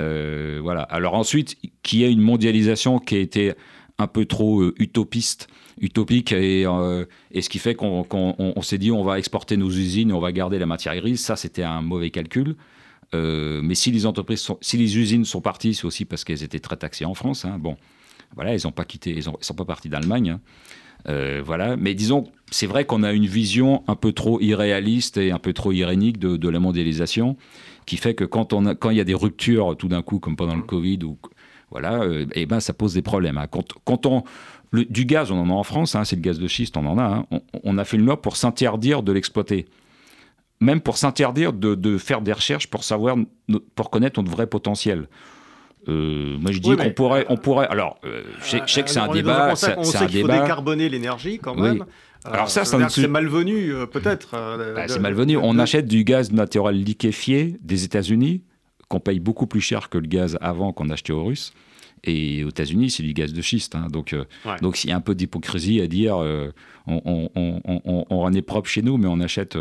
Euh, 0.00 0.60
voilà. 0.62 0.82
Alors 0.82 1.14
ensuite, 1.14 1.56
qu'il 1.82 2.00
y 2.00 2.04
ait 2.04 2.12
une 2.12 2.20
mondialisation 2.20 2.98
qui 2.98 3.16
a 3.16 3.18
été 3.18 3.52
un 3.98 4.06
peu 4.06 4.24
trop 4.24 4.64
utopiste, 4.78 5.48
utopique, 5.80 6.32
et, 6.32 6.62
et, 6.62 7.42
ce 7.42 7.48
qui 7.48 7.58
fait 7.58 7.74
qu'on 7.74 8.06
on, 8.10 8.62
s'est 8.62 8.78
dit 8.78 8.90
on 8.90 9.04
va 9.04 9.18
exporter 9.18 9.56
nos 9.56 9.70
usines, 9.70 10.12
on 10.12 10.18
va 10.18 10.32
garder 10.32 10.58
la 10.58 10.66
matière 10.66 10.96
grise. 10.96 11.20
Ça, 11.20 11.36
c'était 11.36 11.62
un 11.62 11.82
mauvais 11.82 12.10
calcul. 12.10 12.56
mais 13.12 13.74
si 13.74 13.92
les 13.92 14.06
entreprises, 14.06 14.48
si 14.60 14.76
les 14.76 14.98
usines 14.98 15.24
sont 15.24 15.40
parties, 15.40 15.74
c'est 15.74 15.84
aussi 15.84 16.04
parce 16.04 16.24
qu'elles 16.24 16.42
étaient 16.42 16.58
très 16.58 16.76
taxées 16.76 17.04
en 17.04 17.14
France. 17.14 17.44
Hein. 17.44 17.58
Bon, 17.60 17.76
voilà, 18.34 18.54
ils 18.56 18.62
n'ont 18.64 18.72
pas 18.72 18.86
quitté, 18.86 19.10
ils, 19.10 19.28
ne 19.28 19.34
sont 19.40 19.54
pas 19.54 19.66
partis 19.66 19.90
d'Allemagne. 19.90 20.30
Hein. 20.30 20.40
Euh, 21.08 21.42
voilà, 21.44 21.76
mais 21.76 21.94
disons, 21.94 22.24
c'est 22.50 22.66
vrai 22.66 22.84
qu'on 22.84 23.02
a 23.02 23.12
une 23.12 23.26
vision 23.26 23.82
un 23.88 23.96
peu 23.96 24.12
trop 24.12 24.40
irréaliste 24.40 25.16
et 25.16 25.32
un 25.32 25.38
peu 25.38 25.52
trop 25.52 25.72
irénique 25.72 26.18
de, 26.18 26.48
la 26.48 26.60
mondialisation, 26.60 27.36
qui 27.86 27.96
fait 27.96 28.14
que 28.14 28.24
quand 28.24 28.52
on 28.52 28.74
quand 28.74 28.90
il 28.90 28.96
y 28.96 29.00
a 29.00 29.04
des 29.04 29.14
ruptures 29.14 29.76
tout 29.76 29.88
d'un 29.88 30.02
coup, 30.02 30.18
comme 30.18 30.36
pendant 30.36 30.56
le 30.56 30.62
Covid, 30.62 31.00
ou 31.04 31.18
voilà, 31.70 32.02
euh, 32.02 32.26
eh 32.34 32.46
ben 32.46 32.60
ça 32.60 32.72
pose 32.72 32.94
des 32.94 33.02
problèmes. 33.02 33.38
Hein. 33.38 33.46
Quand, 33.84 34.06
on 34.06 34.22
du 34.72 35.04
gaz, 35.04 35.30
on 35.30 35.38
en 35.38 35.50
a 35.50 35.52
en 35.52 35.64
France, 35.64 35.94
hein, 35.94 36.04
c'est 36.04 36.16
le 36.16 36.22
gaz 36.22 36.38
de 36.38 36.46
schiste, 36.46 36.76
on 36.76 36.86
en 36.86 36.98
a. 36.98 37.26
On, 37.64 37.76
a 37.78 37.84
fait 37.84 37.96
une 37.96 38.06
loi 38.06 38.22
pour 38.22 38.36
s'interdire 38.36 39.02
de 39.02 39.12
l'exploiter 39.12 39.66
même 40.60 40.80
pour 40.80 40.96
s'interdire 40.96 41.52
de, 41.52 41.74
de, 41.74 41.98
faire 41.98 42.20
des 42.20 42.32
recherches 42.32 42.68
pour 42.68 42.84
savoir, 42.84 43.16
pour 43.74 43.90
connaître 43.90 44.22
notre 44.22 44.30
vrai 44.30 44.46
potentiel. 44.46 45.08
Euh, 45.88 46.38
moi, 46.38 46.52
je 46.52 46.58
dis 46.58 46.76
qu'on 46.76 46.90
pourrait, 46.90 47.26
on 47.28 47.36
pourrait. 47.36 47.66
Alors, 47.68 47.98
euh, 48.04 48.22
je, 48.42 48.62
sais, 48.66 48.82
que 48.82 48.90
c'est 48.90 49.00
un 49.00 49.12
débat. 49.12 49.54
C'est 49.56 49.76
on 49.76 49.84
sait 49.84 50.06
qu'il 50.06 50.22
faut 50.22 50.28
décarboner 50.28 50.88
l'énergie 50.88 51.38
quand 51.38 51.54
même. 51.54 51.84
Alors 52.24 52.50
ça, 52.50 52.64
c'est 52.64 53.08
malvenu, 53.08 53.74
euh, 53.74 53.86
peut-être. 53.86 54.32
Bah, 54.74 54.86
c'est 54.86 55.00
malvenu. 55.00 55.36
On 55.36 55.58
achète 55.58 55.86
du 55.86 56.04
gaz 56.04 56.32
naturel 56.32 56.82
liquéfié 56.82 57.56
des 57.62 57.84
États-Unis, 57.84 58.42
qu'on 58.88 59.00
paye 59.00 59.20
beaucoup 59.20 59.46
plus 59.46 59.60
cher 59.60 59.88
que 59.88 59.98
le 59.98 60.06
gaz 60.06 60.38
avant 60.40 60.72
qu'on 60.72 60.88
achetait 60.90 61.12
aux 61.12 61.24
Russes. 61.24 61.52
Et 62.04 62.42
aux 62.42 62.48
États-Unis, 62.48 62.90
c'est 62.90 63.04
du 63.04 63.12
gaz 63.12 63.32
de 63.32 63.42
schiste. 63.42 63.76
Hein. 63.76 63.86
Donc, 63.90 64.14
donc 64.60 64.82
il 64.82 64.90
y 64.90 64.92
a 64.92 64.96
un 64.96 65.00
peu 65.00 65.14
d'hypocrisie 65.14 65.80
à 65.80 65.86
dire 65.86 66.16
on, 66.16 66.52
on, 66.86 67.30
on, 67.34 68.04
on, 68.10 68.22
en 68.24 68.32
est 68.32 68.42
propre 68.42 68.68
chez 68.68 68.82
nous, 68.82 68.96
mais 68.98 69.06
on 69.08 69.20
achète 69.20 69.56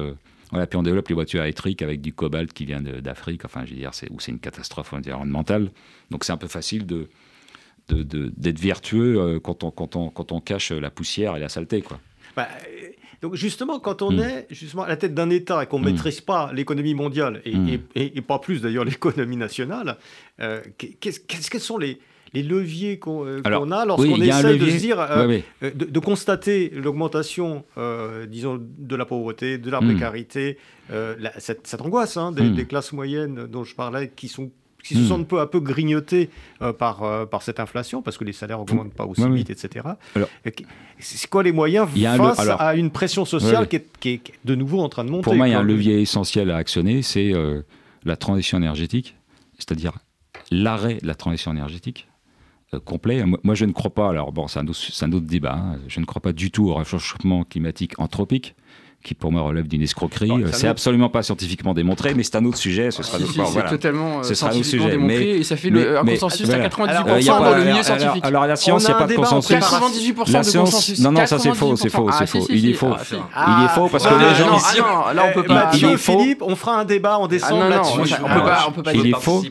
voilà, 0.51 0.67
puis 0.67 0.77
on 0.77 0.83
développe 0.83 1.07
les 1.07 1.15
voitures 1.15 1.41
électriques 1.41 1.81
avec 1.81 2.01
du 2.01 2.13
cobalt 2.13 2.51
qui 2.53 2.65
vient 2.65 2.81
d'Afrique, 2.81 3.45
enfin, 3.45 3.63
je 3.65 3.71
veux 3.71 3.77
dire, 3.77 3.93
c'est, 3.93 4.11
où 4.11 4.19
c'est 4.19 4.31
une 4.31 4.39
catastrophe 4.39 4.93
environnementale. 4.93 5.71
Donc 6.09 6.23
c'est 6.23 6.33
un 6.33 6.37
peu 6.37 6.47
facile 6.47 6.85
de, 6.85 7.07
d'être 7.89 8.59
vertueux 8.59 9.19
euh, 9.19 9.39
quand, 9.39 9.63
on, 9.63 9.71
quand, 9.71 9.95
on, 9.95 10.09
quand 10.09 10.31
on 10.31 10.41
cache 10.41 10.71
la 10.71 10.89
poussière 10.89 11.35
et 11.35 11.39
la 11.39 11.49
saleté, 11.49 11.81
quoi. 11.81 11.99
Bah, 12.35 12.47
donc 13.21 13.35
justement, 13.35 13.79
quand 13.79 14.01
on 14.01 14.11
hmm. 14.11 14.19
est 14.19 14.47
justement 14.49 14.83
à 14.83 14.87
la 14.87 14.97
tête 14.97 15.13
d'un 15.13 15.29
État 15.29 15.63
et 15.63 15.67
qu'on 15.67 15.79
ne 15.79 15.83
hmm. 15.83 15.93
maîtrise 15.93 16.21
pas 16.21 16.51
l'économie 16.53 16.95
mondiale, 16.95 17.41
et, 17.45 17.55
hmm. 17.55 17.79
et, 17.95 18.21
pas 18.21 18.39
plus 18.39 18.61
d'ailleurs 18.61 18.85
l'économie 18.85 19.37
nationale, 19.37 19.97
euh, 20.39 20.61
qu'est-ce, 20.77 21.19
quels 21.19 21.61
sont 21.61 21.77
les, 21.77 21.99
les 22.33 22.43
leviers 22.43 22.97
qu'on 22.97 23.25
euh, 23.25 23.41
a 23.43 23.85
lorsqu'on 23.85 24.21
essaie 24.21 24.57
de 24.57 24.77
dire, 24.77 24.99
euh, 24.99 25.39
euh, 25.63 25.71
de, 25.73 25.99
constater 25.99 26.69
l'augmentation, 26.69 27.63
disons, 28.27 28.59
de 28.59 28.95
la 28.95 29.05
pauvreté, 29.05 29.57
de 29.57 29.69
la 29.69 29.81
hmm. 29.81 29.91
précarité, 29.91 30.57
cette, 31.37 31.81
angoisse 31.81 32.17
hein, 32.17 32.31
hmm. 32.31 32.55
des, 32.55 32.65
classes 32.65 32.93
moyennes 32.93 33.47
dont 33.47 33.63
je 33.63 33.75
parlais, 33.75 34.11
qui 34.15 34.27
sont 34.27 34.51
qui 34.83 34.95
se 34.95 35.01
hmm. 35.01 35.07
sentent 35.07 35.27
peu 35.27 35.39
à 35.39 35.45
peu 35.45 35.59
grignotées 35.59 36.31
par, 36.79 37.27
par 37.29 37.43
cette 37.43 37.59
inflation, 37.59 38.01
parce 38.01 38.17
que 38.17 38.23
les 38.23 38.33
salaires 38.33 38.57
n'augmentent 38.57 38.95
pas 38.95 39.05
aussi 39.05 39.29
vite, 39.29 39.51
etc. 39.51 39.89
C'est 40.97 41.29
quoi 41.29 41.43
les 41.43 41.51
moyens 41.51 41.87
face 41.87 42.49
à 42.57 42.73
une 42.73 42.89
pression 42.89 43.23
sociale 43.25 43.67
qui 43.67 43.75
est, 43.75 43.85
qui, 43.99 44.09
est, 44.09 44.21
de 44.43 44.55
nouveau 44.55 44.79
en 44.79 44.89
train 44.89 45.03
de 45.03 45.11
monter 45.11 45.23
Pour 45.23 45.35
moi, 45.35 45.47
il 45.47 45.51
y 45.51 45.53
a 45.53 45.59
un 45.59 45.63
levier 45.63 46.01
essentiel 46.01 46.49
à 46.49 46.57
actionner, 46.57 47.03
c'est 47.03 47.31
la 48.05 48.15
transition 48.15 48.57
énergétique, 48.57 49.15
c'est-à-dire 49.59 49.99
l'arrêt 50.49 50.97
de 50.99 51.05
la 51.05 51.13
transition 51.13 51.51
énergétique. 51.51 52.07
Euh, 52.73 52.79
complet. 52.79 53.23
Moi, 53.43 53.53
je 53.53 53.65
ne 53.65 53.73
crois 53.73 53.93
pas, 53.93 54.09
alors 54.09 54.31
bon, 54.31 54.47
c'est 54.47 54.59
un, 54.59 55.11
autre 55.11 55.25
débat, 55.25 55.55
hein. 55.55 55.79
je 55.89 55.99
ne 55.99 56.05
crois 56.05 56.21
pas 56.21 56.31
du 56.31 56.51
tout 56.51 56.69
au 56.69 56.75
réchauffement 56.75 57.43
climatique 57.43 57.99
anthropique 57.99 58.55
qui 59.03 59.13
pour 59.15 59.31
moi 59.31 59.41
relève 59.41 59.67
d'une 59.67 59.81
escroquerie. 59.81 60.31
C'est 60.51 60.67
absolument 60.67 61.09
pas 61.09 61.23
scientifiquement 61.23 61.73
démontré, 61.73 62.13
mais 62.13 62.23
c'est 62.23 62.35
un 62.35 62.45
autre 62.45 62.57
sujet. 62.57 62.91
Ce 62.91 63.03
sera 63.03 63.17
si, 63.17 63.27
si, 63.27 63.39
voilà. 63.39 63.69
totalement 63.69 64.23
ce 64.23 64.33
sera 64.33 64.51
scientifiquement 64.51 64.85
sujet. 64.85 64.95
démontré 64.95 65.17
mais, 65.17 65.39
et 65.39 65.43
ça 65.43 65.55
fait 65.55 65.69
le, 65.69 65.97
un 65.97 66.05
consensus 66.05 66.49
à 66.49 66.59
98% 66.59 67.25
dans 67.25 67.55
le 67.55 67.63
milieu 67.63 67.83
scientifique. 67.83 68.25
Alors, 68.25 68.45
la 68.45 68.55
science, 68.55 68.83
il 68.83 68.87
n'y 68.87 68.93
a 68.93 68.97
pas 68.97 69.07
de 69.07 69.15
consensus. 69.15 69.55
98% 69.55 70.53
de 70.53 70.57
consensus. 70.57 70.99
Non, 70.99 71.11
non, 71.11 71.25
ça 71.25 71.39
c'est 71.39 71.53
faux, 71.53 71.75
c'est 71.75 71.89
faux, 71.89 72.09
c'est 72.11 72.27
faux. 72.27 72.45
Il 72.49 72.69
est 72.69 72.73
faux. 72.73 72.93
Il 73.11 73.65
est 73.65 73.69
faux 73.69 73.87
parce 73.87 74.05
que 74.05 74.13
les 74.13 74.35
gens. 74.35 74.51
Non, 74.51 75.13
là 75.13 75.23
on 75.29 75.33
peut 75.33 75.43
pas. 75.43 75.71
Il 75.73 75.85
est 75.85 75.97
Philippe, 75.97 76.41
on 76.41 76.55
fera 76.55 76.79
un 76.79 76.85
débat 76.85 77.17
en 77.17 77.27
décembre 77.27 77.67
là-dessus. 77.69 78.13
On 78.67 78.71
peut 78.71 78.83
pas. 78.83 78.93
Il 78.93 79.07
est 79.07 79.19
faux. 79.19 79.43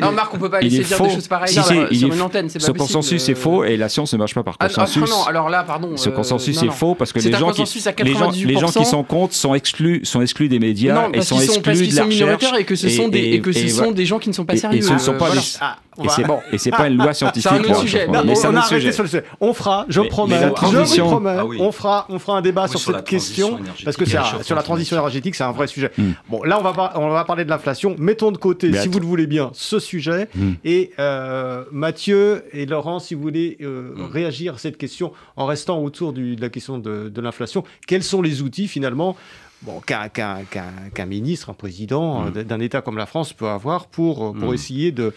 Non, 0.00 0.12
Marc, 0.12 0.34
on 0.34 0.38
peut 0.38 0.50
pas 0.50 0.60
laisser 0.60 0.82
dire 0.82 1.02
des 1.02 1.10
choses 1.10 1.28
pareilles 1.28 1.52
sur 1.52 2.12
une 2.12 2.22
antenne. 2.22 2.48
Ce 2.48 2.70
consensus 2.70 3.28
est 3.28 3.34
faux 3.34 3.64
et 3.64 3.76
la 3.76 3.88
science 3.88 4.12
ne 4.12 4.18
marche 4.18 4.34
pas 4.34 4.42
par 4.42 4.58
consensus. 4.58 5.10
Non, 5.10 5.24
alors 5.24 5.48
là, 5.48 5.64
pardon. 5.64 5.96
Ce 5.96 6.08
consensus 6.08 6.62
est 6.62 6.70
faux 6.70 6.94
parce 6.94 7.12
que 7.12 7.18
les 7.18 7.32
gens 7.32 8.70
qui 8.70 8.84
sont 8.92 9.04
contre 9.04 9.34
sont 9.34 9.54
exclus 9.54 10.04
sont 10.04 10.20
exclus 10.20 10.48
des 10.48 10.58
médias 10.58 11.08
et 11.14 11.22
sont 11.22 11.40
exclus 11.40 11.88
de 11.88 11.96
la 11.96 12.04
recherche. 12.04 12.58
Et 12.58 12.64
que 12.64 12.76
ce 12.76 12.88
sont, 12.88 13.08
des, 13.08 13.20
et, 13.20 13.40
que 13.40 13.52
ce 13.52 13.68
sont 13.68 13.90
des 13.92 14.04
gens 14.04 14.18
qui 14.18 14.28
ne 14.28 14.34
sont 14.34 14.44
pas 14.44 14.56
sérieux. 14.56 14.78
Et, 14.78 14.82
ce 14.82 14.92
ne 14.92 14.98
sont 14.98 15.16
pas 15.16 15.32
ah, 15.60 15.78
et 16.02 16.08
c'est 16.08 16.24
bon. 16.24 16.40
Et 16.52 16.58
c'est 16.58 16.70
pas 16.70 16.88
une 16.88 16.96
loi 16.96 17.12
scientifique. 17.14 17.50
C'est 17.50 17.58
un 17.58 17.64
autre 17.64 17.80
sujet. 17.80 18.06
on 18.08 18.14
a 18.14 18.58
arrêté 18.58 18.92
sur 18.92 19.02
le 19.02 19.08
sujet. 19.08 19.24
On 19.40 19.52
fera, 19.52 19.86
je 19.88 20.00
promets, 20.00 20.40
je 20.40 21.00
promets, 21.00 21.36
ah 21.38 21.44
on 21.46 21.72
fera, 21.72 22.06
on 22.08 22.18
fera 22.18 22.38
un 22.38 22.42
débat 22.42 22.68
sur 22.68 22.80
cette 22.80 23.04
question 23.04 23.58
parce 23.84 23.96
que 23.96 24.04
sur 24.04 24.56
la 24.56 24.62
transition 24.62 24.96
énergétique, 24.96 25.34
c'est 25.34 25.44
un 25.44 25.52
vrai 25.52 25.66
sujet. 25.66 25.90
Hmm. 25.96 26.12
Bon, 26.28 26.42
là, 26.42 26.58
on 26.58 26.62
va 26.62 26.92
on 26.96 27.08
va 27.08 27.24
parler 27.24 27.44
de 27.44 27.50
l'inflation. 27.50 27.94
Mettons 27.98 28.32
de 28.32 28.38
côté, 28.38 28.72
si 28.72 28.88
vous 28.88 28.98
le 28.98 29.06
voulez 29.06 29.26
bien, 29.26 29.50
ce 29.54 29.78
sujet. 29.78 30.28
Hmm. 30.34 30.52
Et 30.64 30.92
euh, 30.98 31.64
Mathieu 31.72 32.44
et 32.52 32.66
Laurent, 32.66 32.98
si 32.98 33.14
vous 33.14 33.22
voulez 33.22 33.58
euh, 33.60 33.94
hmm. 33.94 34.04
réagir 34.12 34.54
à 34.54 34.58
cette 34.58 34.76
question 34.76 35.12
en 35.36 35.46
restant 35.46 35.82
autour 35.82 36.12
de 36.12 36.40
la 36.40 36.48
question 36.48 36.78
de 36.78 37.20
l'inflation, 37.20 37.64
quels 37.86 38.02
sont 38.02 38.22
les 38.22 38.42
outils 38.42 38.68
finalement 38.68 39.16
bon, 39.62 39.80
qu'un 39.80 41.06
ministre, 41.06 41.50
un 41.50 41.54
président 41.54 42.22
mmh. 42.22 42.30
d'un 42.42 42.60
État 42.60 42.80
comme 42.80 42.98
la 42.98 43.06
France 43.06 43.32
peut 43.32 43.48
avoir 43.48 43.86
pour, 43.86 44.34
pour 44.34 44.50
mmh. 44.50 44.54
essayer 44.54 44.92
de 44.92 45.14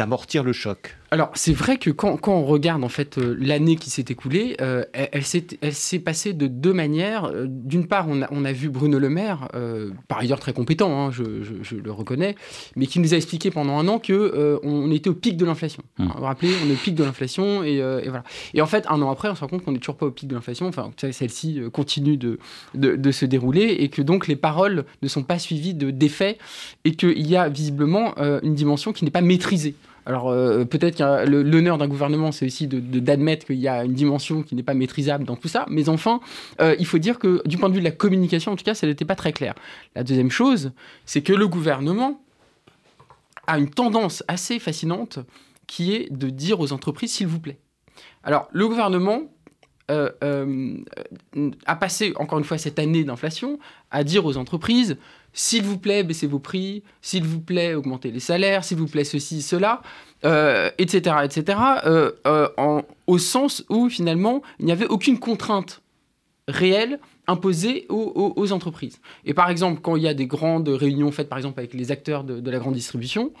d'amortir 0.00 0.42
le 0.42 0.54
choc. 0.54 0.96
Alors, 1.12 1.30
c'est 1.34 1.52
vrai 1.52 1.76
que 1.76 1.90
quand, 1.90 2.16
quand, 2.16 2.34
on 2.34 2.44
regarde 2.44 2.84
en 2.84 2.88
fait 2.88 3.18
euh, 3.18 3.36
l'année 3.38 3.74
qui 3.74 3.90
s'est 3.90 4.04
écoulée, 4.08 4.56
euh, 4.60 4.84
elle, 4.92 5.24
elle 5.60 5.74
s'est 5.74 5.98
passée 5.98 6.32
de 6.32 6.46
deux 6.46 6.72
manières. 6.72 7.24
Euh, 7.24 7.46
d'une 7.48 7.88
part, 7.88 8.06
on 8.08 8.22
a, 8.22 8.28
on 8.30 8.44
a, 8.44 8.52
vu 8.52 8.68
Bruno 8.68 8.98
Le 8.98 9.10
Maire, 9.10 9.48
par 10.08 10.18
ailleurs 10.18 10.38
très 10.38 10.52
compétent, 10.52 10.98
hein, 10.98 11.10
je, 11.10 11.42
je, 11.62 11.76
le 11.76 11.92
reconnais, 11.92 12.36
mais 12.76 12.86
qui 12.86 13.00
nous 13.00 13.12
a 13.12 13.16
expliqué 13.16 13.50
pendant 13.50 13.78
un 13.78 13.88
an 13.88 13.98
que 13.98 14.60
on 14.62 14.90
était 14.90 15.10
au 15.10 15.14
pic 15.14 15.36
de 15.36 15.44
l'inflation. 15.44 15.82
Mmh. 15.98 16.04
Vous 16.04 16.12
vous 16.18 16.24
rappelez, 16.24 16.52
on 16.64 16.70
est 16.70 16.74
au 16.74 16.76
pic 16.76 16.94
de 16.94 17.04
l'inflation 17.04 17.64
et, 17.64 17.76
et, 17.76 18.08
voilà. 18.08 18.24
Et 18.54 18.62
en 18.62 18.66
fait, 18.66 18.86
un 18.88 19.00
an 19.02 19.10
après, 19.10 19.28
on 19.28 19.34
se 19.34 19.40
rend 19.40 19.48
compte 19.48 19.64
qu'on 19.64 19.72
n'est 19.72 19.78
toujours 19.78 19.96
pas 19.96 20.06
au 20.06 20.10
pic 20.10 20.28
de 20.28 20.34
l'inflation. 20.34 20.68
Enfin, 20.68 20.90
celle-ci 20.96 21.60
continue 21.72 22.16
de, 22.16 22.38
de, 22.74 22.96
de, 22.96 23.10
se 23.10 23.24
dérouler 23.24 23.64
et 23.80 23.88
que 23.88 24.02
donc 24.02 24.28
les 24.28 24.36
paroles 24.36 24.84
ne 25.02 25.08
sont 25.08 25.22
pas 25.22 25.38
suivies 25.38 25.74
de 25.74 25.90
d'effets 25.90 26.38
et 26.84 26.94
qu'il 26.94 27.26
y 27.26 27.36
a 27.36 27.48
visiblement 27.48 28.14
une 28.42 28.54
dimension 28.54 28.92
qui 28.92 29.04
n'est 29.04 29.10
pas 29.10 29.22
maîtrisée. 29.22 29.74
Alors 30.06 30.32
peut-être 30.66 30.96
que 30.96 31.28
l'honneur 31.28 31.78
d'un 31.78 31.88
gouvernement, 31.88 32.32
c'est 32.32 32.46
aussi 32.46 32.66
d'admettre 32.66 33.46
qu'il 33.46 33.58
y 33.58 33.68
a 33.68 33.84
une 33.84 33.92
dimension 33.92 34.42
qui 34.42 34.54
n'est 34.54 34.62
pas 34.62 34.74
maîtrisable 34.74 35.24
dans 35.24 35.36
tout 35.36 35.48
ça, 35.48 35.66
mais 35.68 35.88
enfin, 35.88 36.20
il 36.58 36.86
faut 36.86 36.98
dire 36.98 37.18
que 37.18 37.46
du 37.46 37.58
point 37.58 37.68
de 37.68 37.74
vue 37.74 37.80
de 37.80 37.84
la 37.84 37.90
communication, 37.90 38.52
en 38.52 38.56
tout 38.56 38.64
cas, 38.64 38.74
ça 38.74 38.86
n'était 38.86 39.04
pas 39.04 39.14
très 39.14 39.32
clair. 39.32 39.54
La 39.94 40.02
deuxième 40.02 40.30
chose, 40.30 40.72
c'est 41.04 41.22
que 41.22 41.32
le 41.32 41.46
gouvernement 41.48 42.20
a 43.46 43.58
une 43.58 43.70
tendance 43.70 44.24
assez 44.28 44.58
fascinante 44.58 45.18
qui 45.66 45.94
est 45.94 46.12
de 46.12 46.30
dire 46.30 46.60
aux 46.60 46.72
entreprises 46.72 47.12
s'il 47.12 47.26
vous 47.26 47.40
plaît. 47.40 47.58
Alors, 48.22 48.48
le 48.52 48.66
gouvernement 48.66 49.22
euh, 49.90 50.10
euh, 50.22 50.78
a 51.66 51.76
passé, 51.76 52.12
encore 52.16 52.38
une 52.38 52.44
fois, 52.44 52.58
cette 52.58 52.78
année 52.78 53.04
d'inflation 53.04 53.58
à 53.90 54.04
dire 54.04 54.24
aux 54.24 54.36
entreprises 54.36 54.96
s'il 55.32 55.62
vous 55.62 55.78
plaît, 55.78 56.02
baissez 56.02 56.26
vos 56.26 56.38
prix, 56.38 56.82
s'il 57.00 57.24
vous 57.24 57.40
plaît, 57.40 57.74
augmentez 57.74 58.10
les 58.10 58.20
salaires, 58.20 58.64
s'il 58.64 58.78
vous 58.78 58.86
plaît, 58.86 59.04
ceci, 59.04 59.42
cela, 59.42 59.82
etc., 60.22 61.16
euh, 61.16 61.24
etc., 61.24 61.58
au 63.06 63.18
sens 63.18 63.64
où, 63.68 63.88
finalement, 63.88 64.42
il 64.58 64.66
n'y 64.66 64.72
avait 64.72 64.86
aucune 64.86 65.18
contrainte 65.18 65.82
réelle 66.48 66.98
imposée 67.26 67.86
aux, 67.88 68.52
entreprises. 68.52 69.00
Et 69.24 69.34
par 69.34 69.50
exemple, 69.50 69.80
quand 69.80 69.94
il 69.94 70.02
y 70.02 70.08
a 70.08 70.14
des 70.14 70.26
grandes 70.26 70.68
réunions 70.68 71.12
faites, 71.12 71.28
par 71.28 71.38
exemple, 71.38 71.60
avec 71.60 71.74
les 71.74 71.92
acteurs 71.92 72.24
de 72.24 72.50
la 72.50 72.58
grande 72.58 72.74
distribution, 72.74 73.32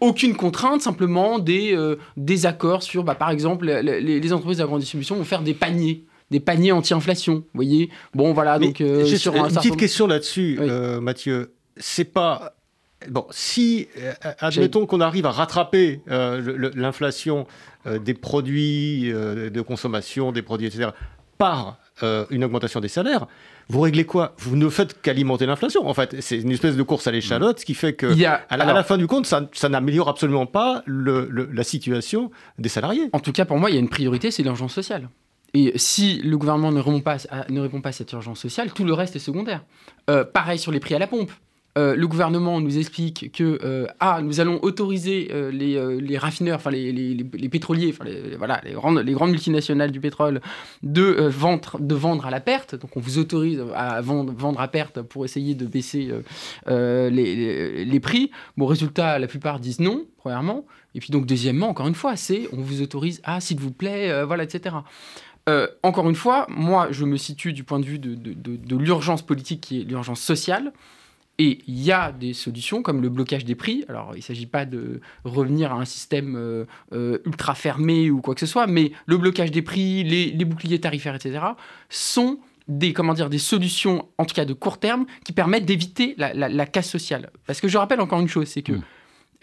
aucune 0.00 0.36
contrainte, 0.36 0.82
simplement 0.82 1.38
des, 1.38 1.74
euh, 1.74 1.96
accords 2.44 2.82
sur, 2.82 3.04
bah, 3.04 3.14
par 3.14 3.30
exemple, 3.30 3.66
les, 3.66 4.32
entreprises 4.32 4.58
de 4.58 4.62
la 4.62 4.66
grande 4.66 4.80
distribution 4.80 5.16
vont 5.16 5.24
faire 5.24 5.42
des 5.42 5.54
paniers 5.54 6.04
des 6.30 6.40
paniers 6.40 6.72
anti-inflation. 6.72 7.34
Vous 7.34 7.44
voyez 7.54 7.90
Bon, 8.14 8.32
voilà. 8.32 8.58
donc, 8.58 8.80
euh, 8.80 9.04
sur 9.04 9.34
une 9.36 9.48
petite 9.48 9.76
question 9.76 10.06
là-dessus, 10.06 10.58
euh, 10.60 11.00
Mathieu. 11.00 11.54
C'est 11.76 12.04
pas. 12.04 12.54
Bon, 13.10 13.26
si, 13.30 13.88
admettons 14.38 14.86
qu'on 14.86 15.02
arrive 15.02 15.26
à 15.26 15.30
rattraper 15.30 16.00
l'inflation 16.06 17.46
des 17.86 18.14
produits 18.14 19.12
de 19.12 19.60
consommation, 19.60 20.32
des 20.32 20.40
produits, 20.40 20.68
etc., 20.68 20.90
par 21.36 21.78
une 22.30 22.44
augmentation 22.44 22.80
des 22.80 22.88
salaires, 22.88 23.26
vous 23.68 23.80
réglez 23.80 24.04
quoi? 24.04 24.34
Vous 24.38 24.56
ne 24.56 24.68
faites 24.68 25.00
qu'alimenter 25.00 25.46
l'inflation. 25.46 25.86
En 25.86 25.94
fait, 25.94 26.20
c'est 26.20 26.38
une 26.38 26.50
espèce 26.50 26.76
de 26.76 26.82
course 26.82 27.06
à 27.06 27.10
l'échalote, 27.10 27.60
ce 27.60 27.64
qui 27.64 27.74
fait 27.74 27.94
que, 27.94 28.06
à, 28.06 28.56
la, 28.56 28.84
fin 28.84 28.98
du 28.98 29.06
compte, 29.06 29.26
ça, 29.26 29.68
n'améliore 29.68 30.08
absolument 30.08 30.46
pas 30.46 30.82
la 30.86 31.64
situation 31.64 32.30
des 32.58 32.68
salariés. 32.68 33.08
En 33.12 33.20
tout 33.20 33.32
cas, 33.32 33.44
pour 33.44 33.58
moi, 33.58 33.70
il 33.70 33.74
y 33.74 33.76
a 33.76 33.80
une 33.80 33.88
priorité, 33.88 34.30
c'est 34.30 34.42
l'urgence 34.42 34.72
sociale. 34.72 35.08
Et 35.54 35.72
si 35.76 36.18
le 36.18 36.36
gouvernement 36.36 36.72
ne 36.72 36.80
répond, 36.80 37.00
pas 37.00 37.16
à, 37.30 37.50
ne 37.50 37.60
répond 37.60 37.80
pas 37.80 37.90
à 37.90 37.92
cette 37.92 38.12
urgence 38.12 38.40
sociale, 38.40 38.72
tout 38.72 38.84
le 38.84 38.92
reste 38.92 39.16
est 39.16 39.20
secondaire. 39.20 39.64
Euh, 40.10 40.24
pareil 40.24 40.58
sur 40.58 40.72
les 40.72 40.80
prix 40.80 40.94
à 40.94 40.98
la 40.98 41.06
pompe. 41.06 41.30
Euh, 41.76 41.96
le 41.96 42.06
gouvernement 42.06 42.60
nous 42.60 42.78
explique 42.78 43.32
que 43.32 43.58
euh, 43.64 43.86
ah, 43.98 44.20
nous 44.22 44.38
allons 44.38 44.60
autoriser 44.62 45.30
euh, 45.32 45.50
les, 45.50 46.18
raffineurs, 46.18 46.56
enfin 46.56 46.70
les, 46.70 46.92
les, 46.92 47.48
pétroliers, 47.48 47.92
voilà, 48.38 48.60
les 48.64 48.72
grandes, 48.72 49.00
les 49.00 49.12
grandes 49.12 49.30
multinationales 49.30 49.90
du 49.90 49.98
pétrole, 49.98 50.40
de, 50.84 51.02
vendre, 51.02 51.78
de 51.80 51.94
vendre 51.96 52.26
à 52.26 52.30
la 52.30 52.38
perte. 52.38 52.76
Donc 52.76 52.96
on 52.96 53.00
vous 53.00 53.18
autorise 53.18 53.60
à 53.74 54.00
vendre, 54.02 54.32
vendre 54.32 54.60
à 54.60 54.68
perte 54.68 55.02
pour 55.02 55.24
essayer 55.24 55.56
de 55.56 55.66
baisser 55.66 56.12
les, 56.68 58.00
prix. 58.00 58.30
Bon, 58.56 58.66
résultat, 58.66 59.18
la 59.18 59.26
plupart 59.26 59.58
disent 59.58 59.80
non, 59.80 60.04
premièrement. 60.18 60.66
Et 60.94 61.00
puis 61.00 61.10
donc 61.10 61.26
deuxièmement, 61.26 61.68
encore 61.68 61.88
une 61.88 61.96
fois, 61.96 62.14
c'est 62.14 62.46
on 62.52 62.60
vous 62.60 62.82
autorise, 62.82 63.20
ah 63.24 63.40
s'il 63.40 63.58
vous 63.58 63.72
plaît, 63.72 64.24
voilà, 64.24 64.44
etc. 64.44 64.76
encore 65.82 66.08
une 66.08 66.14
fois, 66.14 66.46
moi, 66.48 66.88
je 66.90 67.04
me 67.04 67.16
situe 67.16 67.52
du 67.52 67.64
point 67.64 67.80
de 67.80 67.84
vue 67.84 67.98
de, 67.98 68.14
de 68.14 68.76
l'urgence 68.76 69.22
politique 69.22 69.60
qui 69.60 69.80
est 69.80 69.84
l'urgence 69.84 70.20
sociale. 70.20 70.72
Et 71.38 71.58
il 71.66 71.82
y 71.82 71.90
a 71.90 72.12
des 72.12 72.32
solutions 72.32 72.82
comme 72.82 73.02
le 73.02 73.08
blocage 73.08 73.44
des 73.44 73.56
prix. 73.56 73.84
Alors, 73.88 74.12
il 74.12 74.18
ne 74.18 74.22
s'agit 74.22 74.46
pas 74.46 74.66
de 74.66 75.00
revenir 75.24 75.72
à 75.72 75.76
un 75.76 75.84
système 75.84 76.36
euh, 76.36 76.64
euh, 76.92 77.18
ultra 77.26 77.54
fermé 77.54 78.08
ou 78.10 78.20
quoi 78.20 78.34
que 78.34 78.40
ce 78.40 78.46
soit, 78.46 78.68
mais 78.68 78.92
le 79.06 79.16
blocage 79.16 79.50
des 79.50 79.62
prix, 79.62 80.04
les, 80.04 80.44
boucliers 80.44 80.80
tarifaires, 80.80 81.16
etc., 81.16 81.44
sont 81.88 82.38
des, 82.68 82.92
comment 82.92 83.14
dire, 83.14 83.30
des 83.30 83.38
solutions, 83.38 84.08
en 84.16 84.24
tout 84.24 84.34
cas 84.34 84.44
de 84.44 84.52
court 84.52 84.78
terme, 84.78 85.06
qui 85.24 85.32
permettent 85.32 85.66
d'éviter 85.66 86.14
la, 86.16 86.66
casse 86.66 86.88
sociale. 86.88 87.30
Parce 87.46 87.60
que 87.60 87.66
je 87.66 87.78
rappelle 87.78 88.00
encore 88.00 88.20
une 88.20 88.28
chose, 88.28 88.46
c'est 88.46 88.62
que 88.62 88.72
mmh. 88.72 88.82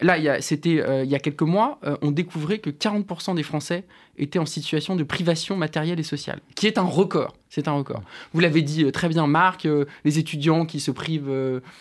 Là, 0.00 0.40
c'était 0.40 0.80
euh, 0.80 1.04
il 1.04 1.10
y 1.10 1.14
a 1.14 1.18
quelques 1.18 1.42
mois, 1.42 1.78
euh, 1.84 1.96
on 2.02 2.10
découvrait 2.10 2.58
que 2.58 2.70
40% 2.70 3.34
des 3.36 3.42
Français 3.42 3.84
étaient 4.18 4.38
en 4.38 4.46
situation 4.46 4.96
de 4.96 5.04
privation 5.04 5.56
matérielle 5.56 6.00
et 6.00 6.04
sociale, 6.04 6.40
qui 6.54 6.66
est 6.66 6.78
un 6.78 6.82
record. 6.82 7.36
C'est 7.48 7.68
un 7.68 7.72
record. 7.72 8.02
Vous 8.32 8.40
l'avez 8.40 8.62
dit 8.62 8.84
euh, 8.84 8.90
très 8.90 9.08
bien, 9.08 9.26
Marc, 9.26 9.68
les 10.04 10.18
étudiants 10.18 10.66
qui 10.66 10.80
se 10.80 10.90
privent, 10.90 11.30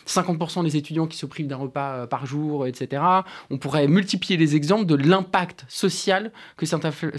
50% 0.06 0.64
des 0.64 0.78
étudiants 0.78 1.08
qui 1.08 1.18
se 1.18 1.26
privent 1.26 1.48
d'un 1.48 1.56
repas 1.58 2.08
par 2.08 2.26
jour, 2.26 2.68
etc. 2.68 3.02
On 3.50 3.58
pourrait 3.58 3.88
multiplier 3.88 4.38
les 4.38 4.56
exemples 4.56 4.86
de 4.86 4.96
l'impact 4.96 5.66
social 5.68 6.32
que 6.58 6.66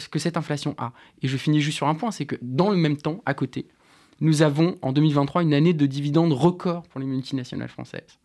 que 0.08 0.18
cette 0.18 0.36
inflation 0.36 0.74
a. 0.78 0.92
Et 1.22 1.28
je 1.28 1.36
finis 1.36 1.60
juste 1.60 1.78
sur 1.78 1.88
un 1.88 1.94
point, 1.94 2.10
c'est 2.10 2.26
que 2.26 2.36
dans 2.42 2.70
le 2.70 2.76
même 2.76 2.96
temps, 2.96 3.22
à 3.26 3.34
côté, 3.34 3.66
nous 4.22 4.40
avons 4.40 4.76
en 4.82 4.92
2023 4.92 5.42
une 5.42 5.52
année 5.52 5.74
de 5.74 5.84
dividendes 5.84 6.32
record 6.32 6.84
pour 6.84 7.00
les 7.00 7.06
multinationales 7.06 7.68
françaises. 7.68 8.18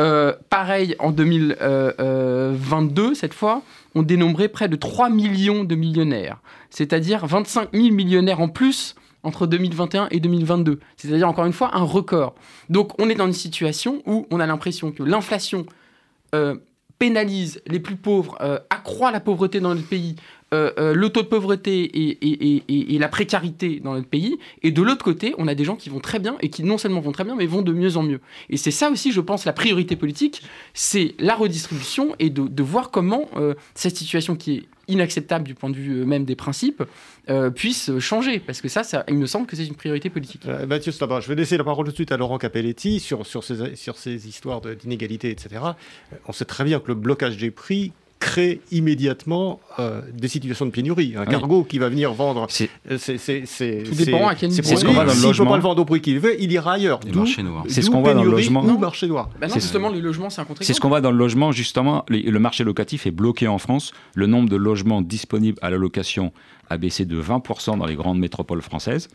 Euh, 0.00 0.34
pareil, 0.50 0.96
en 0.98 1.12
2022, 1.12 3.14
cette 3.14 3.34
fois, 3.34 3.62
on 3.94 4.02
dénombrait 4.02 4.48
près 4.48 4.68
de 4.68 4.76
3 4.76 5.10
millions 5.10 5.62
de 5.62 5.74
millionnaires, 5.74 6.40
c'est-à-dire 6.70 7.26
25 7.26 7.68
000 7.72 7.94
millionnaires 7.94 8.40
en 8.40 8.48
plus 8.48 8.96
entre 9.22 9.46
2021 9.46 10.08
et 10.10 10.20
2022, 10.20 10.80
c'est-à-dire 10.96 11.28
encore 11.28 11.44
une 11.44 11.52
fois 11.52 11.76
un 11.76 11.82
record. 11.82 12.34
Donc 12.70 12.98
on 13.00 13.10
est 13.10 13.14
dans 13.14 13.26
une 13.26 13.32
situation 13.32 14.02
où 14.06 14.26
on 14.30 14.40
a 14.40 14.46
l'impression 14.46 14.90
que 14.90 15.02
l'inflation 15.02 15.66
euh, 16.34 16.56
pénalise 16.98 17.60
les 17.66 17.80
plus 17.80 17.96
pauvres, 17.96 18.36
euh, 18.40 18.58
accroît 18.70 19.10
la 19.10 19.20
pauvreté 19.20 19.60
dans 19.60 19.74
notre 19.74 19.86
pays, 19.86 20.16
euh, 20.54 20.70
euh, 20.78 20.94
le 20.94 21.08
taux 21.10 21.22
de 21.22 21.26
pauvreté 21.26 21.90
et, 21.92 22.98
la 22.98 23.08
précarité 23.08 23.80
dans 23.80 23.94
notre 23.94 24.06
pays. 24.06 24.38
Et 24.62 24.70
de 24.70 24.80
l'autre 24.80 25.04
côté, 25.04 25.34
on 25.38 25.48
a 25.48 25.56
des 25.56 25.64
gens 25.64 25.74
qui 25.74 25.90
vont 25.90 25.98
très 25.98 26.20
bien 26.20 26.36
et 26.40 26.50
qui 26.50 26.62
non 26.62 26.78
seulement 26.78 27.00
vont 27.00 27.10
très 27.10 27.24
bien, 27.24 27.34
mais 27.34 27.46
vont 27.46 27.62
de 27.62 27.72
mieux 27.72 27.96
en 27.96 28.04
mieux. 28.04 28.20
Et 28.48 28.56
c'est 28.56 28.70
ça 28.70 28.88
aussi, 28.90 29.10
je 29.10 29.20
pense, 29.20 29.44
la 29.44 29.52
priorité 29.52 29.96
politique, 29.96 30.42
c'est 30.72 31.14
la 31.18 31.34
redistribution 31.34 32.14
et 32.20 32.30
de, 32.30 32.62
voir 32.62 32.90
comment 32.90 33.28
cette 33.74 33.96
situation 33.96 34.36
qui 34.36 34.54
est 34.54 34.62
inacceptable 34.88 35.44
du 35.44 35.54
point 35.54 35.70
de 35.70 35.74
vue 35.74 36.04
même 36.04 36.24
des 36.24 36.36
principes, 36.36 36.82
puisse 37.54 37.98
changer. 37.98 38.38
Parce 38.38 38.60
que 38.60 38.68
ça, 38.68 38.82
il 39.08 39.14
me 39.14 39.26
semble 39.26 39.46
que 39.46 39.56
c'est 39.56 39.66
une 39.66 39.74
priorité 39.74 40.10
politique. 40.10 40.46
Mathieu 40.68 40.92
je 40.92 41.28
vais 41.28 41.34
laisser 41.34 41.56
la 41.56 41.64
parole 41.64 41.86
tout 41.86 41.90
de 41.90 41.96
suite 41.96 42.12
à 42.12 42.16
Laurent 42.16 42.38
Capelletti 42.38 43.00
sur, 43.00 43.26
ces, 43.26 43.76
sur 43.76 43.98
ces 43.98 44.28
histoires 44.28 44.60
d'inégalité, 44.60 45.30
etc. 45.30 45.60
On 46.26 46.32
sait 46.32 46.44
très 46.44 46.64
bien 46.64 46.80
que 46.80 46.88
le 46.88 46.94
blocage 46.94 47.36
des 47.36 47.50
prix 47.50 47.92
crée 48.18 48.60
immédiatement 48.72 49.60
euh, 49.78 50.00
des 50.12 50.28
situations 50.28 50.66
de 50.66 50.70
pénurie. 50.70 51.14
Un 51.16 51.26
cargo 51.26 51.64
qui 51.64 51.78
va 51.78 51.88
venir 51.88 52.12
vendre, 52.12 52.46
c'est 52.48 52.70
euh, 52.90 53.84
Tout 53.84 53.94
dépend 53.94 54.26
à 54.26 54.34
quel 54.34 54.50
niveau. 54.50 54.62
C'est 54.62 54.76
ce 54.76 54.84
qu'on 54.84 54.92
voit 54.92 55.04
dans 55.04 55.14
le 55.14 55.20
logement. 55.20 55.32
S'il 55.32 55.40
ne 55.40 55.44
peut 55.44 55.50
pas 55.50 55.56
le 55.56 55.62
vendre 55.62 55.82
au 55.82 55.84
prix 55.84 56.00
qu'il 56.00 56.18
veut, 56.18 56.40
il 56.40 56.52
ira 56.52 56.74
ailleurs. 56.74 57.00
marché 57.14 57.42
noir. 57.42 57.64
C'est 57.68 57.82
ce 57.82 57.90
qu'on 57.90 58.00
voit 58.00 58.14
dans 58.14 58.24
le 58.24 58.30
logement. 58.30 58.64
Ou 58.64 58.78
marché 58.78 59.06
noir. 59.06 59.30
Bah 59.40 59.48
non, 59.48 59.54
justement, 59.54 59.88
le 59.90 60.00
logement, 60.00 60.30
c'est 60.30 60.40
un 60.40 60.44
contre 60.44 60.64
C'est 60.64 60.72
ce 60.72 60.80
qu'on 60.80 60.88
voit 60.88 61.00
dans 61.00 61.10
le 61.10 61.18
logement, 61.18 61.52
justement. 61.52 62.04
Le 62.08 62.38
marché 62.38 62.64
locatif 62.64 63.06
est 63.06 63.10
bloqué 63.10 63.48
en 63.48 63.58
France. 63.58 63.92
Le 64.14 64.26
nombre 64.26 64.48
de 64.48 64.56
logements 64.56 65.02
disponibles 65.02 65.58
à 65.62 65.70
la 65.70 65.76
location 65.76 66.32
a 66.68 66.78
baissé 66.78 67.04
de 67.04 67.20
20% 67.20 67.78
dans 67.78 67.86
les 67.86 67.94
grandes 67.94 68.18
métropoles 68.18 68.62
françaises 68.62 69.08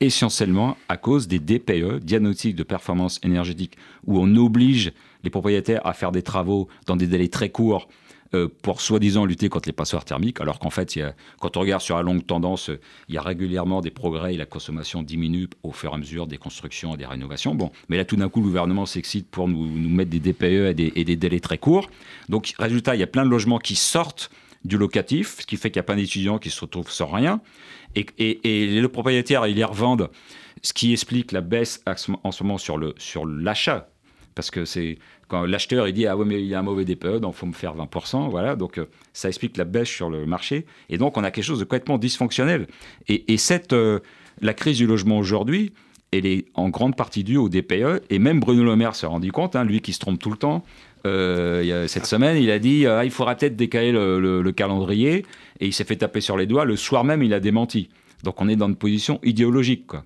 essentiellement 0.00 0.76
à 0.88 0.96
cause 0.96 1.28
des 1.28 1.38
DPE, 1.38 2.00
diagnostics 2.02 2.56
de 2.56 2.62
performance 2.62 3.20
énergétique, 3.22 3.76
où 4.06 4.18
on 4.18 4.36
oblige 4.36 4.92
les 5.22 5.30
propriétaires 5.30 5.86
à 5.86 5.92
faire 5.92 6.12
des 6.12 6.22
travaux 6.22 6.68
dans 6.86 6.96
des 6.96 7.06
délais 7.06 7.28
très 7.28 7.48
courts 7.48 7.88
euh, 8.34 8.48
pour 8.62 8.80
soi-disant 8.80 9.24
lutter 9.24 9.48
contre 9.48 9.68
les 9.68 9.72
passoires 9.72 10.04
thermiques, 10.04 10.40
alors 10.40 10.58
qu'en 10.58 10.70
fait, 10.70 10.98
quand 11.40 11.56
on 11.56 11.60
regarde 11.60 11.82
sur 11.82 11.96
la 11.96 12.02
longue 12.02 12.26
tendance, 12.26 12.70
il 13.08 13.14
y 13.14 13.18
a 13.18 13.22
régulièrement 13.22 13.80
des 13.80 13.90
progrès 13.90 14.34
et 14.34 14.36
la 14.36 14.46
consommation 14.46 15.02
diminue 15.02 15.48
au 15.62 15.72
fur 15.72 15.92
et 15.92 15.94
à 15.94 15.98
mesure 15.98 16.26
des 16.26 16.38
constructions 16.38 16.94
et 16.94 16.96
des 16.96 17.06
rénovations. 17.06 17.54
Bon, 17.54 17.70
mais 17.88 17.96
là, 17.96 18.04
tout 18.04 18.16
d'un 18.16 18.28
coup, 18.28 18.40
le 18.40 18.46
gouvernement 18.46 18.86
s'excite 18.86 19.30
pour 19.30 19.48
nous, 19.48 19.66
mettre 19.88 20.10
des 20.10 20.20
DPE 20.20 20.78
et 20.78 21.04
des, 21.04 21.16
délais 21.16 21.40
très 21.40 21.58
courts. 21.58 21.88
Donc, 22.28 22.54
résultat, 22.58 22.94
il 22.96 23.00
y 23.00 23.04
a 23.04 23.06
plein 23.06 23.24
de 23.24 23.30
logements 23.30 23.58
qui 23.58 23.76
sortent 23.76 24.30
du 24.64 24.78
locatif, 24.78 25.40
ce 25.40 25.46
qui 25.46 25.56
fait 25.56 25.70
qu'il 25.70 25.76
y 25.76 25.80
a 25.80 25.84
plein 25.84 25.96
d'étudiants 25.96 26.38
qui 26.38 26.50
se 26.50 26.60
retrouvent 26.60 26.90
sans 26.90 27.06
rien. 27.06 27.40
Et, 27.94 28.06
et, 28.18 28.76
et, 28.76 28.80
le 28.80 28.88
propriétaire, 28.88 29.46
il 29.46 29.56
les 29.56 29.64
revendent, 29.64 30.10
ce 30.62 30.72
qui 30.72 30.92
explique 30.92 31.32
la 31.32 31.40
baisse 31.40 31.82
en 31.86 32.32
ce 32.32 32.42
moment 32.42 32.58
sur 32.58 33.26
l'achat. 33.26 33.88
Parce 34.34 34.50
que 34.50 34.64
c'est 34.64 34.98
quand 35.28 35.44
l'acheteur 35.44 35.88
il 35.88 35.92
dit 35.92 36.06
ah 36.06 36.16
ouais 36.16 36.24
mais 36.24 36.40
il 36.40 36.46
y 36.46 36.54
a 36.54 36.58
un 36.58 36.62
mauvais 36.62 36.84
DPE 36.84 37.16
donc 37.20 37.34
faut 37.34 37.46
me 37.46 37.52
faire 37.52 37.74
20% 37.76 38.30
voilà. 38.30 38.56
Donc 38.56 38.78
euh, 38.78 38.86
ça 39.12 39.28
explique 39.28 39.56
la 39.56 39.64
baisse 39.64 39.88
sur 39.88 40.10
le 40.10 40.26
marché. 40.26 40.66
Et 40.88 40.98
donc 40.98 41.16
on 41.16 41.24
a 41.24 41.30
quelque 41.30 41.44
chose 41.44 41.60
de 41.60 41.64
complètement 41.64 41.98
dysfonctionnel. 41.98 42.66
Et, 43.08 43.36
cette 43.36 43.72
euh, 43.72 44.00
la 44.40 44.54
crise 44.54 44.78
du 44.78 44.86
logement 44.86 45.18
aujourd'hui 45.18 45.72
elle 46.12 46.26
est 46.26 46.46
en 46.54 46.68
grande 46.68 46.96
partie 46.96 47.24
due 47.24 47.36
au 47.36 47.48
DPE 47.48 48.02
et 48.08 48.18
même 48.20 48.38
Bruno 48.38 48.62
Le 48.62 48.76
Maire 48.76 48.94
s'est 48.94 49.06
rendu 49.06 49.32
compte 49.32 49.56
hein, 49.56 49.64
lui 49.64 49.80
qui 49.80 49.92
se 49.92 49.98
trompe 49.98 50.18
tout 50.18 50.30
le 50.30 50.36
temps. 50.36 50.64
Euh, 51.06 51.86
cette 51.88 52.06
semaine 52.06 52.36
il 52.36 52.50
a 52.50 52.58
dit 52.58 52.86
ah, 52.86 53.04
il 53.04 53.10
faudra 53.10 53.34
peut-être 53.34 53.56
décaler 53.56 53.92
le, 53.92 54.52
calendrier. 54.52 55.26
Et 55.60 55.66
il 55.66 55.72
s'est 55.72 55.84
fait 55.84 55.96
taper 55.96 56.20
sur 56.20 56.36
les 56.36 56.46
doigts. 56.46 56.64
Le 56.64 56.76
soir 56.76 57.04
même 57.04 57.22
il 57.22 57.34
a 57.34 57.40
démenti. 57.40 57.88
Donc 58.22 58.40
on 58.40 58.48
est 58.48 58.56
dans 58.56 58.68
une 58.68 58.76
position 58.76 59.18
idéologique 59.22 59.86
quoi. 59.86 60.04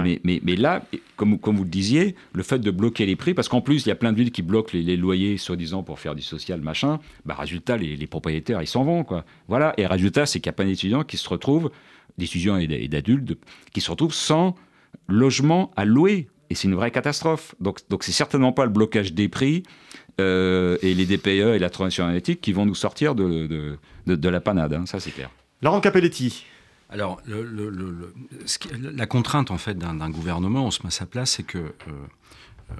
Mais, 0.00 0.20
mais, 0.24 0.40
mais, 0.42 0.56
là, 0.56 0.84
comme, 1.16 1.38
comme 1.38 1.56
vous 1.56 1.64
le 1.64 1.70
disiez, 1.70 2.14
le 2.32 2.42
fait 2.42 2.58
de 2.58 2.70
bloquer 2.70 3.06
les 3.06 3.16
prix, 3.16 3.34
parce 3.34 3.48
qu'en 3.48 3.60
plus, 3.60 3.84
il 3.84 3.88
y 3.88 3.92
a 3.92 3.94
plein 3.94 4.12
de 4.12 4.16
villes 4.16 4.32
qui 4.32 4.42
bloquent 4.42 4.70
les, 4.72 4.96
loyers, 4.96 5.36
soi-disant, 5.36 5.82
pour 5.82 5.98
faire 5.98 6.14
du 6.14 6.22
social, 6.22 6.60
machin, 6.60 6.98
bah, 7.24 7.34
résultat, 7.38 7.76
les, 7.76 7.96
les 7.96 8.06
propriétaires, 8.06 8.62
ils 8.62 8.66
s'en 8.66 8.84
vont. 8.84 9.04
Quoi. 9.04 9.24
Voilà. 9.48 9.74
Et 9.76 9.86
résultat, 9.86 10.26
c'est 10.26 10.40
qu'il 10.40 10.46
y 10.46 10.50
a 10.50 10.54
plein 10.54 10.66
d'étudiants 10.66 11.04
qui 11.04 11.16
se 11.16 11.28
retrouvent, 11.28 11.70
d'étudiants 12.18 12.56
et 12.56 12.88
d'adultes, 12.88 13.38
qui 13.72 13.80
se 13.80 13.90
retrouvent 13.90 14.14
sans 14.14 14.54
logement 15.08 15.70
à 15.76 15.84
louer. 15.84 16.28
Et 16.50 16.54
c'est 16.54 16.68
une 16.68 16.74
vraie 16.74 16.90
catastrophe. 16.90 17.54
Donc, 17.60 17.80
donc 17.88 18.04
c'est 18.04 18.12
certainement 18.12 18.52
pas 18.52 18.64
le 18.64 18.70
blocage 18.70 19.14
des 19.14 19.28
prix 19.28 19.62
euh, 20.20 20.76
et 20.82 20.94
les 20.94 21.06
DPE 21.06 21.54
et 21.54 21.58
la 21.58 21.70
transition 21.70 22.04
énergétique 22.04 22.40
qui 22.40 22.52
vont 22.52 22.66
nous 22.66 22.74
sortir 22.74 23.14
de, 23.14 23.78
de, 24.06 24.14
de, 24.14 24.28
la 24.28 24.40
panade. 24.40 24.74
Hein. 24.74 24.84
ça, 24.86 25.00
c'est 25.00 25.12
clair. 25.12 25.30
Laurent 25.62 25.80
Capelletti. 25.80 26.44
Alors, 26.92 27.22
la 28.66 29.06
contrainte 29.06 29.50
en 29.50 29.56
fait 29.56 29.78
d'un 29.78 30.10
gouvernement, 30.10 30.66
on 30.66 30.70
se 30.70 30.82
met 30.82 30.88
à 30.88 30.90
sa 30.90 31.06
place, 31.06 31.32
c'est 31.32 31.42
que 31.42 31.58
euh, 31.58 31.72
euh, 32.70 32.74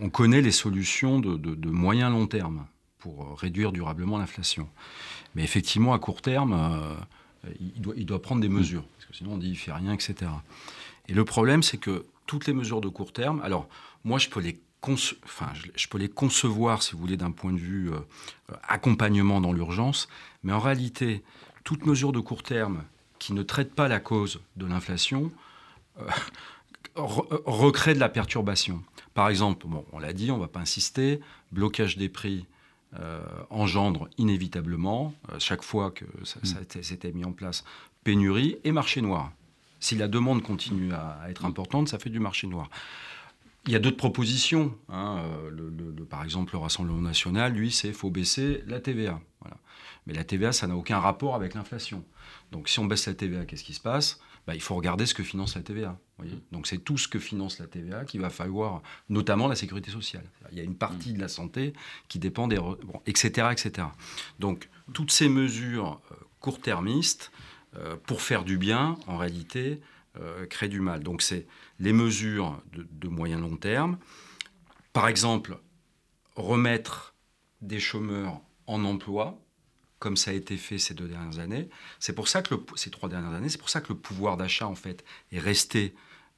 on 0.00 0.10
connaît 0.10 0.42
les 0.42 0.52
solutions 0.52 1.18
de, 1.18 1.70
moyen 1.70 2.10
long 2.10 2.26
terme 2.26 2.66
pour 2.98 3.40
réduire 3.40 3.72
durablement 3.72 4.18
l'inflation. 4.18 4.68
Mais 5.34 5.44
effectivement, 5.44 5.94
à 5.94 5.98
court 5.98 6.20
terme, 6.20 6.98
il, 7.58 8.04
doit, 8.04 8.20
prendre 8.20 8.42
des 8.42 8.50
mesures, 8.50 8.84
parce 8.96 9.06
que 9.06 9.16
sinon 9.16 9.32
on 9.32 9.38
dit 9.38 9.48
il 9.48 9.56
fait 9.56 9.72
rien, 9.72 9.94
etc. 9.94 10.30
Et 11.08 11.14
le 11.14 11.24
problème, 11.24 11.62
c'est 11.62 11.78
que 11.78 12.04
toutes 12.26 12.46
les 12.46 12.52
mesures 12.52 12.82
de 12.82 12.88
court 12.88 13.14
terme, 13.14 13.40
alors 13.40 13.66
moi 14.04 14.18
je 14.18 14.28
peux 14.28 14.40
les 14.40 14.60
concevoir, 14.80 16.82
si 16.82 16.92
vous 16.92 16.98
voulez, 16.98 17.16
d'un 17.16 17.30
point 17.30 17.54
de 17.54 17.58
vue 17.58 17.90
euh, 17.90 17.98
accompagnement 18.62 19.40
dans 19.40 19.54
l'urgence, 19.54 20.06
mais 20.42 20.52
en 20.52 20.60
réalité, 20.60 21.24
toute 21.64 21.86
mesure 21.86 22.12
de 22.12 22.20
court 22.20 22.42
terme 22.42 22.84
qui 23.18 23.32
ne 23.32 23.42
traite 23.42 23.74
pas 23.74 23.88
la 23.88 24.00
cause 24.00 24.40
de 24.56 24.66
l'inflation 24.66 25.30
euh, 25.98 26.08
recrée 26.96 27.94
de 27.94 28.00
la 28.00 28.08
perturbation. 28.08 28.82
Par 29.14 29.28
exemple, 29.28 29.66
bon, 29.66 29.84
on 29.92 29.98
l'a 29.98 30.12
dit, 30.12 30.30
on 30.30 30.36
ne 30.36 30.42
va 30.42 30.48
pas 30.48 30.60
insister, 30.60 31.20
blocage 31.52 31.96
des 31.96 32.08
prix 32.08 32.46
euh, 32.98 33.20
engendre 33.50 34.08
inévitablement, 34.16 35.14
chaque 35.38 35.62
fois 35.62 35.90
que 35.90 36.06
ça, 36.24 36.40
ça 36.42 36.82
s'était 36.82 37.12
mis 37.12 37.24
en 37.24 37.32
place, 37.32 37.64
pénurie 38.02 38.56
et 38.64 38.72
marché 38.72 39.02
noir. 39.02 39.30
Si 39.80 39.94
la 39.94 40.08
demande 40.08 40.42
continue 40.42 40.92
à 40.92 41.20
être 41.28 41.44
importante, 41.44 41.88
ça 41.88 41.98
fait 41.98 42.10
du 42.10 42.18
marché 42.18 42.46
noir. 42.46 42.68
Il 43.66 43.72
y 43.72 43.76
a 43.76 43.78
d'autres 43.78 43.96
propositions. 43.96 44.74
Hein, 44.88 45.18
euh, 45.18 45.50
le, 45.50 46.04
par 46.04 46.24
exemple, 46.24 46.54
le 46.54 46.58
Rassemblement 46.58 47.02
national, 47.02 47.52
lui, 47.52 47.70
c'est 47.70 47.92
faut 47.92 48.10
baisser 48.10 48.64
la 48.66 48.80
TVA. 48.80 49.20
Voilà. 49.40 49.56
Mais 50.08 50.14
la 50.14 50.24
TVA, 50.24 50.52
ça 50.52 50.66
n'a 50.66 50.74
aucun 50.74 50.98
rapport 50.98 51.36
avec 51.36 51.54
l'inflation. 51.54 52.02
Donc 52.50 52.68
si 52.68 52.80
on 52.80 52.86
baisse 52.86 53.06
la 53.06 53.14
TVA, 53.14 53.44
qu'est-ce 53.44 53.62
qui 53.62 53.74
se 53.74 53.80
passe? 53.80 54.18
Bah, 54.46 54.54
Il 54.54 54.62
faut 54.62 54.74
regarder 54.74 55.04
ce 55.04 55.12
que 55.12 55.22
finance 55.22 55.54
la 55.54 55.62
TVA. 55.62 55.98
Donc 56.50 56.66
c'est 56.66 56.78
tout 56.78 56.96
ce 56.96 57.06
que 57.06 57.18
finance 57.18 57.58
la 57.58 57.66
TVA 57.66 58.06
qu'il 58.06 58.20
va 58.22 58.30
falloir, 58.30 58.82
notamment 59.10 59.46
la 59.46 59.54
sécurité 59.54 59.90
sociale. 59.90 60.24
Il 60.50 60.56
y 60.58 60.60
a 60.60 60.64
une 60.64 60.76
partie 60.76 61.12
de 61.12 61.20
la 61.20 61.28
santé 61.28 61.74
qui 62.08 62.18
dépend 62.18 62.48
des... 62.48 62.56
Bon, 62.56 63.02
etc., 63.06 63.48
etc. 63.52 63.86
Donc 64.38 64.70
toutes 64.94 65.12
ces 65.12 65.28
mesures 65.28 66.00
euh, 66.10 66.14
court-termistes, 66.40 67.30
euh, 67.76 67.96
pour 68.06 68.22
faire 68.22 68.44
du 68.44 68.56
bien, 68.56 68.96
en 69.06 69.18
réalité, 69.18 69.82
euh, 70.18 70.46
créent 70.46 70.70
du 70.70 70.80
mal. 70.80 71.02
Donc 71.02 71.20
c'est 71.20 71.46
les 71.78 71.92
mesures 71.92 72.60
de, 72.72 73.08
moyen 73.08 73.38
long 73.38 73.56
terme. 73.56 73.98
Par 74.94 75.06
exemple, 75.06 75.58
remettre 76.34 77.14
des 77.60 77.78
chômeurs 77.78 78.40
en 78.66 78.84
emploi, 78.84 79.38
comme 79.98 80.16
ça 80.16 80.30
a 80.30 80.34
été 80.34 80.56
fait 80.56 80.78
ces 80.78 80.94
deux 80.94 81.08
dernières 81.08 81.38
années. 81.38 81.68
C'est 81.98 82.12
pour 82.12 82.28
ça 82.28 82.42
que 82.42 82.54
ces 82.76 82.90
trois 82.90 83.08
dernières 83.08 83.32
années, 83.32 83.48
c'est 83.48 83.58
pour 83.58 83.70
ça 83.70 83.80
que 83.80 83.92
le 83.92 83.98
pouvoir 83.98 84.36
d'achat 84.36 84.66
en 84.66 84.74
fait 84.74 85.04
est 85.32 85.38
resté 85.38 85.94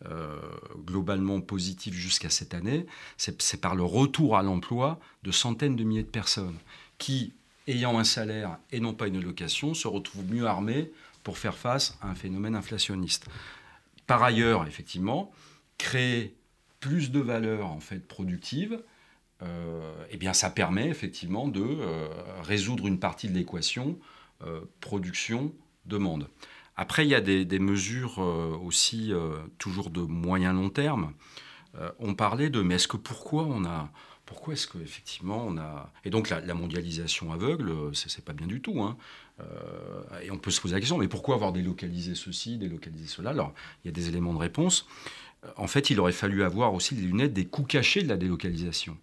euh, 0.07 0.39
globalement 0.87 1.43
positif 1.43 1.95
jusqu'à 1.95 2.31
cette 2.31 2.55
année. 2.55 2.87
C'est 3.19 3.61
par 3.61 3.75
le 3.75 3.83
retour 3.83 4.37
à 4.37 4.43
l'emploi 4.43 4.99
de 5.23 5.31
centaines 5.31 5.77
de 5.77 5.85
milliers 5.85 6.03
de 6.03 6.09
personnes 6.09 6.57
qui, 6.97 7.35
ayant 7.67 7.99
un 7.99 8.05
salaire 8.05 8.57
et 8.73 8.81
non 8.81 8.95
pas 8.95 9.09
une 9.09 9.21
location, 9.21 9.75
se 9.75 9.89
retrouvent 9.89 10.25
mieux 10.33 10.47
armés 10.47 10.91
pour 11.23 11.37
faire 11.37 11.57
face 11.57 11.99
à 12.01 12.09
un 12.09 12.15
phénomène 12.15 12.55
inflationniste. 12.55 13.27
Par 14.07 14.23
ailleurs, 14.23 14.67
effectivement, 14.67 15.31
créer 15.77 16.35
plus 16.81 17.11
de 17.11 17.21
valeur 17.21 17.67
en 17.67 17.81
fait 17.81 17.99
productive, 17.99 18.83
eh 20.11 20.17
bien, 20.17 20.33
ça 20.33 20.51
permet 20.51 20.89
effectivement 20.89 21.49
de 21.49 21.63
euh, 21.63 22.09
résoudre 22.43 22.87
une 22.87 22.99
partie 22.99 23.29
de 23.29 23.35
l'équation 23.35 23.99
euh, 24.45 24.61
production-demande. 24.81 26.29
Après, 26.77 27.07
il 27.07 27.11
y 27.11 27.15
a 27.15 27.21
des, 27.21 27.45
des 27.45 27.59
mesures 27.59 28.19
aussi 28.19 29.13
toujours 29.59 29.91
de 29.91 30.01
moyen 30.01 30.55
long 30.55 30.71
terme. 30.71 31.13
on 31.99 32.15
parlait 32.15 32.49
de, 32.49 32.63
mais 32.63 32.77
est-ce 32.77 32.89
que 32.89 32.97
pourquoi 32.97 33.45
on 33.45 33.67
a 33.67 33.91
pourquoi 34.25 34.55
est-ce 34.55 34.69
qu'effectivement 34.69 35.45
on 35.45 35.59
a... 35.59 35.93
Et 36.05 36.11
donc 36.11 36.31
la, 36.31 36.55
mondialisation 36.55 37.33
aveugle, 37.33 37.73
c'est 37.93 38.25
pas 38.25 38.33
bien 38.33 38.47
du 38.47 38.63
tout. 38.63 38.81
Hein. 38.81 38.97
Euh, 39.41 40.21
et 40.23 40.31
on 40.31 40.39
peut 40.39 40.51
se 40.51 40.61
poser 40.61 40.75
la 40.75 40.81
question, 40.81 40.99
mais 40.99 41.09
pourquoi 41.09 41.35
avoir 41.35 41.53
délocalisé 41.53 42.15
ceci, 42.15 42.57
délocalisé 42.59 43.07
cela? 43.07 43.31
Alors, 43.31 43.53
il 43.85 43.89
y 43.89 43.91
a 43.91 43.93
des 43.93 44.09
éléments 44.09 44.33
de 44.33 44.39
réponse. 44.39 44.87
Euh, 45.45 45.49
en 45.57 45.67
fait, 45.67 45.91
il 45.91 45.99
aurait 46.01 46.13
fallu 46.13 46.43
avoir 46.43 46.75
aussi 46.75 46.95
les 46.95 47.03
lunettes 47.03 47.33
des 47.33 47.47
coûts 47.47 47.65
cachés 47.65 48.03
de 48.03 48.09
la 48.09 48.17
délocalisation. 48.17 48.97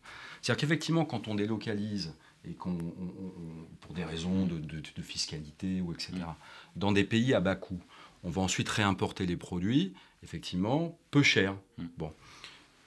C'est-à-dire 0.48 0.62
qu'effectivement, 0.62 1.04
quand 1.04 1.28
on 1.28 1.36
délocalise, 1.36 2.14
et 2.50 2.54
qu'on, 2.54 2.78
pour 3.82 3.94
des 3.94 4.06
raisons 4.06 4.46
de, 4.46 4.60
de, 4.60 5.02
fiscalité 5.02 5.82
ou 5.82 5.92
etc., 5.92 6.14
dans 6.78 6.94
des 6.94 7.04
pays 7.04 7.34
à 7.34 7.42
bas 7.42 7.58
coût, 7.58 7.82
on 8.24 8.30
va 8.30 8.42
ensuite 8.44 8.70
réimporter 8.70 9.26
les 9.26 9.36
produits, 9.36 9.94
effectivement, 10.24 10.98
peu 11.12 11.22
cher. 11.22 11.54
Mm. 11.78 11.84
Bon. 11.98 12.14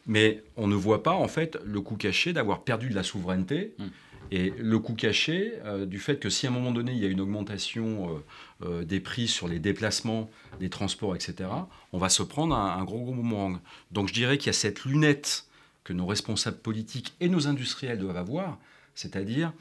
Mais 0.06 0.42
on 0.56 0.68
ne 0.68 0.74
voit 0.74 1.02
pas, 1.02 1.12
en 1.12 1.28
fait, 1.28 1.58
le 1.62 1.82
coût 1.82 1.96
caché 1.96 2.32
d'avoir 2.32 2.64
perdu 2.64 2.88
de 2.88 2.94
la 2.94 3.02
souveraineté. 3.02 3.74
Mm. 3.76 3.84
Et 4.30 4.54
le 4.56 4.78
coût 4.78 4.94
caché 4.94 5.52
euh, 5.66 5.84
du 5.84 5.98
fait 5.98 6.18
que 6.18 6.30
si 6.30 6.46
à 6.46 6.50
un 6.50 6.52
moment 6.54 6.70
donné 6.70 6.92
il 6.92 6.98
y 6.98 7.04
a 7.04 7.08
une 7.08 7.20
augmentation 7.20 8.22
euh, 8.62 8.64
euh, 8.64 8.84
des 8.84 9.00
prix 9.00 9.28
sur 9.28 9.48
les 9.48 9.58
déplacements, 9.58 10.30
les 10.61 10.70
transports, 10.70 11.14
etc., 11.14 11.50
on 11.92 11.98
va 11.98 12.08
se 12.08 12.22
prendre 12.22 12.54
un, 12.56 12.82
gros 12.84 13.00
gros 13.00 13.12
boomerang. 13.12 13.58
Donc 13.90 14.08
je 14.08 14.14
dirais 14.14 14.38
qu'il 14.38 14.46
y 14.46 14.50
a 14.50 14.54
cette 14.54 14.86
lunette 14.86 15.49
que 15.91 15.93
nos 15.93 16.07
responsables 16.07 16.59
politiques 16.59 17.16
et 17.18 17.28
nos 17.28 17.49
industriels 17.49 17.99
doivent 17.99 18.16
avoir, 18.16 18.61
c'est-à-dire 18.95 19.53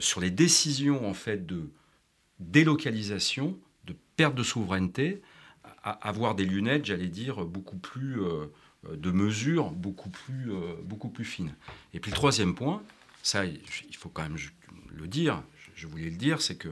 sur 0.00 0.22
les 0.22 0.30
décisions 0.30 1.06
en 1.06 1.12
fait 1.12 1.44
de 1.44 1.68
délocalisation, 2.40 3.58
de 3.84 3.94
perte 4.16 4.34
de 4.34 4.42
souveraineté, 4.42 5.20
avoir 5.82 6.34
des 6.34 6.46
lunettes, 6.46 6.86
j'allais 6.86 7.08
dire, 7.08 7.44
beaucoup 7.44 7.76
plus 7.76 8.16
de 8.90 9.10
mesures 9.10 9.70
beaucoup 9.70 10.08
plus, 10.08 10.50
beaucoup 10.82 11.10
plus 11.10 11.26
fines. 11.26 11.54
Et 11.92 12.00
puis 12.00 12.10
le 12.10 12.16
troisième 12.16 12.54
point, 12.54 12.82
ça, 13.22 13.44
il 13.44 13.60
faut 13.98 14.08
quand 14.08 14.22
même 14.22 14.38
le 14.94 15.06
dire, 15.06 15.42
je 15.74 15.86
voulais 15.86 16.08
le 16.08 16.16
dire, 16.16 16.40
c'est 16.40 16.56
que 16.56 16.70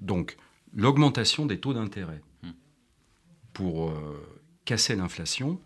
donc 0.00 0.38
l'augmentation 0.72 1.44
des 1.44 1.60
taux 1.60 1.74
d'intérêt 1.74 2.22
hmm. 2.44 2.52
pour 3.52 3.90
euh, 3.90 4.18
casser 4.64 4.96
l'inflation, 4.96 5.60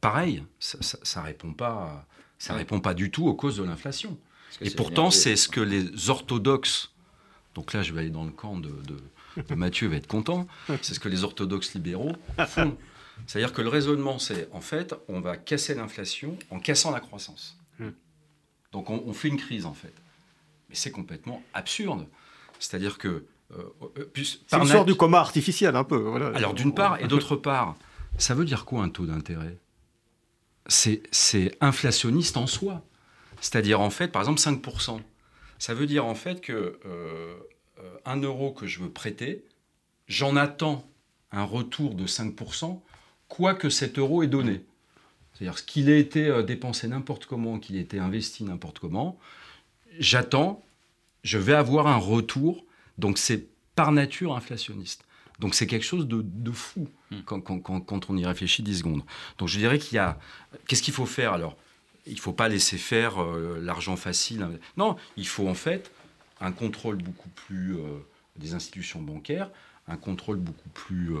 pareil, 0.00 0.44
ça, 0.58 1.20
ne 1.20 1.26
répond 1.26 1.52
pas, 1.52 2.06
ça 2.38 2.54
répond 2.54 2.80
pas 2.80 2.94
du 2.94 3.10
tout 3.10 3.26
aux 3.26 3.34
causes 3.34 3.56
de 3.56 3.64
l'inflation. 3.64 4.18
Et 4.60 4.70
pourtant, 4.70 5.10
c'est 5.10 5.36
ce 5.36 5.48
que 5.48 5.60
les 5.60 6.10
orthodoxes, 6.10 6.90
donc 7.54 7.72
là, 7.72 7.82
je 7.82 7.92
vais 7.92 8.00
aller 8.00 8.10
dans 8.10 8.24
le 8.24 8.32
camp 8.32 8.58
de, 8.58 8.72
de 9.36 9.54
Mathieu, 9.54 9.88
va 9.88 9.96
être 9.96 10.06
content, 10.06 10.46
c'est 10.82 10.94
ce 10.94 11.00
que 11.00 11.08
les 11.08 11.24
orthodoxes 11.24 11.74
libéraux 11.74 12.12
font. 12.46 12.76
C'est-à-dire 13.26 13.52
que 13.52 13.62
le 13.62 13.68
raisonnement, 13.68 14.18
c'est 14.18 14.48
en 14.52 14.60
fait, 14.60 14.94
on 15.08 15.20
va 15.20 15.36
casser 15.36 15.74
l'inflation 15.74 16.38
en 16.50 16.58
cassant 16.58 16.90
la 16.90 17.00
croissance. 17.00 17.58
Donc 18.72 18.88
on, 18.88 19.12
fait 19.12 19.28
une 19.28 19.36
crise 19.36 19.66
en 19.66 19.74
fait. 19.74 19.92
Mais 20.68 20.74
c'est 20.74 20.92
complètement 20.92 21.42
absurde. 21.54 22.06
C'est-à-dire 22.58 22.98
que... 22.98 23.24
Euh, 23.52 23.64
euh 23.98 24.08
c'est 24.14 24.56
une 24.56 24.66
sorte 24.66 24.86
de 24.86 24.92
coma 24.92 25.18
artificiel 25.18 25.74
un 25.74 25.84
peu. 25.84 26.14
Alors 26.34 26.54
d'une 26.54 26.72
part, 26.72 27.00
et 27.00 27.08
d'autre 27.08 27.36
part, 27.36 27.76
ça 28.16 28.34
veut 28.34 28.44
dire 28.44 28.64
quoi 28.64 28.84
un 28.84 28.88
taux 28.88 29.06
d'intérêt? 29.06 29.56
C'est 30.66 31.56
inflationniste 31.60 32.36
en 32.36 32.46
soi. 32.46 32.82
C'est-à-dire 33.40 33.80
en 33.80 33.90
fait, 33.90 34.08
par 34.08 34.22
exemple 34.22 34.40
5%. 34.40 35.00
Ça 35.58 35.74
veut 35.74 35.86
dire 35.86 36.04
en 36.06 36.14
fait 36.14 36.40
que 36.40 36.78
euh, 36.86 37.34
un 38.04 38.20
euro 38.20 38.52
que 38.52 38.66
je 38.66 38.80
veux 38.80 38.90
prêter, 38.90 39.44
j'en 40.08 40.36
attends 40.36 40.86
un 41.32 41.44
retour 41.44 41.94
de 41.94 42.06
5%, 42.06 42.80
quoi 43.28 43.54
que 43.54 43.68
cet 43.68 43.98
euro 43.98 44.22
est 44.22 44.28
donné. 44.28 44.62
C'est-à-dire 45.32 45.58
ce 45.58 45.62
qu'il 45.62 45.88
a 45.90 45.96
été 45.96 46.26
euh, 46.26 46.42
dépensé 46.42 46.88
n'importe 46.88 47.26
comment, 47.26 47.58
qu'il 47.58 47.76
ait 47.76 47.80
été 47.80 47.98
investi 47.98 48.44
n'importe 48.44 48.78
comment, 48.78 49.18
j'attends, 49.98 50.62
je 51.22 51.38
vais 51.38 51.54
avoir 51.54 51.86
un 51.86 51.96
retour. 51.96 52.64
Donc 52.98 53.18
c'est 53.18 53.46
par 53.74 53.92
nature 53.92 54.36
inflationniste. 54.36 55.04
Donc 55.40 55.54
c'est 55.54 55.66
quelque 55.66 55.84
chose 55.84 56.06
de, 56.06 56.52
fou 56.52 56.88
hmm. 57.10 57.20
quand, 57.24 58.10
on 58.10 58.16
y 58.16 58.24
réfléchit 58.24 58.62
10 58.62 58.78
secondes. 58.78 59.02
Donc 59.38 59.48
je 59.48 59.58
dirais 59.58 59.78
qu'il 59.78 59.96
y 59.96 59.98
a... 59.98 60.18
Qu'est-ce 60.66 60.82
qu'il 60.82 60.94
faut 60.94 61.06
faire 61.06 61.32
alors? 61.32 61.56
Il 62.06 62.14
ne 62.14 62.20
faut 62.20 62.32
pas 62.32 62.48
laisser 62.48 62.78
faire 62.78 63.22
euh, 63.22 63.58
l'argent 63.60 63.96
facile. 63.96 64.48
Non, 64.76 64.96
il 65.16 65.26
faut 65.26 65.48
en 65.48 65.54
fait 65.54 65.90
un 66.40 66.52
contrôle 66.52 66.96
beaucoup 66.96 67.28
plus 67.28 67.76
euh, 67.76 67.98
des 68.36 68.54
institutions 68.54 69.00
bancaires, 69.00 69.50
un 69.88 69.96
contrôle 69.96 70.36
beaucoup 70.36 70.68
plus 70.70 71.12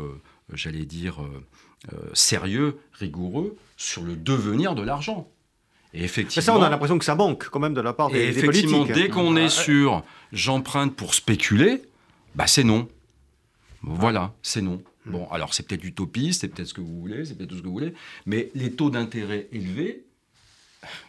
j'allais 0.52 0.84
dire, 0.84 1.18
sérieux, 2.12 2.78
rigoureux 2.92 3.56
sur 3.76 4.02
le 4.02 4.16
devenir 4.16 4.74
de 4.74 4.82
l'argent. 4.82 5.28
Et 5.92 6.04
effectivement, 6.04 6.44
ça, 6.44 6.56
on 6.56 6.62
a 6.62 6.70
l'impression 6.70 6.98
que 6.98 7.04
ça 7.04 7.14
manque 7.14 7.48
quand 7.48 7.58
même 7.58 7.74
de 7.74 7.80
la 7.80 7.92
part 7.92 8.10
des, 8.10 8.18
et 8.18 8.28
effectivement, 8.28 8.84
Dès 8.84 9.08
qu'on 9.08 9.36
est 9.36 9.48
sur 9.48 10.04
j'emprunte 10.32 10.94
pour 10.94 11.14
spéculer, 11.14 11.82
bah 12.34 12.46
c'est 12.46 12.64
non. 12.64 12.88
Voilà, 13.82 14.34
c'est 14.42 14.62
non. 14.62 14.82
Hmm. 15.06 15.12
Bon, 15.12 15.28
alors 15.30 15.54
c'est 15.54 15.66
peut-être 15.66 15.84
utopiste, 15.84 16.42
c'est 16.42 16.48
peut-être 16.48 16.68
ce 16.68 16.74
que 16.74 16.80
vous 16.80 17.00
voulez, 17.00 17.24
c'est 17.24 17.34
peut-être 17.34 17.50
tout 17.50 17.56
ce 17.56 17.62
que 17.62 17.66
vous 17.66 17.72
voulez, 17.72 17.94
mais 18.26 18.50
les 18.54 18.72
taux 18.72 18.90
d'intérêt 18.90 19.48
élevés, 19.52 20.04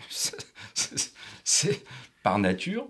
c'est 1.43 1.83
par 2.23 2.39
nature 2.39 2.87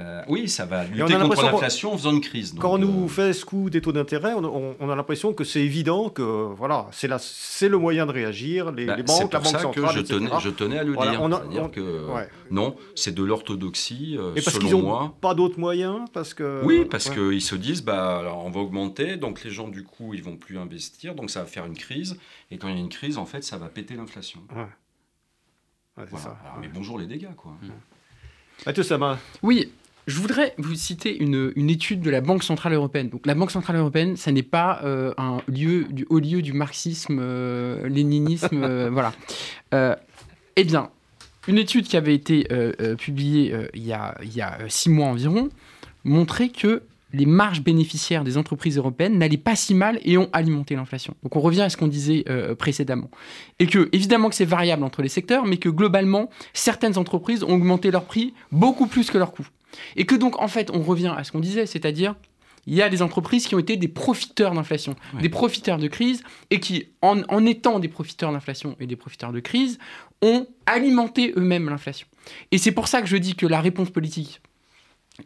euh, 0.00 0.22
oui, 0.28 0.48
ça 0.48 0.64
va 0.64 0.84
lutter 0.84 1.14
contre 1.14 1.42
l'inflation 1.42 1.92
en 1.92 1.96
faisant 1.98 2.12
une 2.12 2.20
crise. 2.20 2.54
quand 2.58 2.74
on 2.74 2.78
nous 2.78 3.04
euh, 3.04 3.08
fait 3.08 3.32
ce 3.32 3.44
coup 3.44 3.68
des 3.68 3.80
taux 3.82 3.92
d'intérêt, 3.92 4.32
on, 4.34 4.90
a 4.90 4.96
l'impression 4.96 5.34
que 5.34 5.44
c'est 5.44 5.60
évident 5.60 6.08
que 6.08 6.22
voilà, 6.22 6.86
c'est 6.92 7.68
le 7.68 7.78
moyen 7.78 8.06
de 8.06 8.12
réagir. 8.12 8.72
Les, 8.72 8.86
bah, 8.86 8.96
banques, 8.96 9.32
la 9.32 9.40
banque 9.40 9.46
centrale, 9.46 9.72
que 9.72 9.98
je 9.98 10.00
tenais, 10.00 10.30
je 10.40 10.48
tenais 10.48 10.78
à 10.78 10.84
le 10.84 10.96
dire. 10.96 11.70
que, 11.70 12.06
Non, 12.50 12.76
c'est 12.94 13.14
de 13.14 13.22
l'orthodoxie. 13.22 14.16
Euh, 14.18 14.34
Et 14.36 14.42
parce 14.42 14.58
qu'ils 14.58 14.70
n'ont 14.70 15.10
pas 15.10 15.34
d'autres 15.34 15.58
moyens 15.58 16.08
parce 16.12 16.32
que, 16.32 16.62
Oui, 16.64 16.86
parce 16.86 17.10
qu'ils 17.10 17.42
se 17.42 17.54
disent 17.54 17.82
bah, 17.84 18.18
alors, 18.18 18.44
on 18.44 18.50
va 18.50 18.60
augmenter, 18.60 19.16
donc 19.16 19.44
les 19.44 19.50
gens 19.50 19.68
du 19.68 19.84
coup 19.84 20.14
ils 20.14 20.22
vont 20.22 20.36
plus 20.36 20.58
investir, 20.58 21.14
donc 21.14 21.30
ça 21.30 21.40
va 21.40 21.46
faire 21.46 21.66
une 21.66 21.76
crise. 21.76 22.16
Et 22.50 22.58
quand 22.58 22.68
il 22.68 22.74
y 22.74 22.78
a 22.78 22.80
une 22.80 22.88
crise, 22.88 23.18
en 23.18 23.26
fait, 23.26 23.44
ça 23.44 23.58
va 23.58 23.66
péter 23.66 23.96
l'inflation. 23.96 24.40
mais 25.96 26.68
bonjour 26.72 26.98
les 26.98 27.06
dégâts, 27.06 27.34
quoi. 27.36 27.52
Mathieu 28.66 28.82
Sama. 28.82 29.18
Oui, 29.42 29.72
je 30.06 30.18
voudrais 30.18 30.54
vous 30.58 30.74
citer 30.74 31.16
une, 31.22 31.70
étude 31.70 32.00
de 32.00 32.10
la 32.10 32.20
Banque 32.20 32.42
Centrale 32.42 32.72
Européenne. 32.72 33.08
Donc, 33.08 33.26
la 33.26 33.34
Banque 33.34 33.50
Centrale 33.50 33.76
Européenne, 33.76 34.16
ça 34.16 34.32
n'est 34.32 34.42
pas 34.42 34.80
euh, 34.84 35.12
un 35.18 35.38
lieu 35.46 35.84
du 35.84 36.06
haut 36.10 36.18
lieu 36.18 36.42
du 36.42 36.52
marxisme, 36.52 37.18
euh, 37.20 37.88
léninisme, 37.88 38.48
euh, 38.62 38.90
voilà. 38.90 39.12
eh 39.72 40.64
bien, 40.64 40.90
une 41.48 41.58
étude 41.58 41.86
qui 41.86 41.96
avait 41.96 42.14
été 42.14 42.46
publiée 42.98 43.54
il, 43.74 43.86
y 43.86 43.92
a, 43.92 44.16
il 44.22 44.34
y 44.34 44.42
a 44.42 44.58
six 44.68 44.90
mois 44.90 45.06
environ 45.06 45.48
montrait 46.04 46.48
que 46.48 46.82
les 47.12 47.26
marges 47.26 47.62
bénéficiaires 47.62 48.22
des 48.22 48.36
entreprises 48.36 48.76
européennes 48.76 49.18
n'allaient 49.18 49.36
pas 49.36 49.56
si 49.56 49.74
mal 49.74 49.98
et 50.04 50.16
ont 50.16 50.28
alimenté 50.32 50.76
l'inflation. 50.76 51.14
Donc 51.22 51.34
on 51.34 51.40
revient 51.40 51.62
à 51.62 51.70
ce 51.70 51.76
qu'on 51.76 51.88
disait 51.88 52.24
précédemment. 52.58 53.10
Et 53.58 53.66
que, 53.66 53.88
évidemment 53.92 54.28
que 54.28 54.34
c'est 54.34 54.44
variable 54.44 54.84
entre 54.84 55.02
les 55.02 55.08
secteurs, 55.08 55.46
mais 55.46 55.56
que 55.56 55.68
globalement, 55.68 56.30
certaines 56.52 56.98
entreprises 56.98 57.42
ont 57.42 57.54
augmenté 57.54 57.90
leurs 57.90 58.04
prix 58.04 58.34
beaucoup 58.52 58.86
plus 58.86 59.10
que 59.10 59.18
leurs 59.18 59.32
coûts. 59.32 59.48
Et 59.96 60.06
que 60.06 60.14
donc, 60.14 60.40
en 60.40 60.48
fait, 60.48 60.70
on 60.72 60.82
revient 60.82 61.14
à 61.16 61.24
ce 61.24 61.32
qu'on 61.32 61.40
disait, 61.40 61.66
c'est-à-dire, 61.66 62.14
il 62.66 62.74
y 62.74 62.82
a 62.82 62.88
des 62.88 63.02
entreprises 63.02 63.46
qui 63.46 63.54
ont 63.54 63.58
été 63.58 63.76
des 63.76 63.88
profiteurs 63.88 64.52
d'inflation, 64.52 64.94
des 65.20 65.28
profiteurs 65.28 65.78
de 65.78 65.88
crise, 65.88 66.22
et 66.50 66.60
qui, 66.60 66.88
en, 67.02 67.22
en 67.28 67.46
étant 67.46 67.78
des 67.78 67.88
profiteurs 67.88 68.32
d'inflation 68.32 68.76
et 68.80 68.86
des 68.86 68.96
profiteurs 68.96 69.32
de 69.32 69.40
crise, 69.40 69.78
ont 70.22 70.46
alimenté 70.66 71.32
eux-mêmes 71.36 71.68
l'inflation. 71.70 72.06
Et 72.50 72.58
c'est 72.58 72.72
pour 72.72 72.88
ça 72.88 73.00
que 73.00 73.08
je 73.08 73.16
dis 73.16 73.34
que 73.34 73.46
la 73.46 73.60
réponse 73.60 73.90
politique 73.90 74.40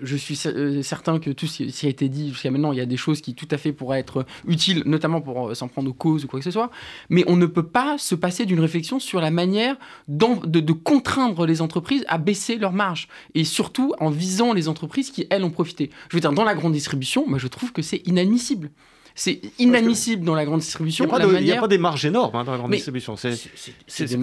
je 0.01 0.17
suis 0.17 0.41
euh, 0.47 0.83
certain 0.83 1.19
que 1.19 1.31
tout 1.31 1.47
ce 1.47 1.65
qui 1.65 1.87
a 1.87 1.89
été 1.89 2.09
dit 2.09 2.31
jusqu'à 2.31 2.51
maintenant, 2.51 2.73
il 2.73 2.79
y 2.79 2.83
a 2.83 2.87
des 2.87 2.97
choses 2.97 3.21
qui 3.21 3.35
tout 3.35 3.49
à 3.51 3.59
fait 3.59 3.73
pourraient 3.73 4.01
être 4.01 4.27
utiles, 4.47 4.83
notamment 4.87 5.21
pour 5.21 5.49
euh, 5.49 5.55
s'en 5.55 5.69
prendre 5.69 5.91
aux 5.91 5.95
causes 5.95 6.25
ou 6.25 6.29
quoi 6.29 6.41
que 6.41 6.45
ce 6.45 6.51
soit. 6.51 6.71
Mais 7.11 7.25
on 7.27 7.37
ne 7.37 7.47
peut 7.47 7.67
pas 7.67 7.99
se 7.99 8.15
passer 8.15 8.47
d'une 8.47 8.61
réflexion 8.61 8.99
sur 8.99 9.21
la 9.21 9.31
manière 9.31 9.77
de, 10.09 10.61
de, 10.61 10.73
contraindre 10.73 11.47
les 11.47 11.63
entreprises 11.63 12.05
à 12.09 12.19
baisser 12.19 12.57
leurs 12.57 12.73
marges. 12.73 13.09
Et 13.35 13.45
surtout 13.45 13.95
en 14.01 14.11
visant 14.11 14.53
les 14.53 14.69
entreprises 14.69 15.11
qui, 15.11 15.27
elles, 15.31 15.45
ont 15.45 15.51
profité. 15.51 15.91
Je 16.11 16.17
veux 16.17 16.21
dire, 16.21 16.33
dans 16.33 16.45
la 16.45 16.55
grande 16.55 16.73
distribution, 16.73 17.25
moi, 17.27 17.39
je 17.39 17.49
trouve 17.49 17.73
que 17.73 17.83
c'est 17.83 18.03
inadmissible. 18.07 18.71
C'est 19.17 19.41
inadmissible 19.61 20.25
dans 20.25 20.35
la 20.35 20.45
grande 20.45 20.59
distribution. 20.61 21.07
Il 21.39 21.45
n'y 21.45 21.53
a, 21.53 21.61
pas 21.61 21.69
des 21.69 21.79
marges 21.79 22.05
énormes 22.05 22.35
hein, 22.35 22.43
dans 22.43 22.51
la 22.51 22.59
grande 22.59 22.73
distribution. 22.73 23.15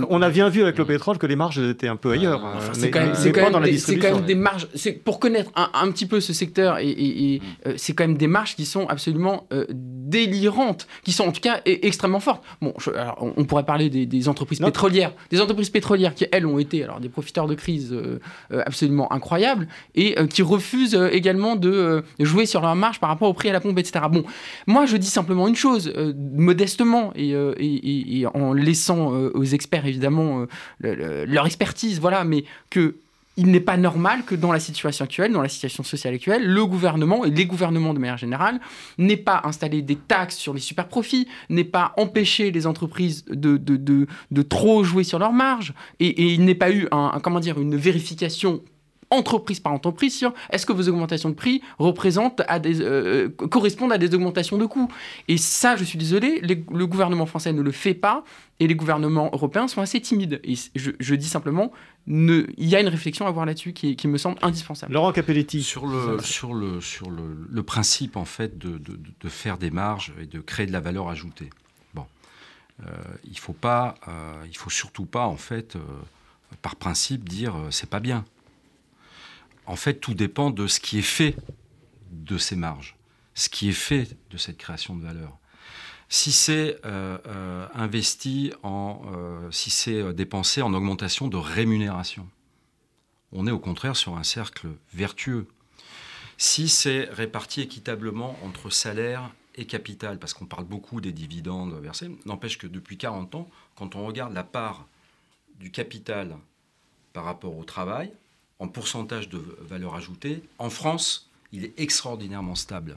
On 0.10 0.22
a 0.22 0.30
bien 0.30 0.50
vu 0.50 0.62
avec 0.62 0.78
le 0.78 0.86
pétrole 0.86 1.18
que 1.18 1.28
les 1.28 1.38
marges 1.38 1.60
étaient 1.60 1.88
un 1.88 1.96
peu 1.96 2.12
ailleurs. 2.12 2.42
C'est 2.74 2.92
quand, 2.92 3.00
même 3.00 4.26
des 4.26 4.36
marges. 4.36 4.68
Pour 5.06 5.20
connaître 5.20 5.52
un, 5.56 5.92
petit 5.92 6.06
peu 6.06 6.20
ce 6.20 6.34
secteur, 6.34 6.78
et, 6.80 7.39
mm. 7.42 7.68
euh, 7.70 7.74
c'est 7.78 7.94
quand 7.94 8.04
même 8.04 8.18
des 8.18 8.28
marges 8.28 8.56
qui 8.56 8.66
sont 8.66 8.86
absolument 8.88 9.48
euh, 9.54 9.66
délirantes, 9.70 10.88
qui 11.04 11.14
sont 11.14 11.26
en 11.26 11.32
tout 11.32 11.42
cas 11.42 11.60
e, 11.60 11.80
extrêmement 11.84 12.20
fortes. 12.20 12.44
Bon, 12.62 12.74
on, 13.20 13.46
pourrait 13.46 13.66
parler 13.66 13.89
des, 13.89 14.28
entreprises 14.28 14.60
pétrolières, 14.60 15.14
des 15.30 15.39
entreprises 15.39 15.70
pétrolières 15.70 16.16
qui 16.16 16.26
elles 16.32 16.46
ont 16.46 16.60
été 16.60 16.84
alors 16.84 17.00
des 17.00 17.10
profiteurs 17.10 17.48
de 17.48 17.56
crise 17.56 17.94
euh, 17.94 18.20
absolument 18.66 19.12
incroyables 19.14 19.68
et 19.96 20.16
qui 20.28 20.42
refusent 20.42 21.00
également 21.12 21.56
de 21.56 22.04
jouer 22.20 22.46
sur 22.46 22.62
leur 22.62 22.76
marge 22.76 23.00
par 23.00 23.10
rapport 23.10 23.30
au 23.30 23.34
prix 23.34 23.50
à 23.50 23.54
la 23.54 23.62
pompe, 23.62 23.78
etc. 23.80 24.06
Bon, 24.12 24.24
moi 24.68 24.81
je 24.86 24.98
dis 24.98 25.08
simplement 25.08 25.48
une 25.48 25.56
chose, 25.56 25.92
euh, 25.96 26.14
modestement, 26.16 27.12
et, 27.16 27.34
euh, 27.34 27.54
en 28.34 28.54
laissant 28.54 29.14
euh, 29.14 29.32
aux 29.34 29.44
experts, 29.44 29.86
évidemment, 29.86 30.46
leur 30.80 31.46
expertise, 31.46 32.00
voilà, 32.00 32.24
mais 32.24 32.44
que 32.70 32.96
il 33.38 33.48
n'est 33.48 33.62
pas 33.62 33.78
normal 33.78 34.24
que 34.26 34.36
dans 34.36 34.52
la 34.52 34.60
situation 34.60 35.06
actuelle, 35.06 35.32
dans 35.32 35.42
la 35.42 35.50
situation 35.50 35.84
sociale 35.84 36.14
actuelle, 36.14 36.46
le 36.46 36.66
gouvernement 36.66 37.24
et 37.24 37.32
les 37.32 37.46
gouvernements 37.46 37.94
de 37.94 38.00
manière 38.00 38.18
générale 38.18 38.60
n'aient 38.98 39.16
pas 39.16 39.42
installé 39.46 39.82
des 39.82 39.96
taxes 39.96 40.36
sur 40.36 40.54
les 40.54 40.60
super 40.60 40.88
profits, 40.88 41.28
n'aient 41.50 41.64
pas 41.64 41.94
empêché 41.98 42.52
les 42.52 42.68
entreprises 42.68 43.24
de, 43.26 43.58
de, 43.58 44.42
trop 44.42 44.84
jouer 44.84 45.06
sur 45.06 45.18
leurs 45.18 45.32
marges, 45.32 45.74
et, 46.00 46.34
il 46.34 46.44
n'ait 46.44 46.56
pas 46.56 46.72
eu 46.72 46.88
un, 46.92 47.20
comment 47.24 47.40
dire, 47.40 47.60
une 47.60 47.78
vérification 47.78 48.62
entreprise 49.12 49.59
par 49.59 49.74
entreprise 49.74 50.16
sur 50.16 50.34
est-ce 50.49 50.66
que 50.66 50.74
vos 50.74 50.88
augmentations 50.89 51.30
de 51.30 51.36
prix 51.36 51.62
représentent 51.78 52.41
à 52.47 52.59
des, 52.59 52.82
euh, 52.82 53.30
correspondent 53.30 53.91
à 53.91 53.97
des 53.97 54.14
augmentations 54.16 54.57
de 54.57 54.66
coûts. 54.66 54.91
Et 55.28 55.38
ça, 55.38 55.76
je 55.76 55.84
suis 55.84 55.97
désolé, 55.97 56.41
le 56.41 56.88
gouvernement 56.88 57.26
français 57.26 57.53
ne 57.53 57.62
le 57.62 57.72
fait 57.72 57.93
pas 57.93 58.24
et 58.62 58.68
les 58.68 58.76
gouvernements 58.76 59.32
européens 59.34 59.68
sont 59.68 59.82
assez 59.82 59.99
timides. 59.99 60.39
Et 60.43 60.53
je, 60.76 61.16
dis 61.16 61.28
simplement, 61.28 61.72
il 62.07 62.53
y 62.59 62.76
a 62.76 62.80
une 62.80 62.88
réflexion 62.89 63.26
à 63.26 63.30
avoir 63.30 63.47
là-dessus 63.47 63.74
qui, 63.74 64.07
me 64.07 64.20
semble 64.20 64.38
indispensable. 64.43 64.93
Laurent 64.93 65.12
Capelletti. 65.12 65.64
Sur 65.64 65.88
le, 65.88 66.20
sur 66.20 66.53
le, 66.53 66.80
sur 66.80 67.09
le, 67.09 67.64
principe, 67.64 68.18
en 68.18 68.26
fait, 68.26 68.59
de, 68.59 68.78
de, 68.78 69.30
faire 69.30 69.57
des 69.57 69.72
marges 69.72 70.14
et 70.22 70.28
de 70.28 70.39
créer 70.39 70.68
de 70.68 70.72
la 70.72 70.80
valeur 70.80 71.09
ajoutée. 71.09 71.49
Bon. 71.95 72.05
Euh, 72.86 72.91
il 73.24 73.39
faut 73.39 73.53
pas, 73.53 73.95
euh, 74.07 74.43
il 74.47 74.55
faut 74.55 74.70
surtout 74.70 75.05
pas, 75.05 75.26
en 75.26 75.38
fait, 75.38 75.76
par 76.62 76.76
principe, 76.76 77.28
dire 77.28 77.55
c'est 77.72 77.89
pas 77.89 77.99
bien 77.99 78.26
en 79.72 79.78
fait, 79.78 80.02
tout 80.02 80.14
dépend 80.14 80.52
de 80.52 80.68
ce 80.68 80.82
qui 80.82 81.00
est 81.00 81.02
fait 81.02 81.34
de 82.12 82.38
ces 82.38 82.58
marges, 82.58 82.98
ce 83.36 83.48
qui 83.48 83.70
est 83.70 83.72
fait 83.72 84.18
de 84.30 84.36
cette 84.36 84.58
création 84.58 84.98
de 84.98 85.02
valeur. 85.02 85.38
Si 86.10 86.34
c'est 86.34 86.78
euh, 86.86 87.18
euh, 87.26 87.68
investi 87.74 88.52
en, 88.64 89.02
euh, 89.16 89.50
si 89.50 89.70
c'est 89.70 90.14
dépensé 90.14 90.62
en 90.62 90.74
augmentation 90.74 91.30
de 91.30 91.38
rémunération, 91.38 92.28
on 93.32 93.48
est 93.48 93.52
au 93.52 93.60
contraire 93.60 93.96
sur 93.96 94.18
un 94.18 94.24
cercle 94.24 94.68
vertueux. 94.94 95.48
Si 96.38 96.68
c'est 96.68 97.06
réparti 97.06 97.62
équitablement 97.62 98.38
entre 98.44 98.70
salaire 98.70 99.32
et 99.56 99.66
capital, 99.66 100.20
parce 100.20 100.34
qu'on 100.34 100.48
parle 100.48 100.66
beaucoup 100.66 101.00
des 101.00 101.14
dividendes 101.14 101.80
versés, 101.82 102.12
n'empêche 102.26 102.58
que 102.58 102.68
depuis 102.68 102.98
40 102.98 103.36
ans, 103.36 103.50
quand 103.78 103.96
on 103.96 104.06
regarde 104.06 104.34
la 104.34 104.44
part 104.44 104.86
du 105.62 105.72
capital 105.72 106.36
par 107.14 107.24
rapport 107.24 107.56
au 107.56 107.64
travail, 107.64 108.12
en 108.62 108.68
pourcentage 108.68 109.28
de 109.28 109.43
valeur 109.59 109.95
ajoutée, 109.95 110.43
en 110.59 110.70
France, 110.70 111.32
il 111.51 111.66
est 111.66 111.74
extraordinairement 111.78 112.53
stable. 112.53 112.95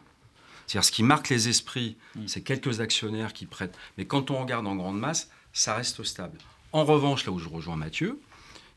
C'est-à-dire 0.66 0.84
ce 0.84 0.92
qui 0.92 1.02
marque 1.02 1.30
les 1.30 1.48
esprits, 1.48 1.96
mm. 2.14 2.28
c'est 2.28 2.42
quelques 2.42 2.80
actionnaires 2.80 3.32
qui 3.32 3.46
prêtent. 3.46 3.76
Mais 3.96 4.04
quand 4.04 4.30
on 4.30 4.42
regarde 4.42 4.66
en 4.66 4.76
grande 4.76 4.98
masse, 4.98 5.30
ça 5.54 5.74
reste 5.74 6.04
stable. 6.04 6.36
En 6.72 6.84
revanche, 6.84 7.24
là 7.24 7.32
où 7.32 7.38
je 7.38 7.48
rejoins 7.48 7.76
Mathieu, 7.76 8.20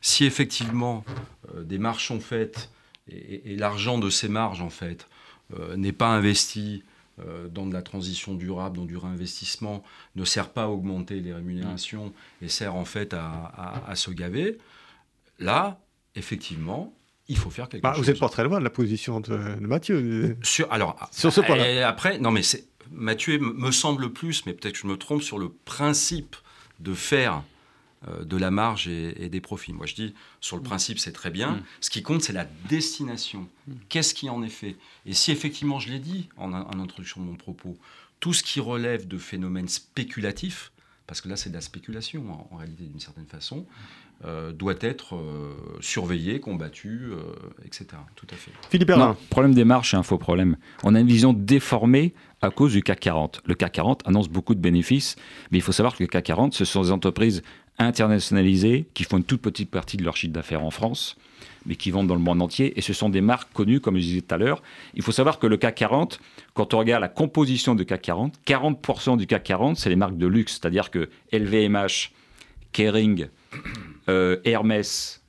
si 0.00 0.24
effectivement 0.24 1.04
euh, 1.54 1.62
des 1.62 1.76
marges 1.76 2.06
sont 2.06 2.20
faites 2.20 2.70
et, 3.10 3.54
l'argent 3.56 3.98
de 3.98 4.08
ces 4.08 4.28
marges, 4.28 4.62
en 4.62 4.70
fait, 4.70 5.08
euh, 5.58 5.76
n'est 5.76 5.92
pas 5.92 6.08
investi 6.08 6.84
euh, 7.20 7.48
dans 7.48 7.66
de 7.66 7.74
la 7.74 7.82
transition 7.82 8.32
durable, 8.34 8.78
dans 8.78 8.86
du 8.86 8.96
réinvestissement, 8.96 9.84
ne 10.16 10.24
sert 10.24 10.48
pas 10.48 10.64
à 10.64 10.68
augmenter 10.68 11.20
les 11.20 11.34
rémunérations 11.34 12.14
et 12.40 12.48
sert 12.48 12.76
en 12.76 12.86
fait 12.86 13.12
à, 13.12 13.82
à 13.86 13.94
se 13.94 14.10
gaver, 14.10 14.56
là, 15.38 15.78
effectivement, 16.14 16.94
il 17.28 17.36
faut 17.36 17.50
faire 17.50 17.68
quelque 17.68 17.82
bah, 17.82 17.92
chose. 17.94 18.04
Vous 18.04 18.10
n'êtes 18.10 18.20
pas 18.20 18.28
très 18.28 18.44
loin 18.44 18.58
de 18.58 18.64
la 18.64 18.70
position 18.70 19.20
de, 19.20 19.36
Mathieu. 19.60 20.36
Sur, 20.42 20.72
alors, 20.72 20.96
sur 21.12 21.32
ce 21.32 21.40
point-là. 21.40 21.86
Après, 21.86 22.18
non, 22.18 22.30
mais 22.30 22.42
Mathieu 22.90 23.38
me 23.38 23.70
semble 23.70 24.12
plus, 24.12 24.46
mais 24.46 24.54
peut-être 24.54 24.74
que 24.74 24.80
je 24.80 24.86
me 24.86 24.96
trompe 24.96 25.22
sur 25.22 25.38
le 25.38 25.50
principe 25.50 26.36
de 26.80 26.94
faire 26.94 27.42
euh, 28.06 28.24
de 28.24 28.36
la 28.36 28.50
marge 28.50 28.88
et, 28.88 29.28
des 29.28 29.40
profits. 29.40 29.72
Moi, 29.72 29.86
je 29.86 29.94
dis, 29.94 30.14
sur 30.40 30.56
le 30.56 30.62
principe, 30.62 30.98
c'est 30.98 31.12
très 31.12 31.30
bien. 31.30 31.52
Mm. 31.52 31.62
Ce 31.80 31.90
qui 31.90 32.02
compte, 32.02 32.22
c'est 32.22 32.32
la 32.32 32.46
destination. 32.68 33.48
Mm. 33.66 33.72
Qu'est-ce 33.88 34.14
qui 34.14 34.30
en 34.30 34.42
est 34.42 34.48
fait? 34.48 34.76
Et 35.04 35.12
si 35.12 35.32
effectivement, 35.32 35.80
je 35.80 35.90
l'ai 35.90 35.98
dit 35.98 36.28
en, 36.36 36.52
en, 36.52 36.80
introduction 36.80 37.20
de 37.20 37.26
mon 37.26 37.34
propos, 37.34 37.76
tout 38.20 38.32
ce 38.32 38.42
qui 38.42 38.60
relève 38.60 39.08
de 39.08 39.18
phénomènes 39.18 39.68
spéculatifs, 39.68 40.70
parce 41.08 41.20
que 41.20 41.28
là, 41.28 41.36
c'est 41.36 41.50
de 41.50 41.54
la 41.54 41.60
spéculation, 41.60 42.48
en 42.52 42.56
réalité, 42.56 42.84
d'une 42.84 43.00
certaine 43.00 43.26
façon, 43.26 43.66
euh, 44.24 44.52
doit 44.52 44.74
être 44.80 45.14
euh, 45.14 45.54
surveillé, 45.80 46.40
combattu, 46.40 47.02
euh, 47.12 47.18
etc. 47.64 47.86
Tout 48.16 48.26
à 48.32 48.34
fait. 48.34 48.50
Philippe 48.68 48.88
Le 48.88 49.14
problème 49.30 49.54
des 49.54 49.64
marges, 49.64 49.92
c'est 49.92 49.96
un 49.96 50.02
faux 50.02 50.18
problème. 50.18 50.56
On 50.82 50.96
a 50.96 51.00
une 51.00 51.06
vision 51.06 51.32
déformée 51.32 52.14
à 52.42 52.50
cause 52.50 52.72
du 52.72 52.82
CAC 52.82 52.98
40. 52.98 53.42
Le 53.44 53.54
CAC 53.54 53.72
40 53.74 54.08
annonce 54.08 54.28
beaucoup 54.28 54.56
de 54.56 54.60
bénéfices, 54.60 55.14
mais 55.52 55.58
il 55.58 55.60
faut 55.60 55.70
savoir 55.70 55.96
que 55.96 56.02
le 56.02 56.08
CAC 56.08 56.24
40, 56.24 56.52
ce 56.52 56.64
sont 56.64 56.82
des 56.82 56.90
entreprises 56.90 57.44
internationalisées 57.78 58.88
qui 58.92 59.04
font 59.04 59.18
une 59.18 59.24
toute 59.24 59.40
petite 59.40 59.70
partie 59.70 59.96
de 59.96 60.02
leur 60.02 60.16
chiffre 60.16 60.32
d'affaires 60.32 60.64
en 60.64 60.72
France, 60.72 61.16
mais 61.64 61.76
qui 61.76 61.92
vendent 61.92 62.08
dans 62.08 62.16
le 62.16 62.20
monde 62.20 62.42
entier. 62.42 62.76
Et 62.76 62.82
ce 62.82 62.92
sont 62.92 63.10
des 63.10 63.20
marques 63.20 63.52
connues, 63.52 63.78
comme 63.78 63.94
je 63.98 64.02
disais 64.02 64.20
tout 64.22 64.34
à 64.34 64.38
l'heure. 64.38 64.62
Il 64.94 65.02
faut 65.02 65.12
savoir 65.12 65.38
que 65.38 65.46
le 65.46 65.56
CAC 65.56 65.76
40, 65.76 66.18
quand 66.54 66.74
on 66.74 66.78
regarde 66.78 67.02
la 67.02 67.08
composition 67.08 67.76
du 67.76 67.86
CAC 67.86 68.02
40, 68.02 68.34
40% 68.44 69.16
du 69.16 69.28
CAC 69.28 69.44
40, 69.44 69.76
c'est 69.76 69.90
les 69.90 69.96
marques 69.96 70.18
de 70.18 70.26
luxe. 70.26 70.54
C'est-à-dire 70.54 70.90
que 70.90 71.08
LVMH, 71.32 72.10
Kering, 72.72 73.28
Hermès 74.08 75.22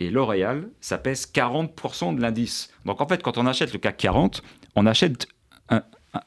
et 0.00 0.10
L'Oréal, 0.10 0.68
ça 0.80 0.98
pèse 0.98 1.30
40% 1.32 2.14
de 2.14 2.20
l'indice. 2.20 2.70
Donc 2.84 3.00
en 3.00 3.08
fait, 3.08 3.22
quand 3.22 3.38
on 3.38 3.46
achète 3.46 3.72
le 3.72 3.78
CAC 3.78 3.96
40, 3.96 4.42
on 4.76 4.86
achète 4.86 5.26
un, 5.70 5.82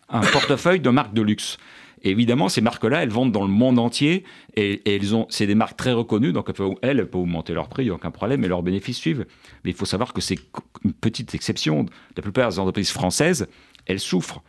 un 0.09 0.21
portefeuille 0.21 0.79
de 0.79 0.89
marques 0.89 1.13
de 1.13 1.21
luxe. 1.21 1.57
Et 2.03 2.09
évidemment, 2.09 2.49
ces 2.49 2.61
marques-là, 2.61 3.03
elles 3.03 3.09
vendent 3.09 3.31
dans 3.31 3.43
le 3.43 3.51
monde 3.51 3.77
entier 3.77 4.23
et, 4.55 4.81
elles 4.95 5.15
ont, 5.15 5.27
c'est 5.29 5.45
des 5.45 5.55
marques 5.55 5.77
très 5.77 5.93
reconnues, 5.93 6.33
donc 6.33 6.45
elles 6.47 6.55
peuvent, 6.55 6.73
elles 6.81 7.07
peuvent 7.07 7.21
augmenter 7.21 7.53
leur 7.53 7.69
prix, 7.69 7.83
il 7.83 7.85
n'y 7.87 7.91
a 7.91 7.95
aucun 7.95 8.11
problème, 8.11 8.43
et 8.43 8.47
leurs 8.47 8.63
bénéfices 8.63 8.97
suivent. 8.97 9.25
Mais 9.63 9.71
il 9.71 9.75
faut 9.75 9.85
savoir 9.85 10.13
que 10.13 10.21
c'est 10.21 10.37
une 10.83 10.93
petite 10.93 11.35
exception. 11.35 11.85
La 12.15 12.23
plupart 12.23 12.49
des 12.49 12.59
entreprises 12.59 12.91
françaises, 12.91 13.47
elles 13.85 13.99
souffrent. 13.99 14.41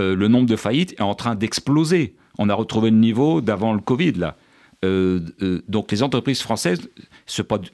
Euh, 0.00 0.14
le 0.14 0.28
nombre 0.28 0.46
de 0.46 0.56
faillites 0.56 0.92
est 0.92 1.02
en 1.02 1.14
train 1.14 1.34
d'exploser. 1.34 2.14
On 2.38 2.48
a 2.48 2.54
retrouvé 2.54 2.90
le 2.90 2.96
niveau 2.96 3.40
d'avant 3.40 3.72
le 3.72 3.80
Covid, 3.80 4.12
là. 4.12 4.36
Euh, 4.84 5.20
euh, 5.42 5.62
donc 5.68 5.92
les 5.92 6.02
entreprises 6.02 6.42
françaises 6.42 6.90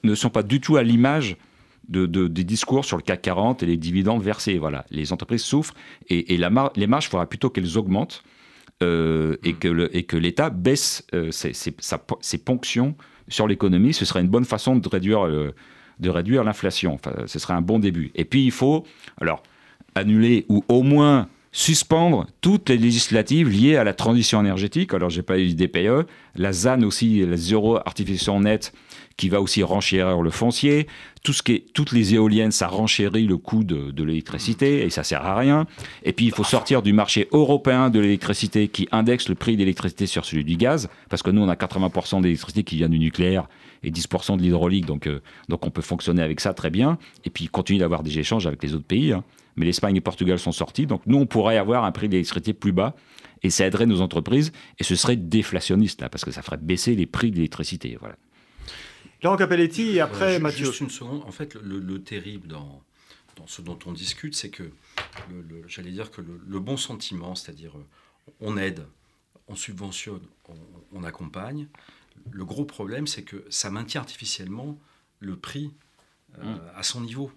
ne 0.04 0.14
sont 0.14 0.30
pas 0.30 0.42
du 0.42 0.60
tout 0.60 0.76
à 0.76 0.82
l'image 0.82 1.36
de, 1.88 2.06
des 2.06 2.44
discours 2.44 2.84
sur 2.84 2.96
le 2.96 3.02
CAC 3.02 3.22
40 3.22 3.62
et 3.62 3.66
les 3.66 3.76
dividendes 3.76 4.22
versés. 4.22 4.58
Voilà. 4.58 4.84
Les 4.90 5.12
entreprises 5.12 5.42
souffrent 5.42 5.74
et, 6.08 6.36
la 6.36 6.50
les 6.76 6.86
marges, 6.86 7.06
il 7.06 7.10
faudra 7.10 7.26
plutôt 7.26 7.50
qu'elles 7.50 7.78
augmentent 7.78 8.22
euh, 8.82 9.36
et, 9.42 9.54
que 9.54 9.68
le, 9.68 9.94
et 9.96 10.04
que 10.04 10.16
l'État 10.16 10.50
baisse 10.50 11.04
euh, 11.14 11.30
ses, 11.30 11.52
ses, 11.52 12.38
ponctions 12.38 12.94
sur 13.28 13.48
l'économie. 13.48 13.94
Ce 13.94 14.04
serait 14.04 14.20
une 14.20 14.28
bonne 14.28 14.44
façon 14.44 14.76
de 14.76 14.88
réduire, 14.88 15.26
euh, 15.26 15.54
de 15.98 16.10
réduire 16.10 16.44
l'inflation. 16.44 16.94
Enfin, 16.94 17.12
ce 17.26 17.38
serait 17.38 17.54
un 17.54 17.62
bon 17.62 17.78
début. 17.78 18.12
Et 18.14 18.24
puis 18.24 18.44
il 18.44 18.52
faut 18.52 18.84
alors 19.20 19.42
annuler 19.94 20.46
ou 20.48 20.64
au 20.68 20.82
moins 20.82 21.28
suspendre 21.58 22.28
toutes 22.40 22.68
les 22.68 22.76
législatives 22.76 23.48
liées 23.48 23.74
à 23.74 23.82
la 23.82 23.92
transition 23.92 24.40
énergétique. 24.40 24.94
Alors, 24.94 25.10
j'ai 25.10 25.22
pas 25.22 25.40
eu 25.40 25.54
DPE, 25.54 26.06
la 26.36 26.52
ZAN 26.52 26.84
aussi, 26.84 27.26
la 27.26 27.36
zéro 27.36 27.78
artificial 27.78 28.40
net, 28.40 28.72
qui 29.16 29.28
va 29.28 29.40
aussi 29.40 29.64
renchérir 29.64 30.22
le 30.22 30.30
foncier. 30.30 30.86
Tout 31.24 31.32
ce 31.32 31.42
qui 31.42 31.54
est, 31.54 31.64
toutes 31.74 31.90
les 31.90 32.14
éoliennes, 32.14 32.52
ça 32.52 32.68
renchérit 32.68 33.26
le 33.26 33.38
coût 33.38 33.64
de, 33.64 33.92
l'électricité 34.04 34.84
et 34.84 34.90
ça 34.90 35.02
sert 35.02 35.26
à 35.26 35.36
rien. 35.36 35.66
Et 36.04 36.12
puis 36.12 36.26
il 36.26 36.30
faut 36.30 36.44
sortir 36.44 36.80
du 36.80 36.92
marché 36.92 37.26
européen 37.32 37.90
de 37.90 37.98
l'électricité 37.98 38.68
qui 38.68 38.88
indexe 38.92 39.28
le 39.28 39.34
prix 39.34 39.56
d'électricité 39.56 40.06
sur 40.06 40.24
celui 40.24 40.44
du 40.44 40.56
gaz, 40.56 40.88
parce 41.10 41.24
que 41.24 41.30
nous 41.30 41.42
on 41.42 41.48
a 41.48 41.56
80% 41.56 42.22
d'électricité 42.22 42.62
qui 42.62 42.76
vient 42.76 42.88
du 42.88 43.00
nucléaire 43.00 43.48
et 43.82 43.90
10% 43.90 44.36
de 44.36 44.42
l'hydraulique, 44.42 44.86
donc, 44.86 45.06
euh, 45.06 45.20
donc 45.48 45.66
on 45.66 45.70
peut 45.70 45.82
fonctionner 45.82 46.22
avec 46.22 46.40
ça 46.40 46.54
très 46.54 46.70
bien. 46.70 46.98
Et 47.24 47.30
puis 47.30 47.48
continuer 47.48 47.80
d'avoir 47.80 48.02
des 48.02 48.18
échanges 48.18 48.46
avec 48.46 48.62
les 48.62 48.74
autres 48.74 48.86
pays. 48.86 49.12
Hein. 49.12 49.24
Mais 49.56 49.66
l'Espagne 49.66 49.96
et 49.96 49.98
le 49.98 50.04
Portugal 50.04 50.38
sont 50.38 50.52
sortis, 50.52 50.86
donc 50.86 51.02
nous 51.06 51.18
on 51.18 51.26
pourrait 51.26 51.56
avoir 51.56 51.84
un 51.84 51.90
prix 51.90 52.08
d'électricité 52.08 52.52
plus 52.52 52.72
bas 52.72 52.94
et 53.42 53.50
ça 53.50 53.66
aiderait 53.66 53.86
nos 53.86 54.00
entreprises 54.00 54.52
et 54.78 54.84
ce 54.84 54.94
serait 54.94 55.16
déflationniste 55.16 56.00
là, 56.00 56.08
parce 56.08 56.24
que 56.24 56.30
ça 56.30 56.42
ferait 56.42 56.58
baisser 56.58 56.94
les 56.94 57.06
prix 57.06 57.30
de 57.30 57.36
l'électricité. 57.36 57.96
Voilà. 57.98 58.16
Laurent 59.22 59.36
Capelletti 59.36 59.96
et 59.96 60.00
après 60.00 60.38
Mathieu. 60.38 60.66
Juste 60.66 60.80
une 60.80 60.90
seconde. 60.90 61.22
En 61.26 61.32
fait, 61.32 61.54
le, 61.54 62.02
terrible 62.02 62.46
dans, 62.46 62.82
dans, 63.36 63.46
ce 63.46 63.62
dont 63.62 63.78
on 63.86 63.92
discute, 63.92 64.36
c'est 64.36 64.50
que, 64.50 64.70
j'allais 65.66 65.90
dire 65.90 66.10
que 66.10 66.20
le, 66.20 66.60
bon 66.60 66.76
sentiment, 66.76 67.34
c'est-à-dire 67.34 67.76
euh, 67.76 68.34
on 68.40 68.56
aide, 68.56 68.86
on 69.48 69.56
subventionne, 69.56 70.20
on, 70.92 71.02
accompagne, 71.02 71.66
le 72.30 72.44
gros 72.44 72.64
problème, 72.64 73.06
c'est 73.06 73.22
que 73.22 73.44
ça 73.50 73.70
maintient 73.70 74.00
artificiellement 74.00 74.78
le 75.20 75.36
prix 75.36 75.72
euh, 76.38 76.54
mmh. 76.54 76.60
à 76.76 76.82
son 76.82 77.00
niveau. 77.00 77.32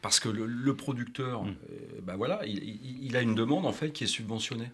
Parce 0.00 0.20
que 0.20 0.28
le, 0.28 0.76
producteur, 0.76 1.44
mmh. 1.44 1.48
euh, 1.48 2.00
ben 2.02 2.16
voilà, 2.16 2.44
il, 2.46 3.16
a 3.16 3.20
une 3.20 3.34
demande 3.34 3.66
en 3.66 3.72
fait 3.72 3.92
qui 3.92 4.04
est 4.04 4.08
subventionnée. 4.08 4.70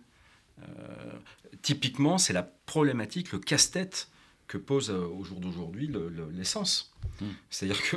typiquement, 1.62 2.18
c'est 2.18 2.32
la 2.32 2.42
problématique, 2.42 3.32
le 3.32 3.38
casse-tête 3.38 4.08
que 4.48 4.58
pose 4.58 4.90
euh, 4.90 5.06
au 5.06 5.22
jour 5.22 5.38
d'aujourd'hui 5.38 5.92
l'essence. 6.32 6.92
Hmm. 7.20 7.26
C'est-à-dire 7.50 7.80
que, 7.82 7.96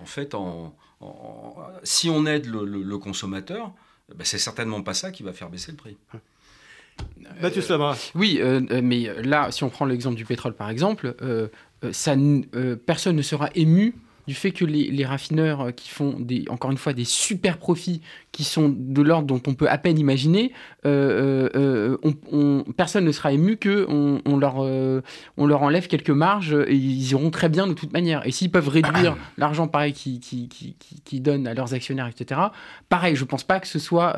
en 0.00 0.06
fait, 0.06 0.34
en, 0.34 0.74
si 1.84 2.10
on 2.10 2.26
aide 2.26 2.46
le, 2.46 2.98
consommateur, 2.98 3.72
ben 4.14 4.24
c'est 4.24 4.38
certainement 4.38 4.82
pas 4.82 4.94
ça 4.94 5.12
qui 5.12 5.22
va 5.22 5.32
faire 5.32 5.50
baisser 5.50 5.70
le 5.70 5.76
prix. 5.76 5.96
Mathieu 7.40 7.62
Slama. 7.62 7.96
oui, 8.14 8.38
euh, 8.40 8.60
euh, 8.70 8.80
mais 8.82 9.08
là, 9.22 9.50
si 9.50 9.64
on 9.64 9.70
prend 9.70 9.86
l'exemple 9.86 10.16
du 10.16 10.24
pétrole, 10.24 10.52
par 10.52 10.68
exemple, 10.70 11.14
ça, 11.92 12.14
personne 12.86 13.16
ne 13.16 13.22
sera 13.22 13.48
ému 13.54 13.94
du 14.26 14.34
fait 14.34 14.52
que 14.52 14.64
les, 14.64 15.04
raffineurs 15.04 15.60
euh, 15.60 15.70
qui 15.70 15.88
font 15.88 16.16
des, 16.18 16.44
encore 16.48 16.70
une 16.70 16.76
fois 16.76 16.92
des 16.92 17.04
super 17.04 17.58
profits 17.58 18.00
qui 18.32 18.44
sont 18.44 18.72
de 18.76 19.02
l'ordre 19.02 19.26
dont 19.26 19.42
on 19.46 19.54
peut 19.54 19.68
à 19.68 19.76
peine 19.76 19.98
imaginer, 19.98 20.52
euh, 20.86 21.48
euh, 21.56 22.62
personne 22.76 23.04
ne 23.04 23.12
sera 23.12 23.32
ému 23.32 23.56
que 23.56 23.86
on, 23.88 24.36
leur, 24.36 24.58
on 25.36 25.46
leur 25.46 25.62
enlève 25.62 25.88
quelques 25.88 26.10
marges 26.10 26.56
et 26.68 26.76
ils 26.76 27.10
iront 27.10 27.30
très 27.30 27.48
bien 27.48 27.66
de 27.66 27.72
toute 27.72 27.92
manière. 27.92 28.24
Et 28.26 28.30
s'ils 28.30 28.50
peuvent 28.50 28.68
réduire 28.68 29.16
l'argent 29.36 29.66
pareil 29.66 29.92
qu'ils 29.92 30.20
qui, 30.20 30.48
qui, 30.48 30.76
qui, 31.04 31.20
donnent 31.20 31.48
à 31.48 31.54
leurs 31.54 31.74
actionnaires, 31.74 32.06
etc., 32.06 32.40
pareil, 32.88 33.16
je 33.16 33.22
ne 33.22 33.28
pense 33.28 33.42
pas 33.42 33.58
que 33.58 33.66
ce 33.66 33.80
soit 33.80 34.16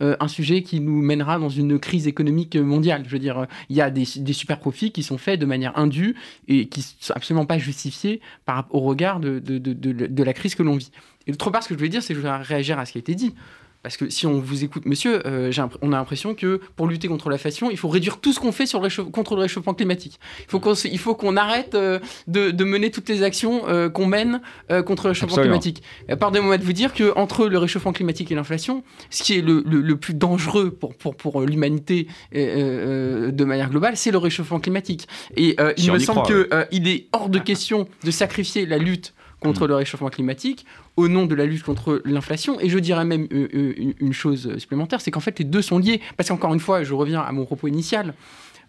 un 0.00 0.28
sujet 0.28 0.62
qui 0.62 0.80
nous 0.80 1.02
mènera 1.02 1.38
dans 1.38 1.50
une 1.50 1.78
crise 1.78 2.06
économique 2.06 2.56
mondiale. 2.56 3.02
Je 3.06 3.10
veux 3.10 3.18
dire, 3.18 3.46
il 3.68 3.76
y 3.76 3.82
a 3.82 3.90
des, 3.90 4.06
des 4.16 4.32
super 4.32 4.58
profits 4.58 4.92
qui 4.92 5.02
sont 5.02 5.18
faits 5.18 5.38
de 5.38 5.46
manière 5.46 5.78
indue 5.78 6.16
et 6.48 6.68
qui 6.68 6.80
ne 6.80 7.04
sont 7.04 7.14
absolument 7.14 7.46
pas 7.46 7.58
justifiés 7.58 8.22
par, 8.46 8.66
au 8.70 8.80
regard 8.80 9.20
de, 9.20 9.31
de, 9.40 9.58
de, 9.58 10.22
la 10.22 10.32
crise 10.32 10.54
que 10.54 10.62
l'on 10.62 10.76
vit. 10.76 10.90
Et 11.26 11.32
d'autre 11.32 11.50
part, 11.50 11.62
ce 11.62 11.68
que 11.68 11.74
je 11.74 11.78
voulais 11.78 11.88
dire, 11.88 12.02
c'est 12.02 12.14
que 12.14 12.20
je 12.20 12.26
voudrais 12.26 12.42
réagir 12.42 12.78
à 12.78 12.86
ce 12.86 12.92
qui 12.92 12.98
a 12.98 13.00
été 13.00 13.14
dit. 13.14 13.34
Parce 13.82 13.96
que 13.96 14.08
si 14.08 14.26
on 14.26 14.38
vous 14.38 14.62
écoute, 14.62 14.86
monsieur, 14.86 15.26
euh, 15.26 15.50
on 15.80 15.92
a 15.92 15.96
l'impression 15.96 16.34
que 16.34 16.60
pour 16.76 16.86
lutter 16.86 17.08
contre 17.08 17.30
l'inflation, 17.30 17.70
il 17.70 17.76
faut 17.76 17.88
réduire 17.88 18.20
tout 18.20 18.32
ce 18.32 18.38
qu'on 18.38 18.52
fait 18.52 18.66
sur 18.66 18.80
le 18.80 18.88
contre 19.10 19.34
le 19.34 19.42
réchauffement 19.42 19.74
climatique. 19.74 20.20
Il 20.40 20.50
faut 20.50 20.60
qu'on, 20.60 20.74
il 20.74 20.98
faut 20.98 21.14
qu'on 21.16 21.36
arrête 21.36 21.74
euh, 21.74 21.98
de, 22.28 22.64
mener 22.64 22.92
toutes 22.92 23.08
les 23.08 23.24
actions 23.24 23.68
euh, 23.68 23.90
qu'on 23.90 24.06
mène 24.06 24.40
contre 24.86 25.04
le 25.04 25.10
réchauffement 25.10 25.42
climatique. 25.42 25.82
Pardonnez-moi 26.18 26.58
de 26.58 26.64
vous 26.64 26.72
dire 26.72 26.94
que 26.94 27.12
entre 27.16 27.48
le 27.48 27.58
réchauffement 27.58 27.92
climatique 27.92 28.30
et 28.30 28.34
l'inflation, 28.34 28.84
ce 29.10 29.22
qui 29.22 29.38
est 29.38 29.42
le, 29.42 29.62
le, 29.66 29.96
plus 29.96 30.14
dangereux 30.14 30.70
pour, 30.70 30.94
pour, 30.94 31.16
pour 31.16 31.40
l'humanité 31.42 32.06
de 32.32 33.44
manière 33.44 33.70
globale, 33.70 33.96
c'est 33.96 34.10
le 34.10 34.18
réchauffement 34.18 34.60
climatique. 34.60 35.08
Et 35.36 35.56
il 35.76 35.92
me 35.92 35.98
semble 35.98 36.22
qu'il 36.22 36.88
est 36.88 37.08
hors 37.12 37.28
de 37.28 37.38
question 37.38 37.88
de 38.04 38.10
sacrifier 38.10 38.64
la 38.66 38.78
lutte 38.78 39.12
contre 39.42 39.64
mm. 39.64 39.68
le 39.68 39.74
réchauffement 39.76 40.08
climatique 40.08 40.66
au 40.96 41.08
nom 41.08 41.26
de 41.26 41.34
la 41.34 41.46
lutte 41.46 41.62
contre 41.62 42.00
l'inflation. 42.04 42.58
Et 42.60 42.68
je 42.68 42.78
dirais 42.78 43.04
même 43.04 43.26
euh, 43.32 43.48
euh, 43.54 43.92
une 44.00 44.12
chose 44.12 44.56
supplémentaire, 44.58 45.00
c'est 45.00 45.10
qu'en 45.10 45.20
fait 45.20 45.38
les 45.38 45.44
deux 45.44 45.62
sont 45.62 45.78
liés. 45.78 46.00
Parce 46.16 46.28
qu'encore 46.28 46.54
une 46.54 46.60
fois, 46.60 46.82
je 46.82 46.94
reviens 46.94 47.20
à 47.20 47.32
mon 47.32 47.44
propos 47.44 47.68
initial, 47.68 48.14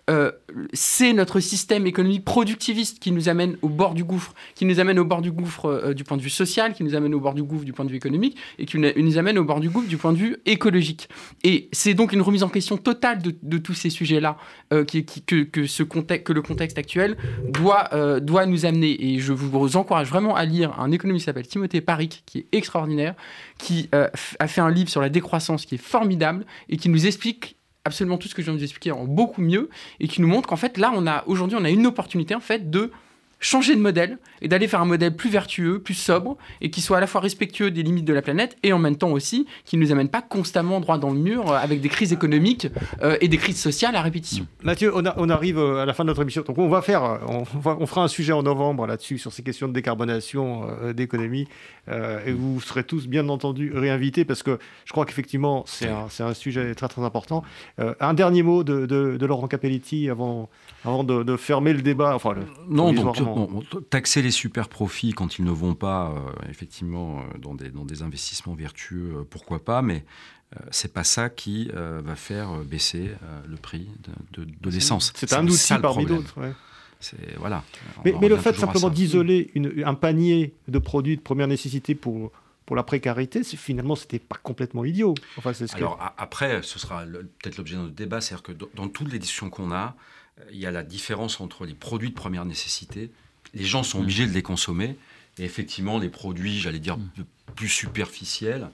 euh, 0.10 0.32
c'est 0.74 1.14
notre 1.14 1.39
système 1.39 1.88
économique 1.88 2.26
productiviste 2.26 2.99
qui 2.99 3.12
nous 3.12 3.30
amène 3.30 3.56
au 3.62 3.70
bord 3.70 3.93
du 3.93 4.04
gouffre, 4.04 4.34
qui 4.54 4.66
nous 4.66 4.82
amène 4.82 4.99
au 4.99 5.06
bord 5.06 5.22
du 5.22 5.32
gouffre 5.32 5.66
euh, 5.66 5.93
du 5.93 6.04
point 6.04 6.18
de 6.18 6.22
vue 6.22 6.30
social, 6.30 6.74
qui 6.74 6.84
nous 6.84 6.93
amène 6.95 7.14
au 7.14 7.22
bord 7.22 7.34
du 7.34 7.43
gouffre 7.43 7.64
du 7.64 7.72
point 7.72 7.86
de 7.86 7.89
vue 7.89 7.97
économique, 7.97 8.38
et 8.60 8.66
qui 8.66 8.78
nous 8.78 9.18
amène 9.18 9.38
au 9.38 9.45
bord 9.45 9.62
du 9.62 9.70
gouffre 9.70 9.88
du 9.88 9.95
point 9.97 10.12
de 10.12 10.18
vue 10.18 10.38
écologique. 10.45 11.08
Et 11.43 11.70
c'est 11.72 11.93
donc 11.93 12.12
une 12.12 12.22
remise 12.22 12.43
en 12.43 12.49
question 12.49 12.76
totale 12.76 13.20
de, 13.22 13.58
tous 13.58 13.74
ces 13.74 13.89
sujets-là 13.89 14.38
euh, 14.74 14.84
que, 14.84 15.66
ce 15.66 15.84
contexte, 15.84 16.28
que 16.28 16.34
le 16.34 16.41
contexte 16.41 16.78
actuel 16.78 17.16
doit, 17.47 17.89
doit 18.20 18.45
nous 18.45 18.66
amener. 18.66 19.06
Et 19.06 19.20
je 19.20 19.32
vous 19.32 19.78
encourage 19.78 20.10
vraiment 20.10 20.36
à 20.36 20.43
lire 20.43 20.78
un 20.80 20.91
économiste 20.91 21.24
qui 21.24 21.26
s'appelle 21.28 21.47
Timothée 21.47 21.82
Paric, 21.82 22.24
qui 22.26 22.39
est 22.39 22.47
extraordinaire, 22.51 23.16
qui 23.58 23.89
a 23.91 24.47
fait 24.47 24.62
un 24.62 24.70
livre 24.70 24.89
sur 24.89 25.01
la 25.01 25.10
décroissance 25.10 25.66
qui 25.66 25.76
est 25.76 25.82
formidable 25.82 26.45
et 26.68 26.78
qui 26.78 26.89
nous 26.89 27.06
explique 27.06 27.56
absolument 27.86 28.18
tout 28.18 28.28
ce 28.28 28.36
que 28.36 28.42
je 28.42 28.46
viens 28.46 28.54
de 28.54 28.60
vous 28.60 28.64
expliquer 28.64 28.92
en 28.92 29.06
beaucoup 29.06 29.42
mieux 29.42 29.70
et 30.00 30.08
qui 30.08 30.22
nous 30.22 30.28
montre 30.28 30.48
qu'en 30.48 30.56
fait 30.56 30.78
là 30.78 30.92
on 30.96 31.06
a 31.06 31.24
aujourd'hui 31.28 31.58
on 31.60 31.66
a 31.66 31.70
une 31.70 31.86
opportunité 31.86 32.34
en 32.34 32.40
fait 32.40 32.70
de 32.70 32.92
changer 33.44 33.76
de 33.76 33.82
modèle 33.82 34.18
et 34.41 34.48
d'aller 34.48 34.68
faire 34.68 34.82
un 34.82 34.86
modèle 34.86 35.16
plus 35.16 35.30
vertueux, 35.30 35.80
plus 35.80 35.94
sobre 35.94 36.38
et 36.62 36.72
qui 36.72 36.82
soit 36.82 36.98
à 36.98 37.02
la 37.02 37.08
fois 37.08 37.22
respectueux 37.22 37.72
des 37.72 37.84
limites 37.84 38.06
de 38.06 38.14
la 38.14 38.22
planète 38.22 38.58
et 38.64 38.74
en 38.74 38.80
même 38.80 38.96
temps 38.96 39.12
aussi 39.12 39.46
qui 39.66 39.78
ne 39.78 39.84
nous 39.84 39.91
amène 39.91 40.08
pas 40.08 40.22
constamment 40.22 40.80
droit 40.80 40.98
dans 40.98 41.12
le 41.12 41.20
mur 41.20 41.52
euh, 41.52 41.56
avec 41.56 41.82
des 41.82 41.89
crises 41.89 42.14
économiques 42.14 42.68
euh, 43.02 43.18
et 43.22 43.28
des 43.28 43.38
crises 43.38 43.60
sociales 43.60 43.96
à 43.96 44.02
répétition. 44.02 44.48
Mathieu, 44.64 44.96
on, 44.96 45.04
on, 45.18 45.30
arrive 45.30 45.60
euh, 45.60 45.82
à 45.82 45.86
la 45.86 45.94
fin 45.94 46.04
de 46.06 46.08
notre 46.08 46.22
émission. 46.22 46.44
Donc 46.48 46.58
on 46.58 46.70
va 46.70 46.82
faire, 46.82 47.20
on, 47.28 47.44
on 47.66 47.86
fera 47.86 48.04
un 48.04 48.08
sujet 48.08 48.32
en 48.32 48.44
novembre 48.44 48.88
là-dessus 48.88 49.18
sur 49.18 49.34
ces 49.34 49.44
questions 49.44 49.68
de 49.68 49.74
décarbonation, 49.74 50.68
d'économie. 50.96 51.48
et 51.89 52.32
vous 52.32 52.62
serez 52.62 52.84
tous 52.84 53.08
bien 53.08 53.28
entendu 53.28 53.74
réinvités 53.76 54.24
parce 54.24 54.41
que 54.41 54.58
je 54.86 54.91
crois 54.91 55.06
qu'effectivement 55.06 55.64
c'est 55.68 55.89
un, 55.89 56.08
un, 56.20 56.34
sujet 56.34 56.74
très 56.76 56.88
très 56.88 57.04
important. 57.04 57.44
un 57.78 58.14
dernier 58.14 58.44
mot 58.44 58.64
de, 58.64 58.86
de, 58.86 59.26
Laurent 59.26 59.48
Capelletti 59.48 60.10
avant, 60.10 60.50
avant 60.86 61.04
de, 61.04 61.36
fermer 61.36 61.74
le 61.74 61.82
débat. 61.82 62.16
Enfin, 62.16 62.36
non, 62.70 62.94
donc 62.94 63.33
finalement. 63.34 63.64
taxer 63.90 64.22
les 64.22 64.32
super 64.32 64.70
profits 64.70 65.14
quand 65.14 65.40
ils 65.40 65.46
ne 65.46 65.52
vont 65.52 65.76
pas, 65.76 66.14
effectivement, 66.50 67.24
dans 67.40 67.54
des, 67.54 67.70
dans 67.70 67.86
des 67.86 68.02
investissements 68.02 68.56
vertueux, 68.56 69.26
pourquoi 69.30 69.64
pas, 69.64 69.82
mais 69.82 70.06
c'est 70.72 70.94
pas 70.94 71.04
ça 71.04 71.30
qui 71.30 71.70
va 71.74 72.16
faire 72.16 72.64
baisser 72.64 73.12
le 73.48 73.58
prix 73.58 73.88
de, 74.34 74.46
de, 74.46 74.70
l'essence. 74.70 75.12
C'est 75.16 75.34
un 75.34 75.48
outil 75.48 75.74
parmi 75.82 76.06
d'autres. 76.06 76.36
Voilà. 77.38 77.64
Mais, 78.06 78.14
mais 78.20 78.30
le 78.30 78.38
fait 78.38 78.56
simplement 78.56 78.90
d'isoler 78.90 79.52
un 79.86 79.94
panier 79.94 80.54
de 80.68 80.80
produits 80.80 81.18
de 81.18 81.22
première 81.22 81.48
nécessité 81.48 81.96
pour 81.96 82.32
pour 82.66 82.76
la 82.76 82.84
précarité, 82.84 83.44
finalement, 83.44 83.96
c'était 83.96 84.20
pas 84.20 84.38
complètement 84.42 84.86
idiot. 84.86 85.16
Enfin, 85.38 85.52
Alors 85.74 86.14
après, 86.18 86.62
ce 86.64 86.80
sera 86.80 87.04
peut-être 87.04 87.58
l'objet 87.58 87.76
de 87.76 87.82
notre 87.82 87.96
débat, 87.96 88.22
c'est-à-dire 88.22 88.44
que 88.44 88.52
dans, 88.76 88.88
toutes 88.88 89.12
les 89.12 89.20
discussions 89.20 89.50
qu'on 89.50 89.72
a, 89.72 89.86
euh, 89.86 89.92
il 90.52 90.58
y 90.58 90.66
a 90.66 90.72
la 90.72 90.84
différence 90.84 91.40
entre 91.42 91.66
les 91.66 91.74
produits 91.74 92.10
de 92.10 92.16
première 92.16 92.46
nécessité. 92.46 93.12
Les 93.54 93.66
gens 93.66 93.84
sont 93.84 94.00
mm. 94.00 94.02
obligés 94.02 94.28
de 94.28 94.32
les 94.32 94.42
consommer, 94.42 94.98
et 95.38 95.44
effectivement, 95.44 96.00
les 96.00 96.10
produits, 96.10 96.60
j'allais 96.60 96.80
dire, 96.80 96.98
mm. 96.98 97.12
plus 97.56 97.70
superficiels, 97.70 98.70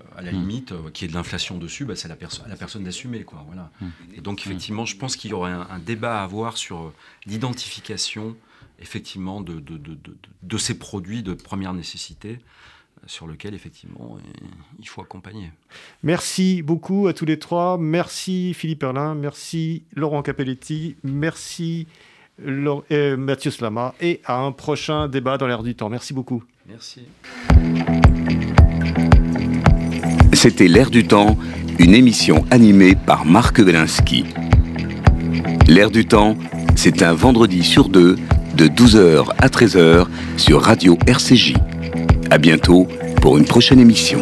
euh, 0.00 0.18
à 0.18 0.22
la 0.22 0.32
mm. 0.32 0.34
limite, 0.34 0.72
euh, 0.72 0.90
qui 0.90 1.04
est 1.04 1.08
de 1.08 1.14
l'inflation 1.14 1.58
dessus, 1.58 1.84
bah, 1.84 1.96
c'est 1.96 2.08
la, 2.08 2.16
à 2.44 2.48
la 2.48 2.56
personne 2.56 2.84
d'assumer. 2.84 3.24
Quoi, 3.24 3.44
voilà. 3.46 3.70
Et 4.14 4.20
donc, 4.20 4.46
effectivement, 4.46 4.84
je 4.84 4.96
pense 4.96 5.16
qu'il 5.16 5.30
y 5.30 5.34
aurait 5.34 5.52
un, 5.52 5.78
débat 5.78 6.20
à 6.20 6.24
avoir 6.24 6.56
sur 6.56 6.92
l'identification, 7.26 8.36
effectivement, 8.80 9.40
de, 9.40 9.60
de, 9.60 9.76
de, 9.76 9.96
de, 10.42 10.58
ces 10.58 10.78
produits 10.78 11.22
de 11.22 11.34
première 11.34 11.72
nécessité 11.72 12.40
sur 13.06 13.26
lequel 13.26 13.54
effectivement 13.54 14.18
il 14.78 14.88
faut 14.88 15.02
accompagner. 15.02 15.50
Merci 16.02 16.62
beaucoup 16.62 17.06
à 17.06 17.12
tous 17.12 17.24
les 17.24 17.38
trois. 17.38 17.78
Merci 17.78 18.54
Philippe 18.54 18.82
Erlin, 18.82 19.14
merci 19.14 19.84
Laurent 19.94 20.22
Capelletti, 20.22 20.96
merci 21.02 21.86
euh, 22.44 23.16
Mathieu 23.16 23.50
Slama 23.50 23.94
et 24.00 24.20
à 24.24 24.40
un 24.40 24.52
prochain 24.52 25.08
débat 25.08 25.38
dans 25.38 25.46
l'air 25.46 25.62
du 25.62 25.74
temps. 25.74 25.88
Merci 25.88 26.12
beaucoup. 26.12 26.42
Merci. 26.68 27.02
C'était 30.32 30.68
L'air 30.68 30.90
du 30.90 31.06
temps, 31.06 31.38
une 31.78 31.94
émission 31.94 32.44
animée 32.50 32.94
par 32.94 33.24
Marc 33.24 33.58
Wielinski. 33.58 34.24
L'air 35.66 35.90
du 35.90 36.04
temps, 36.04 36.36
c'est 36.76 37.02
un 37.02 37.14
vendredi 37.14 37.62
sur 37.64 37.88
deux 37.88 38.16
de 38.54 38.66
12h 38.66 39.32
à 39.38 39.48
13h 39.48 40.06
sur 40.36 40.62
Radio 40.62 40.98
RCJ. 41.06 41.54
À 42.30 42.38
bientôt 42.38 42.86
pour 43.20 43.38
une 43.38 43.44
prochaine 43.44 43.78
émission. 43.78 44.20